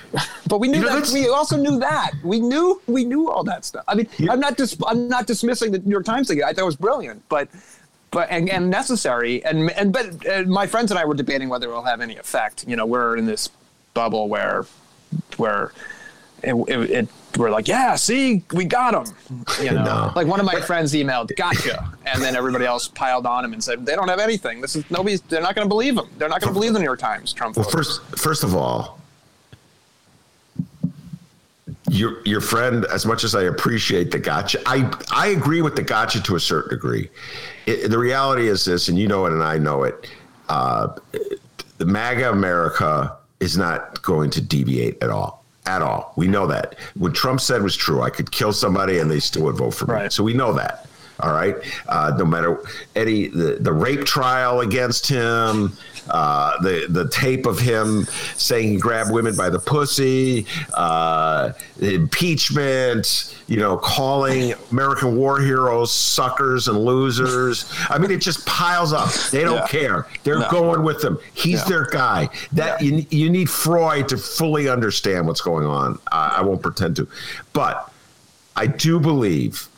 but 0.47 0.59
we 0.59 0.67
knew 0.67 0.79
you 0.79 0.85
know, 0.85 0.99
that 0.99 1.11
we 1.13 1.29
also 1.29 1.57
knew 1.57 1.79
that. 1.79 2.11
We 2.23 2.39
knew 2.39 2.81
we 2.87 3.05
knew 3.05 3.29
all 3.29 3.43
that 3.43 3.65
stuff. 3.65 3.83
I 3.87 3.95
mean 3.95 4.07
yeah. 4.17 4.31
i'm 4.31 4.39
not 4.39 4.57
dis- 4.57 4.77
i'm 4.87 5.07
not 5.07 5.27
dismissing 5.27 5.71
the 5.71 5.79
new 5.79 5.91
york 5.91 6.05
times 6.05 6.27
thing 6.27 6.43
i 6.43 6.53
thought 6.53 6.61
it 6.61 6.65
was 6.65 6.75
brilliant 6.75 7.21
but 7.29 7.49
but 8.13 8.29
and, 8.29 8.49
and 8.49 8.69
necessary. 8.69 9.43
And 9.43 9.71
and 9.71 9.91
but 9.91 10.25
uh, 10.25 10.43
my 10.43 10.67
friends 10.67 10.91
and 10.91 10.99
i 10.99 11.03
were 11.03 11.15
debating 11.15 11.49
whether 11.49 11.69
it 11.69 11.73
will 11.73 11.83
have 11.83 11.99
any 11.99 12.15
effect. 12.15 12.65
You 12.67 12.77
know 12.77 12.85
we're 12.85 13.17
in 13.17 13.25
this 13.25 13.49
bubble 13.93 14.29
where 14.29 14.65
where 15.37 15.73
it, 16.43 16.53
it, 16.53 16.91
it 16.91 17.09
we're 17.37 17.49
like, 17.49 17.67
yeah, 17.67 17.95
see, 17.95 18.43
we 18.53 18.65
got 18.65 18.93
him. 18.93 19.13
You 19.61 19.71
know, 19.71 19.83
no. 19.83 20.13
like 20.15 20.27
one 20.27 20.39
of 20.39 20.45
my 20.45 20.59
friends 20.61 20.93
emailed, 20.93 21.35
gotcha, 21.35 21.91
and 22.05 22.21
then 22.21 22.35
everybody 22.35 22.65
else 22.65 22.87
piled 22.87 23.25
on 23.25 23.45
him 23.45 23.53
and 23.53 23.63
said 23.63 23.85
they 23.85 23.95
don't 23.95 24.07
have 24.07 24.19
anything. 24.19 24.61
This 24.61 24.75
is 24.75 24.89
nobody's. 24.91 25.21
They're 25.21 25.41
not 25.41 25.55
going 25.55 25.65
to 25.65 25.69
believe 25.69 25.97
him. 25.97 26.09
They're 26.17 26.29
not 26.29 26.41
going 26.41 26.53
to 26.53 26.53
believe 26.53 26.73
the 26.73 26.79
New 26.79 26.85
York 26.85 26.99
Times. 26.99 27.33
Trump. 27.33 27.55
Well, 27.55 27.69
first, 27.69 28.01
first 28.17 28.43
of 28.43 28.55
all, 28.55 28.99
your 31.89 32.21
your 32.25 32.41
friend, 32.41 32.85
as 32.85 33.05
much 33.05 33.23
as 33.23 33.35
I 33.35 33.43
appreciate 33.43 34.11
the 34.11 34.19
gotcha, 34.19 34.61
I 34.65 34.91
I 35.11 35.27
agree 35.27 35.61
with 35.61 35.75
the 35.75 35.83
gotcha 35.83 36.21
to 36.23 36.35
a 36.35 36.39
certain 36.39 36.69
degree. 36.69 37.09
It, 37.65 37.89
the 37.89 37.97
reality 37.97 38.47
is 38.47 38.65
this, 38.65 38.89
and 38.89 38.97
you 38.97 39.07
know 39.07 39.25
it, 39.25 39.33
and 39.33 39.43
I 39.43 39.57
know 39.57 39.83
it. 39.83 40.09
Uh, 40.49 40.95
the 41.77 41.85
MAGA 41.85 42.29
America 42.29 43.17
is 43.39 43.57
not 43.57 44.01
going 44.01 44.29
to 44.31 44.41
deviate 44.41 45.01
at 45.01 45.09
all 45.09 45.42
at 45.65 45.81
all. 45.81 46.13
We 46.15 46.27
know 46.27 46.47
that. 46.47 46.77
What 46.95 47.13
Trump 47.13 47.41
said 47.41 47.61
was 47.63 47.75
true. 47.75 48.01
I 48.01 48.09
could 48.09 48.31
kill 48.31 48.53
somebody 48.53 48.99
and 48.99 49.09
they 49.09 49.19
still 49.19 49.43
would 49.43 49.55
vote 49.55 49.71
for 49.71 49.85
me. 49.85 49.93
Right. 49.93 50.13
So 50.13 50.23
we 50.23 50.33
know 50.33 50.53
that. 50.53 50.87
All 51.19 51.31
right. 51.31 51.55
Uh, 51.87 52.13
no 52.17 52.25
matter 52.25 52.59
Eddie, 52.95 53.27
the, 53.27 53.57
the 53.59 53.71
rape 53.71 54.03
trial 54.05 54.61
against 54.61 55.07
him, 55.07 55.77
uh, 56.09 56.61
the 56.61 56.85
the 56.89 57.07
tape 57.09 57.45
of 57.45 57.59
him 57.59 58.05
saying 58.35 58.69
he 58.69 58.77
grabbed 58.77 59.11
women 59.11 59.35
by 59.35 59.49
the 59.49 59.59
pussy, 59.59 60.45
uh, 60.73 61.53
the 61.77 61.93
impeachment, 61.93 63.35
you 63.47 63.57
know, 63.57 63.77
calling 63.77 64.53
American 64.71 65.15
war 65.15 65.39
heroes 65.39 65.91
suckers 65.91 66.67
and 66.67 66.77
losers. 66.77 67.71
I 67.89 67.97
mean, 67.99 68.11
it 68.11 68.21
just 68.21 68.45
piles 68.45 68.91
up. 68.91 69.13
They 69.31 69.43
don't 69.43 69.55
yeah. 69.55 69.67
care. 69.67 70.07
They're 70.23 70.39
no. 70.39 70.51
going 70.51 70.83
with 70.83 71.03
him. 71.03 71.19
He's 71.33 71.61
yeah. 71.61 71.69
their 71.69 71.85
guy. 71.85 72.29
That 72.51 72.81
yeah. 72.81 72.97
you, 72.97 73.05
you 73.09 73.29
need 73.29 73.49
Freud 73.49 74.09
to 74.09 74.17
fully 74.17 74.67
understand 74.67 75.27
what's 75.27 75.41
going 75.41 75.65
on. 75.65 75.99
I, 76.11 76.37
I 76.37 76.41
won't 76.41 76.61
pretend 76.61 76.97
to, 76.97 77.07
but 77.53 77.91
I 78.55 78.67
do 78.67 78.99
believe 78.99 79.69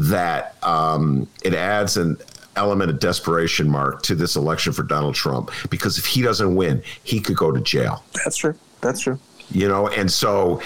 that 0.00 0.56
um, 0.64 1.28
it 1.44 1.54
adds 1.54 1.96
an 1.98 2.16
element 2.56 2.90
of 2.90 2.98
desperation 2.98 3.68
mark 3.68 4.02
to 4.02 4.14
this 4.14 4.34
election 4.34 4.72
for 4.72 4.82
Donald 4.82 5.14
Trump 5.14 5.50
because 5.68 5.98
if 5.98 6.06
he 6.06 6.22
doesn't 6.22 6.54
win, 6.54 6.82
he 7.04 7.20
could 7.20 7.36
go 7.36 7.52
to 7.52 7.60
jail. 7.60 8.02
That's 8.24 8.36
true. 8.36 8.54
That's 8.80 9.00
true. 9.00 9.18
You 9.50 9.68
know, 9.68 9.88
and 9.88 10.10
so 10.10 10.62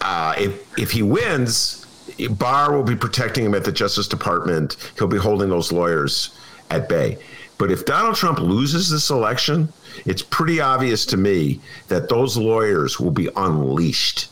uh, 0.00 0.34
if 0.36 0.78
if 0.78 0.90
he 0.90 1.02
wins, 1.02 1.86
Barr 2.30 2.76
will 2.76 2.82
be 2.82 2.96
protecting 2.96 3.44
him 3.44 3.54
at 3.54 3.64
the 3.64 3.72
Justice 3.72 4.08
Department. 4.08 4.76
He'll 4.98 5.06
be 5.06 5.18
holding 5.18 5.50
those 5.50 5.70
lawyers 5.70 6.36
at 6.70 6.88
bay. 6.88 7.18
But 7.58 7.70
if 7.70 7.84
Donald 7.84 8.16
Trump 8.16 8.40
loses 8.40 8.90
this 8.90 9.10
election, 9.10 9.72
it's 10.04 10.22
pretty 10.22 10.60
obvious 10.60 11.06
to 11.06 11.16
me 11.16 11.60
that 11.88 12.08
those 12.08 12.36
lawyers 12.36 12.98
will 12.98 13.12
be 13.12 13.28
unleashed. 13.36 14.28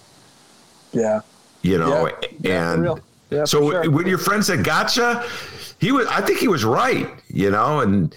Yeah. 0.92 1.20
You 1.62 1.78
know, 1.78 2.10
yeah. 2.40 2.72
and 2.72 2.84
yeah, 2.84 2.94
so 3.44 3.70
sure. 3.70 3.90
when 3.90 4.06
your 4.06 4.18
friend 4.18 4.44
said 4.44 4.64
gotcha, 4.64 5.26
he 5.78 5.92
was 5.92 6.06
I 6.06 6.20
think 6.20 6.38
he 6.38 6.48
was 6.48 6.64
right, 6.64 7.08
you 7.28 7.50
know, 7.50 7.80
and 7.80 8.14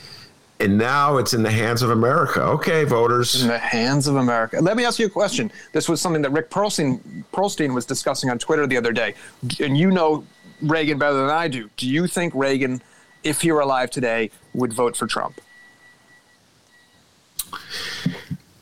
and 0.60 0.78
now 0.78 1.18
it's 1.18 1.34
in 1.34 1.44
the 1.44 1.52
hands 1.52 1.82
of 1.82 1.90
America. 1.90 2.42
Okay, 2.42 2.86
voters. 2.86 3.42
In 3.42 3.50
the 3.50 3.58
hands 3.58 4.08
of 4.08 4.16
America. 4.16 4.60
Let 4.62 4.78
me 4.78 4.86
ask 4.86 5.00
you 5.00 5.06
a 5.06 5.10
question. 5.10 5.52
This 5.74 5.90
was 5.90 6.00
something 6.00 6.22
that 6.22 6.30
Rick 6.30 6.50
Perlstein, 6.50 7.26
Perlstein 7.34 7.74
was 7.74 7.86
discussing 7.86 8.30
on 8.30 8.40
Twitter 8.40 8.66
the 8.66 8.78
other 8.78 8.94
day. 8.94 9.16
And 9.60 9.78
you 9.78 9.92
know 9.92 10.24
Reagan 10.62 10.98
better 10.98 11.16
than 11.16 11.30
I 11.30 11.50
do. 11.50 11.70
Do 11.76 11.90
you 11.90 12.08
think 12.08 12.34
Reagan, 12.34 12.82
if 13.24 13.42
he 13.42 13.52
were 13.52 13.60
alive 13.60 13.90
today, 13.90 14.32
would 14.54 14.72
vote 14.72 14.96
for 14.96 15.08
Trump? 15.08 15.42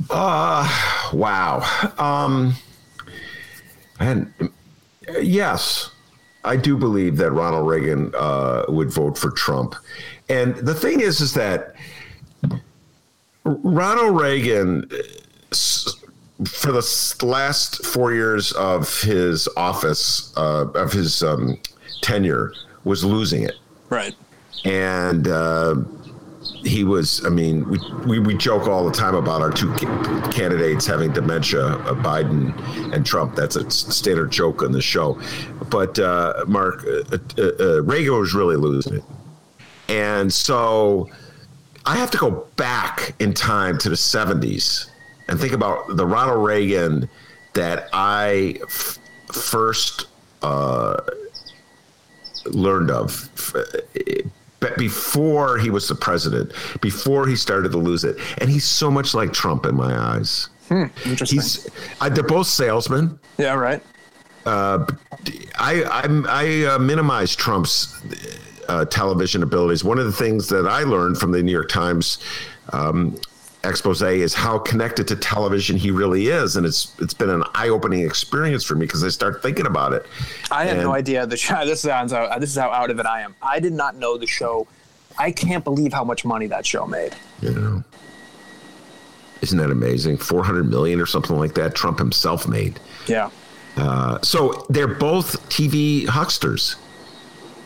Uh, 0.09 1.09
wow. 1.13 1.91
Um, 1.97 2.55
and 3.99 4.33
yes, 5.21 5.91
I 6.45 6.57
do 6.57 6.77
believe 6.77 7.17
that 7.17 7.31
Ronald 7.31 7.67
Reagan 7.67 8.13
uh, 8.15 8.65
would 8.67 8.91
vote 8.91 9.17
for 9.17 9.31
Trump. 9.31 9.75
And 10.29 10.55
the 10.55 10.73
thing 10.73 10.99
is, 10.99 11.21
is 11.21 11.33
that 11.33 11.75
Ronald 13.45 14.19
Reagan, 14.19 14.89
for 15.51 16.71
the 16.71 17.15
last 17.21 17.85
four 17.85 18.13
years 18.13 18.51
of 18.53 19.01
his 19.01 19.47
office, 19.55 20.33
uh, 20.37 20.67
of 20.71 20.91
his 20.91 21.23
um, 21.23 21.57
tenure, 22.01 22.53
was 22.83 23.03
losing 23.03 23.43
it. 23.43 23.55
Right. 23.89 24.15
And 24.65 25.27
uh, 25.27 25.75
he 26.63 26.83
was, 26.83 27.25
I 27.25 27.29
mean, 27.29 27.67
we, 27.69 27.79
we, 28.05 28.19
we, 28.19 28.37
joke 28.37 28.67
all 28.67 28.85
the 28.85 28.93
time 28.93 29.15
about 29.15 29.41
our 29.41 29.51
two 29.51 29.73
candidates 30.31 30.85
having 30.85 31.11
dementia, 31.11 31.65
uh, 31.65 31.93
Biden 31.95 32.53
and 32.93 33.05
Trump. 33.05 33.35
That's 33.35 33.55
a 33.55 33.69
standard 33.69 34.31
joke 34.31 34.63
on 34.63 34.71
the 34.71 34.81
show. 34.81 35.19
But 35.73 35.97
uh, 35.97 36.45
Mark, 36.47 36.85
uh, 36.85 37.17
uh, 37.37 37.41
uh, 37.59 37.81
Reagan 37.81 38.19
was 38.19 38.35
really 38.35 38.55
losing 38.55 38.97
it. 38.97 39.03
And 39.89 40.31
so 40.31 41.09
I 41.87 41.95
have 41.95 42.11
to 42.11 42.17
go 42.19 42.47
back 42.57 43.15
in 43.19 43.33
time 43.33 43.79
to 43.79 43.89
the 43.89 43.95
70s 43.95 44.91
and 45.27 45.39
think 45.39 45.51
about 45.51 45.97
the 45.97 46.05
Ronald 46.05 46.45
Reagan 46.45 47.09
that 47.53 47.89
I 47.91 48.59
f- 48.61 48.99
first 49.31 50.05
uh, 50.43 51.01
learned 52.45 52.91
of 52.91 53.29
but 54.59 54.77
before 54.77 55.57
he 55.57 55.69
was 55.69 55.89
the 55.89 55.95
president, 55.95 56.53
before 56.79 57.27
he 57.27 57.35
started 57.35 57.73
to 57.73 57.77
lose 57.77 58.05
it, 58.05 58.17
and 58.37 58.49
he's 58.49 58.63
so 58.63 58.89
much 58.89 59.13
like 59.13 59.33
Trump 59.33 59.65
in 59.65 59.75
my 59.75 59.93
eyes. 59.93 60.49
Hmm, 60.69 60.85
interesting. 61.03 61.39
He's, 61.39 61.67
uh, 61.99 62.07
they're 62.07 62.23
both 62.23 62.47
salesmen. 62.47 63.19
Yeah, 63.37 63.55
right. 63.55 63.83
Uh, 64.45 64.85
I 65.57 65.83
I, 65.83 66.23
I 66.27 66.73
uh, 66.75 66.79
minimize 66.79 67.35
Trump's 67.35 68.01
uh, 68.67 68.85
television 68.85 69.43
abilities. 69.43 69.83
One 69.83 69.99
of 69.99 70.05
the 70.05 70.11
things 70.11 70.47
that 70.49 70.67
I 70.67 70.83
learned 70.83 71.17
from 71.17 71.31
the 71.31 71.41
New 71.41 71.51
York 71.51 71.69
Times 71.69 72.19
um, 72.71 73.19
expose 73.63 74.01
is 74.01 74.33
how 74.33 74.59
connected 74.59 75.07
to 75.07 75.15
television 75.15 75.77
he 75.77 75.91
really 75.91 76.27
is, 76.27 76.55
and 76.55 76.65
it's 76.65 76.93
it's 76.99 77.13
been 77.13 77.29
an 77.29 77.43
eye 77.55 77.69
opening 77.69 78.05
experience 78.05 78.63
for 78.63 78.75
me 78.75 78.85
because 78.85 79.03
I 79.03 79.09
start 79.09 79.41
thinking 79.41 79.65
about 79.65 79.93
it. 79.93 80.05
I 80.51 80.65
had 80.65 80.77
no 80.77 80.93
idea 80.93 81.25
the 81.25 81.37
show. 81.37 81.65
This 81.65 81.81
sounds 81.81 82.13
out, 82.13 82.39
this 82.39 82.49
is 82.49 82.57
how 82.57 82.69
out 82.71 82.89
of 82.89 82.99
it 82.99 83.05
I 83.05 83.21
am. 83.21 83.35
I 83.41 83.59
did 83.59 83.73
not 83.73 83.95
know 83.95 84.17
the 84.17 84.27
show. 84.27 84.67
I 85.17 85.31
can't 85.31 85.63
believe 85.63 85.93
how 85.93 86.03
much 86.03 86.25
money 86.25 86.47
that 86.47 86.65
show 86.65 86.85
made. 86.85 87.15
You 87.41 87.51
know, 87.51 87.83
isn't 89.41 89.57
that 89.57 89.71
amazing? 89.71 90.17
Four 90.17 90.43
hundred 90.43 90.69
million 90.69 90.99
or 90.99 91.05
something 91.05 91.37
like 91.37 91.53
that. 91.55 91.75
Trump 91.75 91.99
himself 91.99 92.47
made. 92.47 92.79
Yeah. 93.07 93.29
Uh, 93.77 94.21
so 94.21 94.65
they're 94.69 94.87
both 94.87 95.49
TV 95.49 96.05
hucksters, 96.05 96.75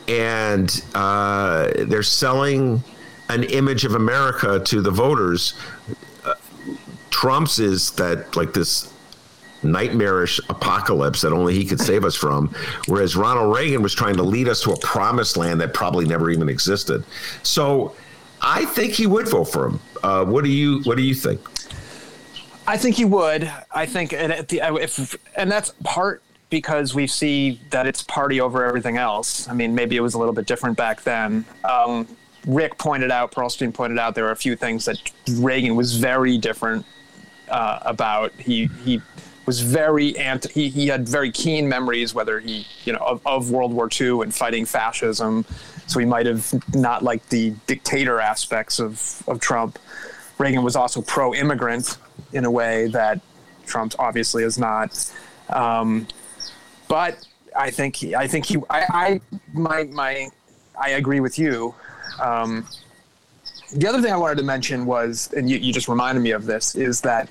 and 0.07 0.83
uh, 0.95 1.71
they're 1.85 2.03
selling 2.03 2.83
an 3.29 3.43
image 3.45 3.83
of 3.83 3.93
America 3.93 4.59
to 4.59 4.81
the 4.81 4.91
voters. 4.91 5.53
Uh, 6.23 6.33
Trump's 7.09 7.59
is 7.59 7.91
that 7.91 8.35
like 8.35 8.53
this 8.53 8.93
nightmarish 9.63 10.39
apocalypse 10.49 11.21
that 11.21 11.33
only 11.33 11.53
he 11.53 11.65
could 11.65 11.81
save 11.81 12.05
us 12.05 12.15
from, 12.15 12.53
whereas 12.87 13.15
Ronald 13.15 13.53
Reagan 13.53 13.81
was 13.81 13.93
trying 13.93 14.15
to 14.15 14.23
lead 14.23 14.47
us 14.47 14.61
to 14.61 14.71
a 14.71 14.79
promised 14.79 15.35
land 15.35 15.59
that 15.61 15.73
probably 15.73 16.05
never 16.05 16.29
even 16.29 16.47
existed. 16.47 17.03
So 17.43 17.95
I 18.41 18.65
think 18.65 18.93
he 18.93 19.07
would 19.07 19.27
vote 19.27 19.45
for 19.45 19.67
him. 19.67 19.79
Uh, 20.03 20.23
what 20.25 20.43
do 20.43 20.49
you 20.49 20.81
What 20.83 20.95
do 20.97 21.03
you 21.03 21.15
think? 21.15 21.41
I 22.67 22.77
think 22.77 22.97
he 22.97 23.05
would. 23.05 23.49
I 23.73 23.85
think, 23.85 24.11
and 24.11 24.45
the, 24.47 24.59
if 24.81 25.15
and 25.35 25.49
that's 25.49 25.71
part 25.83 26.21
because 26.49 26.93
we 26.93 27.07
see 27.07 27.61
that 27.71 27.87
it's 27.87 28.03
party 28.03 28.41
over 28.41 28.65
everything 28.65 28.97
else. 28.97 29.47
I 29.47 29.53
mean, 29.53 29.73
maybe 29.73 29.95
it 29.95 30.01
was 30.01 30.13
a 30.13 30.19
little 30.19 30.33
bit 30.33 30.45
different 30.45 30.77
back 30.77 31.01
then. 31.01 31.45
Um, 31.63 32.07
Rick 32.45 32.77
pointed 32.77 33.11
out, 33.11 33.31
Perlstein 33.31 33.73
pointed 33.73 33.99
out, 33.99 34.15
there 34.15 34.25
are 34.25 34.31
a 34.31 34.37
few 34.37 34.55
things 34.55 34.85
that 34.85 35.11
Reagan 35.29 35.75
was 35.75 35.97
very 35.97 36.37
different 36.37 36.85
uh, 37.49 37.79
about. 37.83 38.33
He 38.33 38.67
he 38.83 39.01
was 39.45 39.61
very 39.61 40.17
anti. 40.17 40.51
He, 40.51 40.69
he 40.69 40.87
had 40.87 41.07
very 41.07 41.31
keen 41.31 41.69
memories, 41.69 42.13
whether 42.13 42.39
he 42.41 42.67
you 42.83 42.91
know 42.91 42.99
of, 42.99 43.21
of 43.25 43.49
World 43.49 43.71
War 43.71 43.89
II 43.89 44.21
and 44.21 44.35
fighting 44.35 44.65
fascism. 44.65 45.45
So 45.87 45.99
he 45.99 46.05
might 46.05 46.25
have 46.25 46.53
not 46.75 47.01
liked 47.01 47.29
the 47.29 47.53
dictator 47.65 48.19
aspects 48.19 48.79
of 48.79 49.23
of 49.27 49.39
Trump. 49.39 49.79
Reagan 50.37 50.63
was 50.63 50.75
also 50.75 51.01
pro-immigrant 51.01 51.97
in 52.33 52.45
a 52.45 52.51
way 52.51 52.87
that 52.87 53.19
Trump 53.65 53.95
obviously 53.99 54.43
is 54.43 54.57
not. 54.57 55.11
Um, 55.49 56.07
but 56.87 57.25
I 57.55 57.71
think 57.71 57.95
he, 57.95 58.15
I 58.15 58.27
think 58.27 58.45
he 58.45 58.57
I, 58.69 58.85
I 58.89 59.21
my 59.53 59.83
my 59.85 60.29
I 60.79 60.91
agree 60.91 61.19
with 61.19 61.39
you 61.39 61.73
um, 62.19 62.67
the 63.73 63.87
other 63.87 64.01
thing 64.01 64.11
I 64.11 64.17
wanted 64.17 64.37
to 64.37 64.43
mention 64.43 64.85
was, 64.85 65.31
and 65.35 65.49
you, 65.49 65.57
you 65.57 65.73
just 65.73 65.87
reminded 65.87 66.21
me 66.21 66.31
of 66.31 66.45
this, 66.45 66.75
is 66.75 67.01
that 67.01 67.29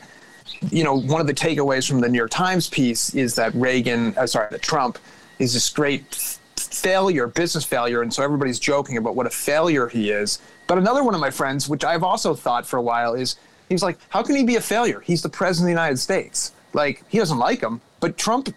you 0.70 0.85
know 0.85 0.99
one 0.99 1.20
of 1.20 1.27
the 1.27 1.35
takeaways 1.35 1.88
from 1.88 2.01
the 2.01 2.09
New 2.09 2.18
York 2.18 2.31
Times 2.31 2.68
piece 2.68 3.14
is 3.14 3.35
that 3.37 3.55
Reagan, 3.55 4.16
uh, 4.16 4.27
sorry, 4.27 4.49
that 4.51 4.62
Trump 4.62 4.99
is 5.38 5.55
a 5.55 5.61
straight 5.61 6.38
failure, 6.57 7.27
business 7.27 7.64
failure, 7.64 8.03
and 8.03 8.12
so 8.12 8.22
everybody's 8.22 8.59
joking 8.59 8.96
about 8.96 9.16
what 9.16 9.27
a 9.27 9.31
failure 9.31 9.88
he 9.88 10.11
is. 10.11 10.40
But 10.66 10.79
another 10.79 11.05
one 11.05 11.14
of 11.14 11.20
my 11.20 11.31
friends, 11.31 11.68
which 11.68 11.85
I've 11.85 12.03
also 12.03 12.35
thought 12.35 12.66
for 12.66 12.77
a 12.77 12.83
while, 12.83 13.14
is 13.14 13.37
he's 13.68 13.83
like, 13.83 13.98
how 14.09 14.22
can 14.22 14.37
he 14.37 14.44
be 14.44 14.57
a 14.57 14.61
failure? 14.61 15.00
He's 15.00 15.22
the 15.22 15.29
president 15.29 15.64
of 15.64 15.76
the 15.76 15.81
United 15.83 15.98
States. 15.98 16.52
Like 16.72 17.02
he 17.09 17.18
doesn't 17.18 17.38
like 17.38 17.61
him, 17.61 17.81
but 18.00 18.18
Trump, 18.18 18.55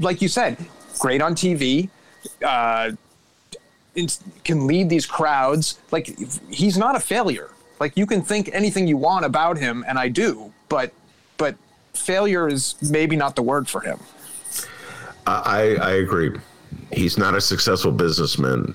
like 0.00 0.20
you 0.20 0.28
said, 0.28 0.56
great 0.98 1.22
on 1.22 1.34
TV. 1.34 1.88
Uh, 2.44 2.92
can 4.44 4.66
lead 4.66 4.88
these 4.88 5.06
crowds. 5.06 5.78
Like 5.90 6.16
he's 6.50 6.78
not 6.78 6.96
a 6.96 7.00
failure. 7.00 7.50
Like 7.80 7.96
you 7.96 8.06
can 8.06 8.22
think 8.22 8.50
anything 8.52 8.86
you 8.86 8.96
want 8.96 9.24
about 9.24 9.58
him, 9.58 9.84
and 9.88 9.98
I 9.98 10.08
do, 10.08 10.52
but 10.68 10.92
but 11.36 11.56
failure 11.94 12.48
is 12.48 12.74
maybe 12.90 13.16
not 13.16 13.36
the 13.36 13.42
word 13.42 13.68
for 13.68 13.80
him. 13.80 13.98
I 15.26 15.76
I 15.80 15.90
agree. 15.92 16.36
He's 16.92 17.18
not 17.18 17.34
a 17.34 17.40
successful 17.40 17.92
businessman, 17.92 18.74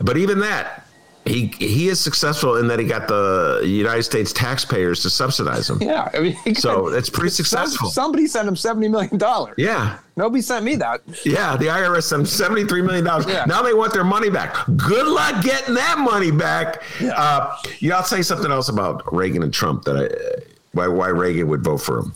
but 0.00 0.16
even 0.16 0.40
that, 0.40 0.86
he 1.24 1.46
he 1.58 1.88
is 1.88 2.00
successful 2.00 2.56
in 2.56 2.66
that 2.68 2.78
he 2.80 2.84
got 2.84 3.06
the 3.06 3.62
United 3.64 4.02
States 4.02 4.32
taxpayers 4.32 5.02
to 5.02 5.10
subsidize 5.10 5.70
him. 5.70 5.80
Yeah, 5.80 6.08
I 6.12 6.20
mean, 6.20 6.54
so 6.56 6.88
it's 6.88 7.08
pretty 7.08 7.30
successful. 7.30 7.90
Somebody 7.90 8.26
sent 8.26 8.48
him 8.48 8.56
seventy 8.56 8.88
million 8.88 9.18
dollars. 9.18 9.54
Yeah, 9.56 9.98
nobody 10.16 10.42
sent 10.42 10.64
me 10.64 10.74
that. 10.76 11.00
Yeah, 11.24 11.56
the 11.56 11.66
IRS 11.66 12.04
sent 12.04 12.20
him 12.20 12.26
seventy 12.26 12.64
three 12.64 12.82
million 12.82 13.04
dollars. 13.04 13.26
Yeah. 13.26 13.44
Now 13.46 13.62
they 13.62 13.74
want 13.74 13.92
their 13.92 14.04
money 14.04 14.30
back. 14.30 14.56
Good 14.76 15.06
luck 15.06 15.44
getting 15.44 15.74
that 15.74 15.98
money 15.98 16.32
back. 16.32 16.82
Yeah. 17.00 17.12
Uh, 17.12 17.56
you 17.78 17.90
know, 17.90 17.96
I'll 17.96 18.02
tell 18.02 18.18
you 18.18 18.24
something 18.24 18.50
else 18.50 18.68
about 18.68 19.12
Reagan 19.12 19.44
and 19.44 19.54
Trump 19.54 19.84
that 19.84 19.96
I 19.96 20.42
why 20.72 20.88
why 20.88 21.08
Reagan 21.08 21.48
would 21.48 21.62
vote 21.62 21.78
for 21.78 22.00
him. 22.00 22.14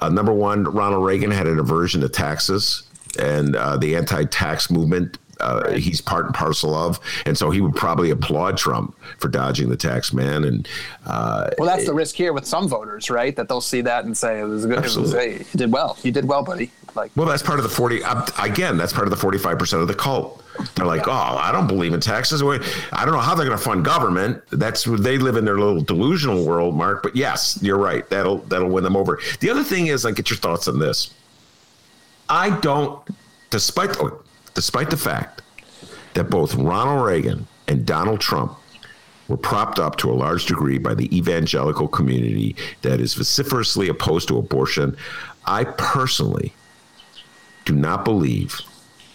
Uh, 0.00 0.10
number 0.10 0.32
one, 0.32 0.64
Ronald 0.64 1.04
Reagan 1.04 1.30
had 1.30 1.46
an 1.46 1.58
aversion 1.58 2.02
to 2.02 2.08
taxes 2.08 2.82
and 3.18 3.56
uh, 3.56 3.76
the 3.76 3.96
anti-tax 3.96 4.70
movement 4.70 5.18
uh, 5.44 5.72
he's 5.72 6.00
part 6.00 6.24
and 6.26 6.34
parcel 6.34 6.74
of, 6.74 6.98
and 7.26 7.36
so 7.36 7.50
he 7.50 7.60
would 7.60 7.76
probably 7.76 8.10
applaud 8.10 8.56
Trump 8.56 8.96
for 9.18 9.28
dodging 9.28 9.68
the 9.68 9.76
tax 9.76 10.12
man. 10.12 10.44
And 10.44 10.68
uh, 11.06 11.50
well, 11.58 11.68
that's 11.68 11.86
the 11.86 11.94
risk 11.94 12.16
here 12.16 12.32
with 12.32 12.46
some 12.46 12.68
voters, 12.68 13.10
right? 13.10 13.36
That 13.36 13.48
they'll 13.48 13.60
see 13.60 13.82
that 13.82 14.04
and 14.04 14.16
say 14.16 14.40
it 14.40 14.44
was 14.44 14.64
a 14.64 14.68
good. 14.68 14.84
It 14.84 14.96
was, 14.96 15.12
hey, 15.12 15.38
you 15.38 15.56
did 15.56 15.72
well. 15.72 15.96
You 16.02 16.10
did 16.10 16.24
well, 16.26 16.42
buddy. 16.42 16.70
Like, 16.94 17.10
well, 17.16 17.26
that's 17.26 17.42
part 17.42 17.58
of 17.58 17.64
the 17.64 17.68
forty. 17.68 18.02
Again, 18.38 18.76
that's 18.76 18.92
part 18.92 19.06
of 19.06 19.10
the 19.10 19.16
forty-five 19.16 19.58
percent 19.58 19.82
of 19.82 19.88
the 19.88 19.94
cult. 19.94 20.42
They're 20.76 20.86
like, 20.86 21.08
oh, 21.08 21.10
I 21.10 21.50
don't 21.50 21.66
believe 21.66 21.92
in 21.92 22.00
taxes. 22.00 22.40
I 22.40 23.04
don't 23.04 23.14
know 23.14 23.18
how 23.18 23.34
they're 23.34 23.46
going 23.46 23.58
to 23.58 23.64
fund 23.64 23.84
government. 23.84 24.40
That's 24.50 24.84
they 24.84 25.18
live 25.18 25.36
in 25.36 25.44
their 25.44 25.58
little 25.58 25.80
delusional 25.80 26.46
world, 26.46 26.76
Mark. 26.76 27.02
But 27.02 27.16
yes, 27.16 27.58
you're 27.60 27.78
right. 27.78 28.08
That'll 28.08 28.38
that'll 28.38 28.68
win 28.68 28.84
them 28.84 28.96
over. 28.96 29.18
The 29.40 29.50
other 29.50 29.64
thing 29.64 29.88
is, 29.88 30.04
like, 30.04 30.14
get 30.14 30.30
your 30.30 30.36
thoughts 30.36 30.68
on 30.68 30.78
this. 30.78 31.12
I 32.28 32.50
don't, 32.60 33.02
despite 33.50 33.92
despite 34.54 34.90
the 34.90 34.96
fact 34.96 35.42
that 36.14 36.30
both 36.30 36.54
Ronald 36.54 37.06
Reagan 37.06 37.46
and 37.68 37.84
Donald 37.84 38.20
Trump 38.20 38.56
were 39.28 39.36
propped 39.36 39.78
up 39.78 39.96
to 39.96 40.10
a 40.10 40.14
large 40.14 40.46
degree 40.46 40.78
by 40.78 40.94
the 40.94 41.14
evangelical 41.16 41.88
community 41.88 42.56
that 42.82 43.00
is 43.00 43.14
vociferously 43.14 43.88
opposed 43.88 44.28
to 44.28 44.38
abortion, 44.38 44.96
I 45.46 45.64
personally 45.64 46.52
do 47.64 47.74
not 47.74 48.04
believe 48.04 48.60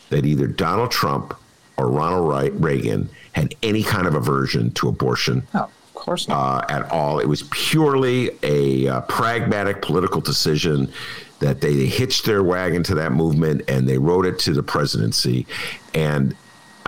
that 0.09 0.25
either 0.25 0.47
Donald 0.47 0.91
Trump 0.91 1.35
or 1.77 1.87
Ronald 1.87 2.53
Reagan 2.59 3.09
had 3.33 3.55
any 3.63 3.83
kind 3.83 4.07
of 4.07 4.15
aversion 4.15 4.71
to 4.71 4.89
abortion. 4.89 5.47
Oh, 5.53 5.63
of 5.63 5.93
course 5.93 6.27
not. 6.27 6.63
Uh, 6.69 6.73
at 6.73 6.91
all. 6.91 7.19
It 7.19 7.27
was 7.27 7.43
purely 7.51 8.31
a 8.43 8.87
uh, 8.87 9.01
pragmatic 9.01 9.81
political 9.81 10.19
decision 10.19 10.91
that 11.39 11.61
they 11.61 11.85
hitched 11.85 12.25
their 12.25 12.43
wagon 12.43 12.83
to 12.83 12.95
that 12.95 13.11
movement 13.11 13.61
and 13.67 13.87
they 13.87 13.97
rode 13.97 14.25
it 14.25 14.39
to 14.39 14.53
the 14.53 14.63
presidency. 14.63 15.45
And 15.93 16.35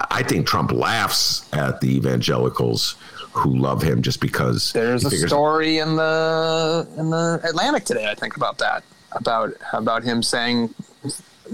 I 0.10 0.24
think 0.24 0.48
Trump 0.48 0.72
laughs 0.72 1.48
at 1.54 1.82
the 1.82 1.96
evangelicals 1.96 2.96
who 3.34 3.56
love 3.56 3.82
him 3.82 4.02
just 4.02 4.20
because 4.20 4.74
there's 4.74 5.06
a 5.06 5.28
story 5.28 5.78
in 5.78 5.96
the 5.96 6.88
in 6.98 7.10
the 7.10 7.40
Atlantic 7.44 7.86
today. 7.86 8.10
I 8.10 8.16
think 8.16 8.36
about 8.36 8.58
that 8.58 8.84
about 9.14 9.54
about 9.74 10.04
him 10.04 10.22
saying 10.22 10.74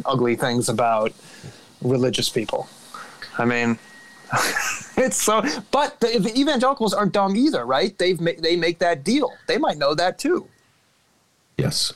ugly 0.05 0.35
things 0.35 0.69
about 0.69 1.13
religious 1.81 2.29
people. 2.29 2.67
I 3.37 3.45
mean, 3.45 3.77
it's 4.97 5.21
so. 5.21 5.43
But 5.71 5.99
the, 5.99 6.19
the, 6.19 6.39
evangelicals 6.39 6.93
aren't 6.93 7.13
dumb 7.13 7.35
either, 7.35 7.65
right? 7.65 7.97
They've 7.97 8.19
ma- 8.19 8.31
they 8.37 8.55
make 8.55 8.79
that 8.79 9.03
deal. 9.03 9.31
They 9.47 9.57
might 9.57 9.77
know 9.77 9.93
that 9.95 10.17
too. 10.17 10.47
Yes. 11.57 11.93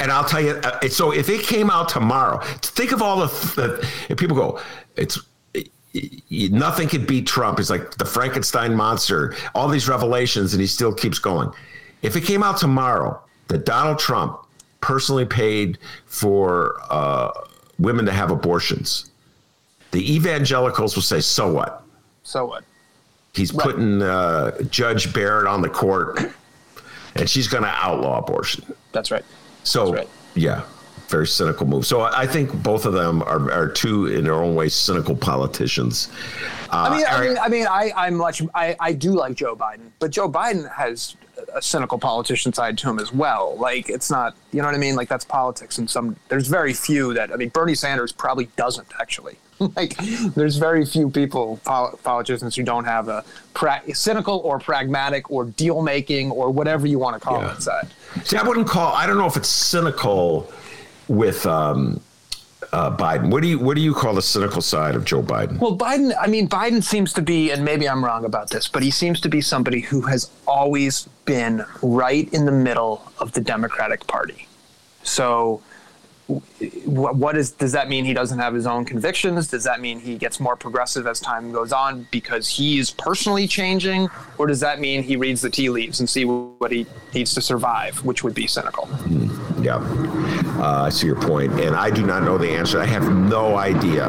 And 0.00 0.12
I'll 0.12 0.24
tell 0.24 0.40
you, 0.40 0.52
uh, 0.62 0.88
so 0.88 1.12
if 1.12 1.28
it 1.28 1.42
came 1.42 1.70
out 1.70 1.88
tomorrow, 1.88 2.40
think 2.62 2.92
of 2.92 3.02
all 3.02 3.20
the, 3.20 3.26
the 3.56 3.88
if 4.08 4.18
people 4.18 4.36
go, 4.36 4.60
it's 4.96 5.18
nothing 6.30 6.88
could 6.88 7.06
beat 7.06 7.26
Trump. 7.26 7.58
He's 7.58 7.70
like 7.70 7.92
the 7.96 8.04
Frankenstein 8.04 8.74
monster, 8.74 9.34
all 9.54 9.68
these 9.68 9.88
revelations, 9.88 10.54
and 10.54 10.60
he 10.60 10.66
still 10.66 10.92
keeps 10.92 11.18
going. 11.18 11.50
If 12.02 12.16
it 12.16 12.22
came 12.22 12.42
out 12.42 12.58
tomorrow 12.58 13.20
that 13.48 13.64
Donald 13.64 13.98
Trump 13.98 14.40
personally 14.80 15.24
paid 15.24 15.78
for 16.06 16.80
uh, 16.90 17.30
women 17.78 18.06
to 18.06 18.12
have 18.12 18.30
abortions, 18.30 19.10
the 19.90 20.14
evangelicals 20.14 20.94
will 20.94 21.02
say, 21.02 21.20
"So 21.20 21.50
what? 21.50 21.82
So 22.22 22.44
what?" 22.46 22.64
He's 23.34 23.52
right. 23.52 23.64
putting 23.64 24.02
uh, 24.02 24.62
Judge 24.62 25.12
Barrett 25.12 25.46
on 25.46 25.62
the 25.62 25.68
court, 25.68 26.20
and 27.14 27.28
she's 27.28 27.48
going 27.48 27.64
to 27.64 27.70
outlaw 27.70 28.18
abortion. 28.18 28.64
That's 28.92 29.10
right. 29.10 29.24
So 29.64 29.92
right. 29.92 30.08
yeah, 30.34 30.64
very 31.08 31.26
cynical 31.26 31.66
move. 31.66 31.86
So 31.86 32.02
I 32.02 32.26
think 32.26 32.52
both 32.62 32.84
of 32.84 32.92
them 32.92 33.22
are, 33.22 33.50
are 33.50 33.68
two 33.68 34.06
in 34.06 34.24
their 34.24 34.34
own 34.34 34.54
way 34.54 34.68
cynical 34.68 35.16
politicians. 35.16 36.08
Uh, 36.70 36.88
I 36.90 36.96
mean, 36.96 37.06
I 37.08 37.20
mean, 37.20 37.38
I 37.38 37.48
mean, 37.48 37.66
I, 37.66 37.92
I'm 37.96 38.14
much, 38.14 38.42
I, 38.54 38.76
I 38.78 38.92
do 38.92 39.12
like 39.12 39.34
Joe 39.34 39.56
Biden, 39.56 39.90
but 39.98 40.10
Joe 40.10 40.30
Biden 40.30 40.70
has 40.74 41.16
a 41.54 41.62
cynical 41.62 41.98
politician 41.98 42.52
side 42.52 42.78
to 42.78 42.88
him 42.90 42.98
as 42.98 43.12
well. 43.12 43.56
Like 43.58 43.88
it's 43.88 44.10
not, 44.10 44.36
you 44.52 44.60
know 44.60 44.66
what 44.66 44.74
I 44.74 44.78
mean? 44.78 44.96
Like 44.96 45.08
that's 45.08 45.24
politics, 45.24 45.78
and 45.78 45.88
some 45.88 46.16
there's 46.28 46.48
very 46.48 46.72
few 46.72 47.14
that 47.14 47.32
I 47.32 47.36
mean. 47.36 47.48
Bernie 47.48 47.74
Sanders 47.74 48.12
probably 48.12 48.46
doesn't 48.56 48.88
actually. 49.00 49.36
like 49.76 49.96
there's 50.34 50.56
very 50.56 50.86
few 50.86 51.10
people 51.10 51.56
politicians 51.64 52.54
who 52.54 52.62
don't 52.62 52.84
have 52.84 53.08
a 53.08 53.24
pra- 53.54 53.82
cynical 53.92 54.38
or 54.44 54.60
pragmatic 54.60 55.30
or 55.30 55.46
deal 55.46 55.82
making 55.82 56.30
or 56.30 56.50
whatever 56.50 56.86
you 56.86 56.98
want 56.98 57.14
to 57.14 57.20
call 57.20 57.40
yeah. 57.40 57.54
it 57.54 57.62
side. 57.62 57.88
See, 58.24 58.36
I 58.36 58.42
wouldn't 58.42 58.68
call. 58.68 58.94
I 58.94 59.06
don't 59.06 59.18
know 59.18 59.26
if 59.26 59.36
it's 59.36 59.48
cynical 59.48 60.52
with 61.08 61.44
um, 61.46 62.00
uh, 62.72 62.96
Biden. 62.96 63.30
What 63.30 63.42
do 63.42 63.48
you 63.48 63.58
what 63.58 63.76
do 63.76 63.82
you 63.82 63.94
call 63.94 64.14
the 64.14 64.22
cynical 64.22 64.62
side 64.62 64.94
of 64.94 65.04
Joe 65.04 65.22
Biden? 65.22 65.58
Well, 65.58 65.76
Biden. 65.76 66.14
I 66.20 66.26
mean, 66.26 66.48
Biden 66.48 66.82
seems 66.82 67.12
to 67.14 67.22
be, 67.22 67.50
and 67.50 67.64
maybe 67.64 67.88
I'm 67.88 68.04
wrong 68.04 68.24
about 68.24 68.50
this, 68.50 68.68
but 68.68 68.82
he 68.82 68.90
seems 68.90 69.20
to 69.22 69.28
be 69.28 69.40
somebody 69.40 69.80
who 69.80 70.02
has 70.02 70.30
always 70.46 71.08
been 71.24 71.64
right 71.82 72.32
in 72.32 72.46
the 72.46 72.52
middle 72.52 73.10
of 73.18 73.32
the 73.32 73.40
Democratic 73.40 74.06
Party. 74.06 74.46
So 75.02 75.62
what 76.28 77.38
is 77.38 77.52
does 77.52 77.72
that 77.72 77.88
mean 77.88 78.04
he 78.04 78.12
doesn't 78.12 78.38
have 78.38 78.52
his 78.52 78.66
own 78.66 78.84
convictions? 78.84 79.48
Does 79.48 79.64
that 79.64 79.80
mean 79.80 79.98
he 79.98 80.16
gets 80.16 80.38
more 80.38 80.56
progressive 80.56 81.06
as 81.06 81.20
time 81.20 81.52
goes 81.52 81.72
on 81.72 82.06
because 82.10 82.46
he 82.46 82.78
is 82.78 82.90
personally 82.90 83.48
changing? 83.48 84.08
Or 84.36 84.46
does 84.46 84.60
that 84.60 84.78
mean 84.78 85.02
he 85.02 85.16
reads 85.16 85.40
the 85.40 85.48
tea 85.48 85.70
leaves 85.70 86.00
and 86.00 86.08
see 86.08 86.26
what 86.26 86.70
he 86.70 86.86
needs 87.14 87.32
to 87.34 87.40
survive 87.40 88.04
which 88.04 88.22
would 88.22 88.34
be 88.34 88.46
cynical? 88.46 88.84
Mm, 88.86 89.64
yeah. 89.64 89.76
Uh, 90.62 90.82
i 90.82 90.88
see 90.90 91.06
your 91.06 91.20
point 91.20 91.52
and 91.60 91.74
i 91.76 91.88
do 91.90 92.04
not 92.04 92.22
know 92.22 92.36
the 92.36 92.50
answer. 92.50 92.78
I 92.78 92.86
have 92.86 93.10
no 93.10 93.56
idea 93.56 94.06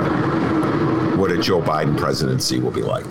what 1.16 1.32
a 1.32 1.38
joe 1.38 1.62
biden 1.62 1.98
presidency 1.98 2.60
will 2.60 2.72
be 2.72 2.82
like. 2.82 3.08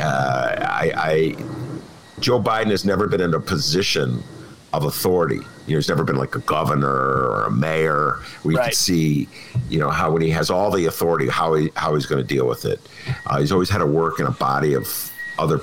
Uh, 0.00 0.56
I, 0.60 0.92
I 0.96 1.36
joe 2.18 2.40
biden 2.40 2.70
has 2.70 2.84
never 2.84 3.06
been 3.06 3.20
in 3.20 3.32
a 3.34 3.40
position 3.40 4.24
of 4.76 4.84
authority. 4.84 5.40
You 5.66 5.72
know, 5.72 5.78
he's 5.78 5.88
never 5.88 6.04
been 6.04 6.16
like 6.16 6.34
a 6.34 6.40
governor 6.40 6.88
or 6.88 7.44
a 7.44 7.50
mayor 7.50 8.20
where 8.42 8.52
you 8.52 8.58
right. 8.58 8.66
can 8.66 8.74
see, 8.74 9.28
you 9.68 9.78
know, 9.78 9.90
how 9.90 10.10
when 10.10 10.22
he 10.22 10.30
has 10.30 10.50
all 10.50 10.70
the 10.70 10.86
authority, 10.86 11.28
how 11.28 11.54
he 11.54 11.70
how 11.74 11.94
he's 11.94 12.06
going 12.06 12.20
to 12.20 12.26
deal 12.26 12.46
with 12.46 12.64
it. 12.64 12.80
Uh, 13.26 13.40
he's 13.40 13.52
always 13.52 13.70
had 13.70 13.78
to 13.78 13.86
work 13.86 14.20
in 14.20 14.26
a 14.26 14.30
body 14.30 14.74
of 14.74 15.12
other 15.38 15.60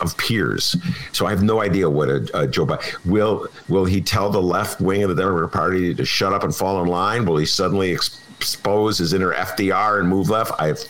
of 0.00 0.16
peers. 0.16 0.76
So 1.12 1.26
I 1.26 1.30
have 1.30 1.42
no 1.42 1.62
idea 1.62 1.88
what 1.88 2.08
a, 2.08 2.28
a 2.34 2.46
Joe 2.46 2.66
Biden 2.66 3.04
will 3.06 3.48
will 3.68 3.84
he 3.84 4.00
tell 4.00 4.30
the 4.30 4.42
left 4.42 4.80
wing 4.80 5.02
of 5.02 5.08
the 5.08 5.14
Democratic 5.14 5.52
Party 5.52 5.94
to 5.94 6.04
shut 6.04 6.32
up 6.32 6.44
and 6.44 6.54
fall 6.54 6.82
in 6.82 6.88
line? 6.88 7.24
Will 7.24 7.38
he 7.38 7.46
suddenly 7.46 7.92
expose 7.92 8.98
his 8.98 9.12
inner 9.12 9.32
FDR 9.32 10.00
and 10.00 10.08
move 10.08 10.30
left? 10.30 10.52
I 10.58 10.68
have. 10.68 10.80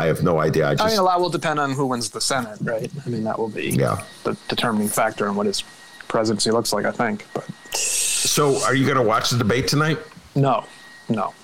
I 0.00 0.06
have 0.06 0.22
no 0.22 0.38
idea. 0.38 0.68
I, 0.68 0.74
just, 0.74 0.84
I 0.84 0.90
mean, 0.90 1.00
a 1.00 1.02
lot 1.02 1.20
will 1.20 1.28
depend 1.28 1.58
on 1.58 1.72
who 1.72 1.86
wins 1.86 2.10
the 2.10 2.20
Senate, 2.20 2.56
right? 2.60 2.88
I 3.04 3.08
mean, 3.08 3.24
that 3.24 3.36
will 3.36 3.48
be 3.48 3.70
yeah. 3.70 4.00
the 4.22 4.36
determining 4.46 4.86
factor 4.86 5.26
in 5.26 5.34
what 5.34 5.46
his 5.46 5.64
presidency 6.08 6.50
looks 6.50 6.72
like. 6.72 6.84
I 6.84 6.92
think. 6.92 7.26
But 7.34 7.48
so, 7.74 8.62
are 8.64 8.74
you 8.74 8.84
going 8.84 8.96
to 8.96 9.02
watch 9.02 9.30
the 9.30 9.38
debate 9.38 9.68
tonight? 9.68 9.98
No, 10.34 10.64
no, 11.08 11.34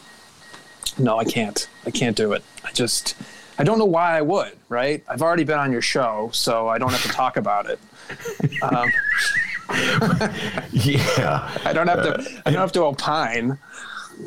no. 0.99 1.19
I 1.19 1.25
can't. 1.25 1.69
I 1.87 1.91
can't 1.91 2.17
do 2.17 2.33
it. 2.33 2.43
I 2.65 2.73
just. 2.73 3.15
I 3.57 3.63
don't 3.63 3.79
know 3.79 3.85
why 3.85 4.19
I 4.19 4.23
would. 4.23 4.53
Right? 4.69 5.05
I've 5.09 5.23
already 5.23 5.45
been 5.45 5.59
on 5.59 5.71
your 5.71 5.83
show, 5.83 6.31
so 6.33 6.69
I 6.69 6.79
don't 6.79 6.91
have 6.91 7.03
to 7.03 7.09
talk 7.09 7.37
about 7.37 7.67
it. 7.71 7.79
Um, 8.63 8.91
yeah. 10.73 11.51
I 11.65 11.73
don't 11.73 11.87
have 11.89 12.03
to. 12.03 12.43
I 12.47 12.51
don't 12.51 12.61
have 12.61 12.73
to 12.73 12.83
opine 12.83 13.59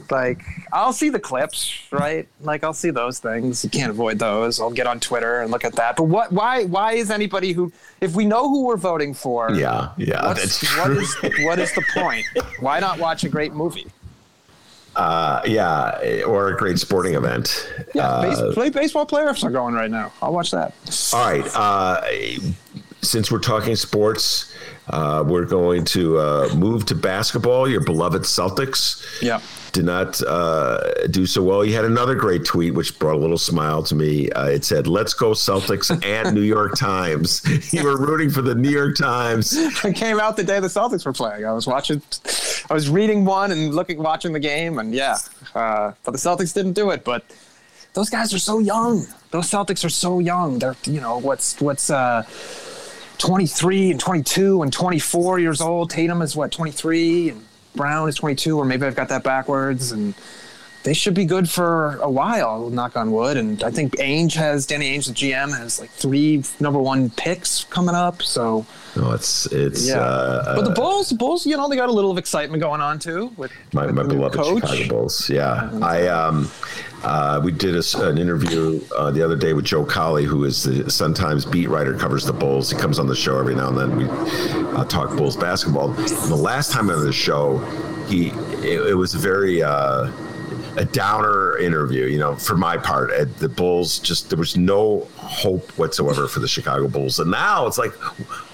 like 0.10 0.44
I'll 0.72 0.94
see 0.94 1.10
the 1.10 1.20
clips, 1.20 1.84
right? 1.92 2.28
Like 2.42 2.64
I'll 2.64 2.74
see 2.74 2.90
those 2.90 3.20
things. 3.20 3.64
You 3.64 3.70
can't 3.70 3.90
avoid 3.90 4.20
those. 4.20 4.60
I'll 4.60 4.72
get 4.72 4.88
on 4.88 5.00
Twitter 5.00 5.42
and 5.42 5.52
look 5.52 5.64
at 5.66 5.74
that. 5.74 5.96
But 5.96 6.04
what? 6.04 6.32
Why? 6.32 6.66
Why 6.66 6.94
is 6.94 7.12
anybody 7.12 7.54
who, 7.54 7.72
if 8.02 8.16
we 8.16 8.26
know 8.26 8.50
who 8.50 8.66
we're 8.66 8.78
voting 8.78 9.14
for? 9.14 9.52
Yeah, 9.52 9.92
yeah, 9.98 10.34
that's 10.34 10.60
true. 10.60 10.82
What 10.82 10.92
is 10.92 11.16
what 11.44 11.60
is 11.60 11.74
the 11.74 11.84
point? 11.94 12.26
Why 12.60 12.80
not 12.80 13.00
watch 13.00 13.24
a 13.24 13.30
great 13.30 13.54
movie? 13.54 13.88
Uh, 14.96 15.42
yeah, 15.46 16.24
or 16.26 16.50
a 16.50 16.58
great 16.58 16.80
sporting 16.80 17.14
event. 17.14 17.72
Yeah, 17.94 18.08
uh, 18.08 18.22
base, 18.22 18.54
play 18.56 18.70
baseball 18.70 19.06
playoffs 19.06 19.44
are 19.44 19.52
going 19.52 19.76
right 19.76 19.92
now. 19.92 20.12
I'll 20.24 20.34
watch 20.34 20.50
that. 20.52 20.74
All 21.14 21.24
right. 21.24 21.46
Uh, 21.56 22.02
since 23.04 23.32
we're 23.32 23.40
talking 23.40 23.76
sports, 23.76 24.52
uh, 24.90 25.24
we're 25.26 25.46
going 25.46 25.86
to 25.86 26.18
uh, 26.18 26.50
move 26.56 26.86
to 26.86 26.96
basketball. 26.96 27.70
Your 27.70 27.82
beloved 27.82 28.24
Celtics. 28.24 29.04
Yeah 29.22 29.42
did 29.78 29.86
not 29.86 30.22
uh, 30.24 31.08
do 31.12 31.26
so 31.28 31.44
well. 31.44 31.64
You 31.64 31.76
had 31.76 31.86
another 31.86 32.16
great 32.16 32.44
tweet, 32.44 32.74
which 32.74 32.98
brought 32.98 33.16
a 33.16 33.20
little 33.20 33.38
smile 33.38 33.84
to 33.84 33.96
me. 33.96 34.30
Uh, 34.32 34.48
it 34.48 34.66
said, 34.66 34.88
"Let's 34.88 35.14
go 35.14 35.32
Celtics 35.32 35.92
and 36.06 36.34
New 36.34 36.42
York 36.42 36.76
Times." 36.76 37.44
You 37.78 37.84
were 37.84 37.98
rooting 37.98 38.30
for 38.30 38.42
the 38.42 38.56
New 38.56 38.70
York 38.70 38.96
Times. 38.96 39.56
I 39.84 39.92
came 39.92 40.20
out 40.20 40.38
the 40.38 40.44
day 40.44 40.60
the 40.60 40.68
Celtics 40.68 41.06
were 41.06 41.14
playing. 41.14 41.46
I 41.46 41.52
was 41.52 41.68
watching, 41.68 42.02
I 42.70 42.74
was 42.74 42.90
reading 42.90 43.26
one 43.26 43.52
and 43.52 43.76
looking, 43.76 44.02
watching 44.02 44.32
the 44.32 44.40
game, 44.40 44.80
and 44.80 44.94
yeah, 44.94 45.18
uh, 45.54 45.92
but 46.04 46.12
the 46.12 46.18
Celtics 46.18 46.54
didn't 46.54 46.74
do 46.74 46.92
it. 46.92 47.04
But 47.04 47.24
those 47.94 48.10
guys 48.10 48.34
are 48.34 48.40
so 48.40 48.60
young. 48.60 49.06
Those 49.32 49.50
Celtics 49.50 49.84
are 49.84 49.90
so 49.90 50.20
young. 50.20 50.60
They're, 50.60 50.76
you 50.86 51.02
know, 51.02 51.20
what's 51.20 51.60
what's. 51.60 51.90
Uh, 53.18 53.28
23 53.28 53.92
and 53.92 54.00
22 54.00 54.62
and 54.64 54.72
24 54.72 55.40
years 55.40 55.62
old. 55.62 55.90
Tatum 55.90 56.22
is 56.22 56.36
what 56.36 56.52
23 56.52 57.30
and 57.30 57.46
Brown 57.76 58.10
is 58.10 58.16
22, 58.16 58.58
or 58.58 58.66
maybe 58.66 58.86
I've 58.86 58.96
got 58.96 59.10
that 59.10 59.24
backwards, 59.24 59.92
and 59.92 60.14
they 60.88 60.94
should 60.94 61.14
be 61.14 61.26
good 61.26 61.50
for 61.50 61.98
a 61.98 62.10
while. 62.10 62.70
Knock 62.70 62.96
on 62.96 63.12
wood. 63.12 63.36
And 63.36 63.62
I 63.62 63.70
think 63.70 63.98
Ainge 63.98 64.34
has 64.36 64.66
Danny 64.66 64.98
Ainge, 64.98 65.08
the 65.08 65.14
GM, 65.14 65.50
has 65.58 65.82
like 65.82 65.90
three 65.90 66.46
number 66.62 66.80
one 66.80 67.10
picks 67.10 67.66
coming 67.66 67.94
up. 67.94 68.22
So 68.22 68.66
no, 68.96 69.12
it's 69.12 69.48
it's 69.48 69.90
yeah. 69.90 70.00
Uh, 70.00 70.56
but 70.56 70.64
the 70.64 70.72
Bulls, 70.72 71.10
the 71.10 71.16
Bulls, 71.16 71.46
you 71.46 71.58
know, 71.58 71.68
they 71.68 71.76
got 71.76 71.90
a 71.90 71.92
little 71.92 72.10
of 72.10 72.18
excitement 72.18 72.62
going 72.62 72.80
on 72.80 73.00
too 73.00 73.34
with 73.36 73.52
my, 73.74 73.88
my 73.88 74.04
beloved 74.04 74.34
coach. 74.34 74.62
Chicago 74.62 74.88
Bulls. 74.88 75.30
Yeah, 75.30 75.70
I 75.82 76.08
um. 76.08 76.50
Uh, 77.04 77.40
we 77.44 77.52
did 77.52 77.76
a, 77.76 78.08
an 78.08 78.18
interview 78.18 78.82
uh, 78.98 79.12
the 79.12 79.22
other 79.22 79.36
day 79.36 79.54
with 79.54 79.64
Joe 79.64 79.86
Cowley, 79.86 80.26
who 80.26 80.46
is 80.46 80.64
the 80.64 80.90
Sun 80.90 81.14
Times 81.14 81.46
beat 81.46 81.70
writer, 81.70 81.94
covers 81.94 82.26
the 82.26 82.34
Bulls. 82.34 82.72
He 82.72 82.78
comes 82.78 82.98
on 82.98 83.06
the 83.06 83.16
show 83.16 83.38
every 83.38 83.54
now 83.54 83.68
and 83.70 83.78
then. 83.78 83.98
We 83.98 84.06
uh, 84.76 84.84
talk 84.86 85.16
Bulls 85.16 85.38
basketball. 85.38 85.92
And 85.92 86.08
the 86.08 86.36
last 86.36 86.72
time 86.72 86.90
on 86.90 87.06
the 87.06 87.14
show, 87.14 87.60
he 88.08 88.30
it, 88.66 88.88
it 88.88 88.96
was 88.96 89.14
very 89.14 89.62
uh, 89.62 90.12
a 90.78 90.86
downer 90.86 91.58
interview. 91.58 92.06
You 92.06 92.20
know, 92.20 92.36
for 92.36 92.56
my 92.56 92.78
part, 92.78 93.10
the 93.40 93.50
Bulls 93.50 94.00
just 94.00 94.30
there 94.30 94.40
was 94.40 94.56
no 94.56 95.08
hope 95.18 95.70
whatsoever 95.78 96.28
for 96.28 96.40
the 96.40 96.48
Chicago 96.48 96.88
Bulls, 96.88 97.20
and 97.20 97.30
now 97.30 97.68
it's 97.68 97.78
like, 97.78 97.92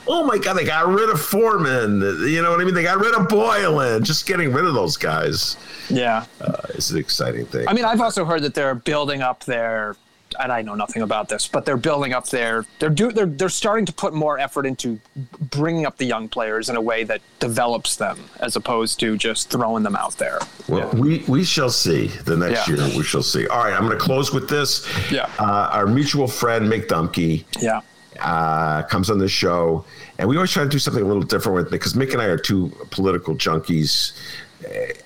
oh 0.07 0.23
my 0.25 0.37
god, 0.37 0.53
they 0.53 0.65
got 0.65 0.87
rid 0.87 1.09
of 1.09 1.21
Forman. 1.21 2.01
You 2.01 2.41
know 2.41 2.51
what 2.51 2.61
I 2.61 2.63
mean? 2.63 2.73
They 2.73 2.83
got 2.83 2.99
rid 2.99 3.13
of 3.13 3.27
Boylen. 3.27 4.03
Just 4.03 4.25
getting 4.25 4.51
rid 4.51 4.65
of 4.65 4.73
those 4.73 4.97
guys. 4.97 5.57
Yeah, 5.89 6.25
uh, 6.41 6.61
it's 6.69 6.89
an 6.89 6.97
exciting 6.97 7.45
thing. 7.45 7.67
I 7.67 7.73
mean, 7.73 7.85
I've 7.85 8.01
also 8.01 8.25
heard 8.25 8.41
that 8.43 8.53
they're 8.53 8.75
building 8.75 9.21
up 9.21 9.43
their 9.43 9.95
and 10.39 10.51
I 10.51 10.61
know 10.61 10.75
nothing 10.75 11.01
about 11.01 11.29
this, 11.29 11.47
but 11.47 11.65
they're 11.65 11.77
building 11.77 12.13
up 12.13 12.27
their 12.27 12.65
they're 12.79 12.89
do 12.89 13.11
they're 13.11 13.25
they're 13.25 13.49
starting 13.49 13.85
to 13.85 13.93
put 13.93 14.13
more 14.13 14.39
effort 14.39 14.65
into 14.65 14.99
bringing 15.39 15.85
up 15.85 15.97
the 15.97 16.05
young 16.05 16.27
players 16.27 16.69
in 16.69 16.75
a 16.75 16.81
way 16.81 17.03
that 17.03 17.21
develops 17.39 17.95
them 17.95 18.19
as 18.39 18.55
opposed 18.55 18.99
to 18.99 19.17
just 19.17 19.49
throwing 19.49 19.83
them 19.83 19.95
out 19.95 20.17
there. 20.17 20.39
Well, 20.67 20.89
yeah. 20.93 20.99
we 20.99 21.23
we 21.27 21.43
shall 21.43 21.69
see 21.69 22.07
the 22.07 22.37
next 22.37 22.67
yeah. 22.67 22.75
year. 22.75 22.97
We 22.97 23.03
shall 23.03 23.23
see. 23.23 23.47
All 23.47 23.63
right, 23.63 23.73
I'm 23.73 23.85
going 23.85 23.97
to 23.97 24.03
close 24.03 24.33
with 24.33 24.49
this. 24.49 24.87
Yeah, 25.11 25.29
uh, 25.39 25.69
our 25.71 25.87
mutual 25.87 26.27
friend 26.27 26.65
Mick 26.67 26.87
Dumke. 26.87 27.45
Yeah. 27.61 27.81
Uh, 28.19 28.83
comes 28.83 29.09
on 29.09 29.17
the 29.17 29.27
show, 29.27 29.83
and 30.19 30.29
we 30.29 30.35
always 30.35 30.51
try 30.51 30.63
to 30.63 30.69
do 30.69 30.77
something 30.77 31.03
a 31.03 31.07
little 31.07 31.23
different 31.23 31.55
with 31.55 31.67
it 31.67 31.71
because 31.71 31.93
Mick 31.93 32.13
and 32.13 32.21
I 32.21 32.25
are 32.25 32.37
two 32.37 32.71
political 32.91 33.35
junkies. 33.35 34.13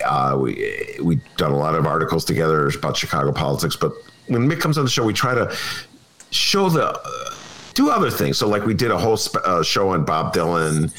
Uh, 0.05 0.37
we 0.39 0.97
we've 1.01 1.21
done 1.37 1.51
a 1.51 1.57
lot 1.57 1.73
of 1.73 1.85
articles 1.85 2.25
together 2.25 2.67
about 2.67 2.97
Chicago 2.97 3.31
politics, 3.31 3.75
but 3.75 3.93
when 4.27 4.49
Mick 4.49 4.59
comes 4.59 4.77
on 4.77 4.85
the 4.85 4.89
show, 4.89 5.03
we 5.03 5.13
try 5.13 5.33
to 5.33 5.55
show 6.31 6.69
the 6.69 6.89
uh, 6.89 7.33
do 7.73 7.91
other 7.91 8.09
things. 8.09 8.37
So, 8.39 8.47
like 8.47 8.65
we 8.65 8.73
did 8.73 8.89
a 8.91 8.97
whole 8.97 9.17
sp- 9.21 9.45
uh, 9.45 9.63
show 9.63 9.89
on 9.89 10.03
Bob 10.03 10.33
Dylan. 10.33 10.91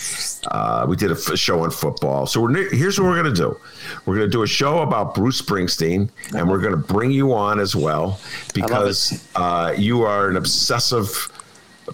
Uh, 0.50 0.86
we 0.88 0.96
did 0.96 1.10
a 1.10 1.14
f- 1.14 1.36
show 1.36 1.64
on 1.64 1.70
football. 1.70 2.24
So 2.26 2.46
here's 2.46 2.98
what 2.98 3.06
we're 3.06 3.20
going 3.20 3.34
to 3.34 3.40
do: 3.40 3.58
we're 4.06 4.16
going 4.16 4.26
to 4.28 4.32
do 4.32 4.42
a 4.42 4.46
show 4.46 4.78
about 4.82 5.14
Bruce 5.14 5.42
Springsteen, 5.42 6.08
and 6.34 6.48
we're 6.48 6.60
going 6.60 6.70
to 6.72 6.76
bring 6.94 7.10
you 7.10 7.34
on 7.34 7.58
as 7.58 7.74
well 7.74 8.20
because 8.54 9.26
uh, 9.34 9.74
you 9.76 10.02
are 10.02 10.28
an 10.28 10.36
obsessive. 10.36 11.30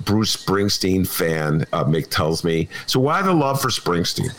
Bruce 0.00 0.36
Springsteen 0.36 1.06
fan, 1.06 1.66
uh, 1.72 1.84
Mick 1.84 2.08
tells 2.10 2.44
me. 2.44 2.68
So, 2.86 3.00
why 3.00 3.22
the 3.22 3.32
love 3.32 3.60
for 3.60 3.68
Springsteen? 3.68 4.30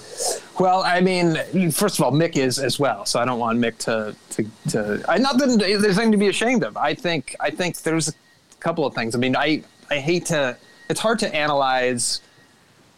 Well, 0.60 0.84
I 0.84 1.02
mean, 1.02 1.36
first 1.72 2.00
of 2.00 2.06
all, 2.06 2.12
Mick 2.12 2.38
is 2.38 2.60
as 2.60 2.80
well, 2.80 3.06
so 3.06 3.20
I 3.20 3.26
don't 3.26 3.40
want 3.40 3.60
Mick 3.60 3.78
to 3.80 4.16
to, 4.32 4.46
to 4.70 5.06
I, 5.08 5.18
not 5.18 5.38
that 5.40 5.58
there's 5.60 5.98
anything 5.98 6.12
to 6.12 6.18
be 6.18 6.28
ashamed 6.28 6.64
of. 6.64 6.78
I 6.78 6.94
think 6.94 7.36
I 7.40 7.50
think 7.50 7.78
there's 7.80 8.10
a 8.10 8.14
couple 8.60 8.86
of 8.86 8.94
things. 8.94 9.16
I 9.16 9.18
mean, 9.18 9.36
I 9.36 9.64
I 9.90 9.98
hate 10.00 10.26
to. 10.28 10.58
It's 10.90 11.00
hard 11.00 11.20
to 11.20 11.36
analyze 11.36 12.22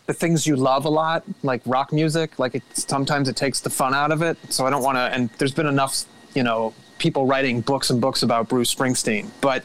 the 0.08 0.14
things 0.14 0.48
you 0.48 0.56
love 0.56 0.86
a 0.86 0.90
lot, 0.90 1.24
like 1.44 1.62
rock 1.66 1.92
music. 1.92 2.40
Like 2.40 2.56
it, 2.56 2.64
sometimes 2.74 3.30
it 3.30 3.36
takes 3.36 3.60
the 3.60 3.70
fun 3.70 3.94
out 3.94 4.12
of 4.12 4.22
it. 4.22 4.38
So 4.50 4.66
I 4.66 4.70
don't 4.70 4.84
want 4.84 4.98
to. 4.98 5.02
And 5.02 5.30
there's 5.38 5.54
been 5.54 5.68
enough, 5.68 6.04
you 6.34 6.44
know, 6.44 6.74
people 6.98 7.26
writing 7.26 7.62
books 7.62 7.90
and 7.90 8.02
books 8.02 8.24
about 8.24 8.50
Bruce 8.50 8.74
Springsteen, 8.74 9.30
but 9.42 9.64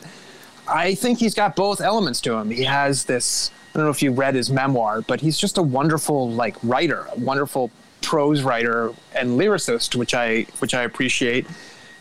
I 0.72 0.94
think 0.94 1.18
he's 1.18 1.34
got 1.34 1.54
both 1.54 1.80
elements 1.80 2.20
to 2.22 2.34
him. 2.34 2.50
He 2.50 2.64
has 2.64 3.04
this. 3.04 3.50
I 3.74 3.78
don't 3.78 3.86
know 3.86 3.90
if 3.90 4.02
you 4.02 4.12
read 4.12 4.34
his 4.34 4.50
memoir, 4.50 5.02
but 5.02 5.20
he's 5.20 5.38
just 5.38 5.58
a 5.58 5.62
wonderful 5.62 6.30
like 6.30 6.56
writer, 6.62 7.06
a 7.14 7.18
wonderful 7.18 7.70
prose 8.00 8.42
writer 8.42 8.92
and 9.14 9.38
lyricist, 9.38 9.94
which 9.94 10.14
I 10.14 10.42
which 10.58 10.74
I 10.74 10.82
appreciate. 10.82 11.46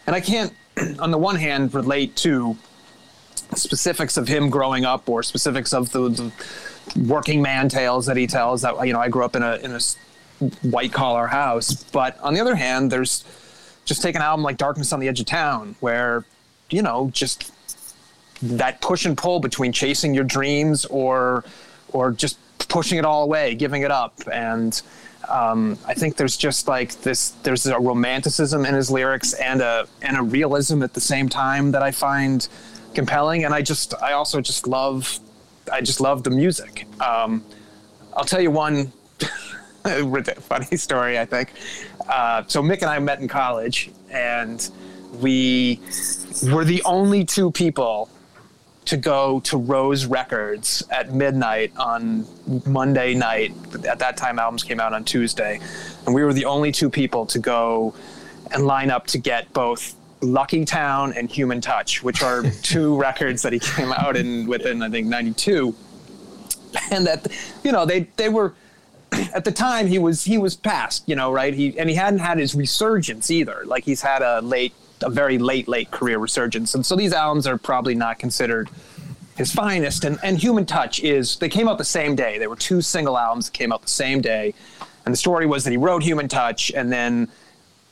And 0.08 0.16
I 0.16 0.22
can't, 0.22 0.54
on 1.00 1.12
the 1.12 1.18
one 1.18 1.36
hand, 1.36 1.74
relate 1.74 2.16
to 2.18 2.58
specifics 3.56 4.16
of 4.18 4.28
him 4.28 4.50
growing 4.50 4.86
up 4.86 5.08
or 5.10 5.24
specifics 5.24 5.74
of 5.74 5.92
the, 5.92 6.10
the 6.10 6.32
working 7.08 7.42
man 7.42 7.68
tales 7.70 8.06
that 8.06 8.18
he 8.18 8.28
tells. 8.28 8.62
That 8.62 8.86
you 8.86 8.94
know, 8.94 9.00
I 9.00 9.10
grew 9.10 9.26
up 9.26 9.36
in 9.36 9.44
a 9.44 9.56
in 9.58 9.72
a 9.72 9.80
white 10.68 10.94
collar 10.94 11.28
house, 11.28 11.84
but 11.84 12.20
on 12.22 12.34
the 12.34 12.40
other 12.40 12.56
hand, 12.56 12.92
there's 12.92 13.24
just 13.86 14.02
take 14.02 14.16
an 14.16 14.22
album 14.22 14.44
like 14.44 14.58
Darkness 14.58 14.94
on 14.94 15.00
the 15.00 15.08
Edge 15.08 15.20
of 15.20 15.26
Town, 15.26 15.76
where 15.80 16.26
you 16.70 16.82
know 16.82 17.10
just 17.14 17.52
that 18.42 18.82
push 18.82 19.06
and 19.06 19.18
pull 19.18 19.40
between 19.40 19.72
chasing 19.72 20.14
your 20.14 20.24
dreams 20.24 20.86
or 20.86 21.44
or 21.90 22.12
just 22.12 22.38
pushing 22.68 22.98
it 22.98 23.06
all 23.06 23.24
away, 23.24 23.56
giving 23.56 23.82
it 23.82 23.92
up, 23.92 24.14
and 24.32 24.82
um, 25.30 25.78
I 25.86 25.94
think 25.94 26.18
there's 26.18 26.36
just 26.36 26.68
like 26.68 27.02
this. 27.02 27.30
There's 27.44 27.66
a 27.66 27.80
romanticism 27.80 28.66
in 28.66 28.74
his 28.74 28.92
lyrics 28.92 29.34
and 29.34 29.62
a 29.62 29.88
and 30.02 30.18
a 30.18 30.22
realism 30.22 30.84
at 30.84 30.94
the 30.94 31.02
same 31.02 31.30
time 31.30 31.72
that 31.72 31.84
I 31.84 31.92
find 31.92 32.48
compelling. 32.94 33.46
And 33.46 33.54
I 33.54 33.62
just 33.62 33.94
I 34.02 34.14
also 34.14 34.42
just 34.42 34.68
love 34.68 35.20
I 35.72 35.82
just 35.82 36.02
love 36.02 36.24
the 36.24 36.32
music. 36.32 36.86
Um, 37.00 37.44
I'll 38.16 38.26
tell 38.26 38.42
you 38.42 38.52
one 38.52 38.92
funny 39.84 40.78
story. 40.78 41.18
I 41.18 41.26
think 41.26 41.54
uh, 42.10 42.44
so. 42.48 42.62
Mick 42.62 42.82
and 42.82 42.90
I 42.90 43.00
met 43.00 43.20
in 43.20 43.28
college, 43.28 43.92
and 44.10 44.70
we 45.20 45.80
were 46.52 46.66
the 46.66 46.82
only 46.84 47.24
two 47.24 47.52
people 47.52 48.10
to 48.92 48.98
go 48.98 49.40
to 49.40 49.56
Rose 49.56 50.06
Records 50.06 50.84
at 50.92 51.14
midnight 51.14 51.72
on 51.78 52.26
Monday 52.66 53.14
night. 53.14 53.54
At 53.88 54.00
that 54.00 54.18
time, 54.18 54.38
albums 54.38 54.66
came 54.66 54.82
out 54.82 54.92
on 54.92 55.06
Tuesday, 55.06 55.62
and 56.06 56.14
we 56.14 56.26
were 56.26 56.34
the 56.34 56.44
only 56.44 56.74
two 56.74 56.90
people 56.90 57.26
to 57.28 57.40
go 57.40 57.96
and 58.52 58.68
line 58.68 58.92
up 58.92 59.08
to 59.08 59.18
get 59.18 59.52
both 59.54 59.96
Lucky 60.20 60.66
Town 60.66 61.14
and 61.14 61.30
Human 61.30 61.62
Touch, 61.62 62.04
which 62.04 62.22
are 62.22 62.44
two 62.64 63.00
records 63.00 63.42
that 63.44 63.54
he 63.54 63.60
came 63.60 63.94
out 63.94 64.18
in 64.18 64.46
within 64.46 64.82
I 64.82 64.90
think 64.90 65.08
'92, 65.08 65.74
and 66.92 67.08
that 67.08 67.26
you 67.64 67.72
know 67.72 67.86
they 67.86 68.10
they 68.18 68.28
were 68.28 68.54
at 69.34 69.46
the 69.46 69.54
time 69.54 69.88
he 69.88 70.00
was 70.00 70.26
he 70.26 70.38
was 70.38 70.58
past 70.58 71.08
you 71.08 71.16
know 71.16 71.32
right? 71.32 71.54
He 71.54 71.80
and 71.80 71.90
he 71.90 71.96
hadn't 71.96 72.20
had 72.20 72.38
his 72.38 72.56
resurgence 72.56 73.32
either. 73.32 73.64
Like 73.66 73.86
he's 73.86 74.02
had 74.02 74.22
a 74.22 74.42
late 74.42 74.74
a 75.04 75.10
very 75.10 75.38
late 75.38 75.68
late 75.68 75.92
career 75.92 76.18
resurgence 76.18 76.76
and 76.76 76.86
so 76.86 76.96
these 76.96 77.14
albums 77.14 77.48
are 77.48 77.58
probably 77.58 77.96
not 77.96 78.20
considered 78.20 78.70
his 79.38 79.52
finest 79.52 80.04
and 80.04 80.20
and 80.24 80.38
Human 80.38 80.66
Touch 80.66 81.00
is 81.02 81.38
they 81.38 81.50
came 81.50 81.68
out 81.68 81.78
the 81.78 81.86
same 81.86 82.16
day 82.16 82.38
they 82.38 82.48
were 82.48 82.56
two 82.56 82.82
single 82.82 83.18
albums 83.18 83.46
that 83.46 83.54
came 83.54 83.72
out 83.72 83.82
the 83.82 83.88
same 83.88 84.22
day 84.22 84.54
and 85.06 85.14
the 85.14 85.18
story 85.18 85.46
was 85.46 85.64
that 85.64 85.72
he 85.72 85.78
wrote 85.78 86.04
Human 86.04 86.28
Touch 86.28 86.72
and 86.72 86.92
then 86.92 87.30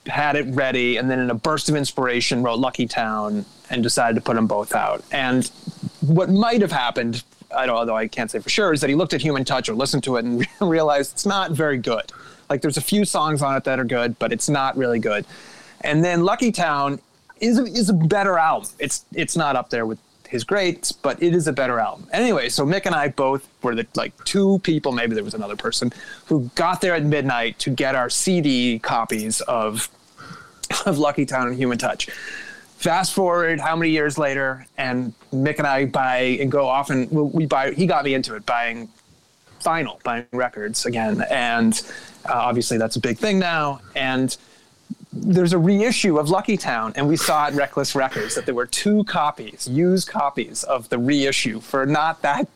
had 0.10 0.36
it 0.36 0.46
ready, 0.50 0.98
and 0.98 1.10
then 1.10 1.20
in 1.20 1.30
a 1.30 1.36
burst 1.36 1.70
of 1.70 1.76
inspiration 1.76 2.44
wrote 2.44 2.60
Lucky 2.60 2.88
Town 2.88 3.46
and 3.70 3.84
decided 3.84 4.16
to 4.16 4.22
put 4.22 4.36
them 4.36 4.48
both 4.48 4.74
out. 4.74 5.04
And 5.12 5.46
what 6.02 6.30
might 6.30 6.62
have 6.62 6.72
happened, 6.72 7.24
I 7.56 7.66
don't, 7.66 7.76
although 7.76 7.96
I 7.96 8.08
can't 8.08 8.30
say 8.30 8.40
for 8.40 8.50
sure, 8.50 8.74
is 8.74 8.82
that 8.82 8.90
he 8.90 8.96
looked 8.96 9.14
at 9.14 9.22
Human 9.22 9.46
Touch 9.46 9.70
or 9.70 9.74
listened 9.74 10.04
to 10.06 10.18
it 10.18 10.26
and 10.26 10.48
realized 10.62 11.14
it's 11.14 11.26
not 11.26 11.52
very 11.52 11.78
good. 11.78 12.12
Like 12.50 12.62
there's 12.62 12.78
a 12.78 12.82
few 12.82 13.06
songs 13.06 13.42
on 13.42 13.56
it 13.56 13.64
that 13.66 13.80
are 13.80 13.86
good, 13.86 14.18
but 14.20 14.34
it's 14.34 14.50
not 14.50 14.76
really 14.76 15.00
good. 15.00 15.26
And 15.82 16.04
then 16.04 16.24
Lucky 16.24 16.52
Town 16.52 17.00
is 17.40 17.58
a, 17.58 17.64
is 17.64 17.90
a 17.90 17.94
better 17.94 18.38
album. 18.38 18.70
It's 18.80 19.06
it's 19.14 19.36
not 19.36 19.56
up 19.56 19.70
there 19.70 19.86
with 19.86 20.00
his 20.30 20.44
greats, 20.44 20.92
but 20.92 21.22
it 21.22 21.34
is 21.34 21.48
a 21.48 21.54
better 21.54 21.80
album. 21.80 22.08
Anyway, 22.14 22.50
so 22.50 22.66
Mick 22.66 22.86
and 22.86 22.94
I 22.94 23.08
both 23.08 23.48
were 23.64 23.74
the 23.74 23.88
like 23.96 24.14
two 24.26 24.60
people, 24.60 24.92
maybe 24.92 25.16
there 25.16 25.24
was 25.24 25.34
another 25.34 25.56
person, 25.56 25.92
who 26.26 26.52
got 26.56 26.82
there 26.82 26.94
at 26.94 27.04
midnight 27.04 27.58
to 27.60 27.72
get 27.72 27.96
our 27.96 28.10
CD 28.10 28.80
copies 28.80 29.42
of 29.42 29.90
of 30.86 30.98
Lucky 30.98 31.26
Town 31.26 31.48
and 31.48 31.58
Human 31.58 31.78
Touch. 31.78 32.10
Fast 32.78 33.14
forward 33.14 33.60
how 33.60 33.76
many 33.76 33.92
years 33.92 34.18
later, 34.18 34.66
and 34.78 35.14
Mick 35.34 35.58
and 35.58 35.68
I 35.68 35.86
buy 35.86 36.38
and 36.40 36.52
go 36.52 36.68
off 36.68 36.90
and 36.92 37.10
we 37.12 37.46
buy. 37.46 37.72
He 37.72 37.88
got 37.88 38.06
me 38.06 38.14
into 38.14 38.36
it, 38.36 38.46
buying 38.46 38.88
vinyl, 39.62 40.02
buying 40.04 40.26
records 40.32 40.86
again, 40.86 41.24
and 41.30 41.82
uh, 42.26 42.34
obviously 42.34 42.78
that's 42.78 42.96
a 42.96 43.00
big 43.00 43.18
thing 43.18 43.40
now. 43.40 43.82
And 43.96 44.36
there's 45.12 45.54
a 45.54 45.58
reissue 45.58 46.20
of 46.20 46.30
Lucky 46.30 46.58
Town, 46.58 46.94
and 46.96 47.08
we 47.08 47.18
saw 47.18 47.48
at 47.48 47.54
Reckless 47.54 47.96
Records 47.96 48.36
that 48.36 48.46
there 48.46 48.54
were 48.54 48.68
two 48.68 49.04
copies, 49.06 49.68
used 49.68 50.08
copies 50.08 50.64
of 50.64 50.90
the 50.90 51.00
reissue 51.00 51.60
for 51.60 51.86
not 51.86 52.22
that 52.22 52.48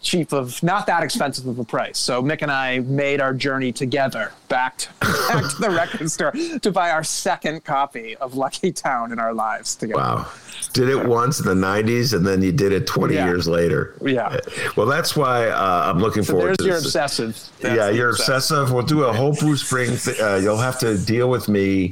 cheap 0.00 0.32
of 0.32 0.62
not 0.62 0.86
that 0.86 1.02
expensive 1.02 1.46
of 1.46 1.58
a 1.58 1.64
price. 1.64 1.98
So 1.98 2.22
Mick 2.22 2.42
and 2.42 2.50
I 2.50 2.80
made 2.80 3.20
our 3.20 3.34
journey 3.34 3.72
together 3.72 4.32
back 4.48 4.78
to, 4.78 4.88
back 5.00 5.50
to 5.50 5.60
the 5.60 5.70
record 5.70 6.10
store 6.10 6.32
to 6.32 6.72
buy 6.72 6.90
our 6.90 7.04
second 7.04 7.64
copy 7.64 8.16
of 8.16 8.34
Lucky 8.34 8.72
Town 8.72 9.12
in 9.12 9.18
our 9.18 9.34
lives 9.34 9.74
together. 9.74 10.00
Wow. 10.00 10.30
Did 10.72 10.88
it 10.88 11.06
once 11.06 11.40
in 11.40 11.46
the 11.46 11.54
90s 11.54 12.14
and 12.14 12.26
then 12.26 12.42
you 12.42 12.52
did 12.52 12.72
it 12.72 12.86
20 12.86 13.14
yeah. 13.14 13.24
years 13.26 13.48
later. 13.48 13.94
Yeah. 14.02 14.38
Well, 14.76 14.86
that's 14.86 15.16
why 15.16 15.48
uh, 15.48 15.90
I'm 15.92 15.98
looking 15.98 16.22
so 16.22 16.34
forward 16.34 16.58
to 16.58 16.64
your 16.64 16.78
obsessive. 16.78 17.36
That's 17.60 17.76
yeah, 17.76 17.90
you're 17.90 18.10
obsessive. 18.10 18.58
obsessive. 18.58 18.72
We'll 18.72 18.86
do 18.86 19.04
a 19.04 19.12
whole 19.12 19.34
Bruce 19.34 19.68
Springsteen. 19.68 20.20
Uh, 20.20 20.36
you'll 20.36 20.58
have 20.58 20.78
to 20.80 20.98
deal 20.98 21.28
with 21.30 21.48
me. 21.48 21.90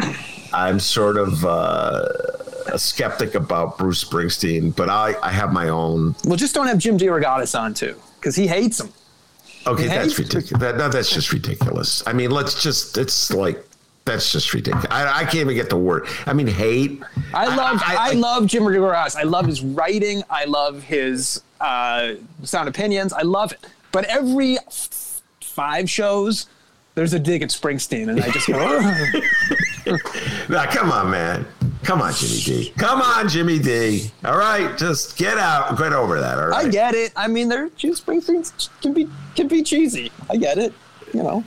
I'm 0.53 0.79
sort 0.79 1.17
of. 1.17 1.45
Uh, 1.45 2.09
a 2.69 2.79
skeptic 2.79 3.35
about 3.35 3.79
Bruce 3.79 4.03
Springsteen, 4.03 4.75
but 4.75 4.89
I, 4.89 5.15
I 5.23 5.31
have 5.31 5.53
my 5.53 5.69
own. 5.69 6.15
Well, 6.25 6.37
just 6.37 6.55
don't 6.55 6.67
have 6.67 6.79
Jim 6.79 6.99
DeRogatis 6.99 7.59
on 7.59 7.75
too, 7.75 7.97
because 8.17 8.37
he 8.37 8.47
hates 8.47 8.81
him. 8.81 8.93
Okay, 9.67 9.83
he 9.83 9.89
that's 9.89 10.19
ridiculous. 10.19 10.61
That, 10.61 10.77
no, 10.77 10.89
that's 10.89 11.11
just 11.11 11.33
ridiculous. 11.33 12.03
I 12.07 12.13
mean, 12.13 12.31
let's 12.31 12.63
just, 12.63 12.97
it's 12.99 13.33
like, 13.33 13.65
that's 14.05 14.31
just 14.31 14.55
ridiculous. 14.55 14.87
I, 14.91 15.21
I, 15.21 15.25
can't 15.25 15.37
even 15.37 15.57
get 15.57 15.69
the 15.69 15.77
word. 15.77 16.07
I 16.27 16.33
mean, 16.33 16.47
hate. 16.47 17.03
I 17.35 17.55
love, 17.57 17.83
I, 17.85 17.97
I, 17.97 18.11
I 18.11 18.13
love 18.13 18.47
Jim 18.47 18.63
DeRogatis. 18.63 19.17
I 19.17 19.25
love 19.25 19.47
his 19.47 19.63
writing. 19.63 20.23
I 20.31 20.45
love 20.45 20.83
his 20.85 21.43
uh, 21.61 22.15
sound 22.45 22.69
opinions. 22.69 23.13
I 23.13 23.23
love 23.23 23.53
it. 23.53 23.67
But 23.91 24.05
every 24.05 24.59
f- 24.59 25.23
five 25.41 25.91
shows, 25.91 26.47
there's 26.95 27.13
a 27.13 27.19
dig 27.19 27.43
at 27.43 27.51
Springsteen, 27.51 28.09
and 28.09 28.23
I 28.23 28.31
just 28.31 28.47
go. 28.47 28.59
now, 30.49 30.67
come 30.67 30.93
on, 30.93 31.11
man. 31.11 31.47
Come 31.87 32.03
on, 32.03 32.13
Jimmy 32.15 32.41
D. 32.41 32.73
Come 32.77 33.01
on, 33.01 33.29
Jimmy 33.29 33.61
D. 33.61 34.11
All 34.25 34.37
right, 34.37 34.77
just 34.77 35.17
get 35.17 35.39
out, 35.39 35.79
get 35.79 35.93
over 35.93 36.21
that. 36.21 36.37
All 36.37 36.49
right. 36.49 36.67
I 36.67 36.69
get 36.69 36.97
it. 36.97 37.13
I 37.15 37.29
mean, 37.29 37.49
they're 37.49 37.69
Springsteen 37.69 38.69
can 38.83 38.93
be 38.93 39.09
can 39.37 39.47
be 39.47 39.63
cheesy. 39.63 40.11
I 40.29 40.37
get 40.37 40.59
it. 40.59 40.75
You 41.15 41.23
know. 41.23 41.45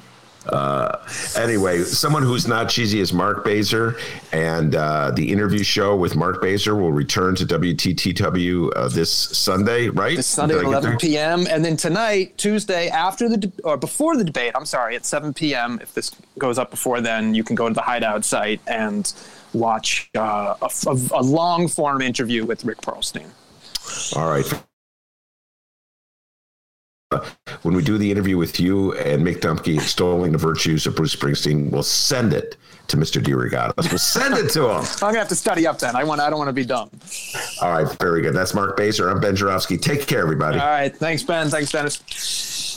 Uh, 0.48 0.98
anyway, 1.36 1.84
someone 1.84 2.24
who's 2.24 2.48
not 2.48 2.70
cheesy 2.70 3.02
is 3.02 3.12
Mark 3.12 3.44
Bazer, 3.46 4.00
and 4.32 4.76
uh, 4.76 5.12
the 5.12 5.30
interview 5.30 5.62
show 5.62 5.94
with 5.98 6.16
Mark 6.16 6.42
Bazer 6.42 6.80
will 6.80 6.94
return 6.94 7.36
to 7.36 7.46
WTTW 7.46 8.72
uh, 8.74 8.88
this 8.88 9.12
Sunday, 9.12 9.90
right? 9.90 10.16
This 10.16 10.28
Sunday 10.28 10.58
at 10.58 10.64
11 10.64 10.98
p.m. 11.00 11.46
And 11.50 11.66
then 11.66 11.76
tonight, 11.76 12.38
Tuesday, 12.38 12.88
after 12.88 13.28
the 13.28 13.38
de- 13.38 13.62
or 13.64 13.76
before 13.76 14.16
the 14.16 14.24
debate, 14.24 14.54
I'm 14.56 14.66
sorry, 14.66 14.96
at 14.96 15.06
7 15.06 15.34
p.m. 15.34 15.80
If 15.82 15.94
this 15.94 16.12
goes 16.38 16.58
up 16.58 16.72
before 16.72 17.02
then, 17.02 17.36
you 17.36 17.44
can 17.44 17.58
go 17.58 17.68
to 17.68 17.74
the 17.74 17.82
Hideout 17.82 18.24
site 18.24 18.62
and 18.66 19.14
watch 19.54 20.10
uh, 20.16 20.56
a, 20.62 20.70
a, 20.88 20.98
a 21.14 21.24
long 21.24 21.68
form 21.68 22.02
interview 22.02 22.46
with 22.46 22.66
Rick 22.66 22.82
Perlstein. 22.82 23.28
All 24.16 24.30
right. 24.30 24.46
When 27.64 27.76
we 27.76 27.82
do 27.84 27.98
the 27.98 28.12
interview 28.12 28.38
with 28.38 28.60
you 28.60 28.94
and 28.94 29.26
Mick 29.26 29.40
Dumke 29.40 29.76
extolling 29.76 30.32
the 30.32 30.38
virtues 30.38 30.86
of 30.86 30.96
Bruce 30.96 31.16
Springsteen, 31.16 31.72
we'll 31.72 31.82
send 31.82 32.34
it 32.34 32.56
to 32.88 32.98
Mr. 32.98 33.20
DeRogatis. 33.22 33.90
We'll 33.90 33.98
send 33.98 34.36
it 34.38 34.52
to 34.52 34.70
him. 34.70 34.84
I'm 34.84 35.00
gonna 35.00 35.18
have 35.20 35.28
to 35.30 35.36
study 35.36 35.66
up 35.66 35.80
then. 35.80 35.96
I 35.96 36.04
want. 36.04 36.22
I 36.22 36.30
don't 36.30 36.38
want 36.38 36.50
to 36.50 36.54
be 36.54 36.66
dumb. 36.66 36.92
All 37.62 37.72
right, 37.72 38.00
very 38.00 38.22
good. 38.22 38.36
That's 38.36 38.54
Mark 38.54 38.78
Bazer. 38.78 39.12
I'm 39.12 39.20
Ben 39.20 39.36
Joravsky. 39.36 39.78
Take 39.78 40.06
care, 40.06 40.22
everybody. 40.22 40.60
All 40.60 40.68
right. 40.68 40.96
Thanks, 40.96 41.24
Ben. 41.24 41.50
Thanks, 41.50 41.72
Dennis. 41.72 42.69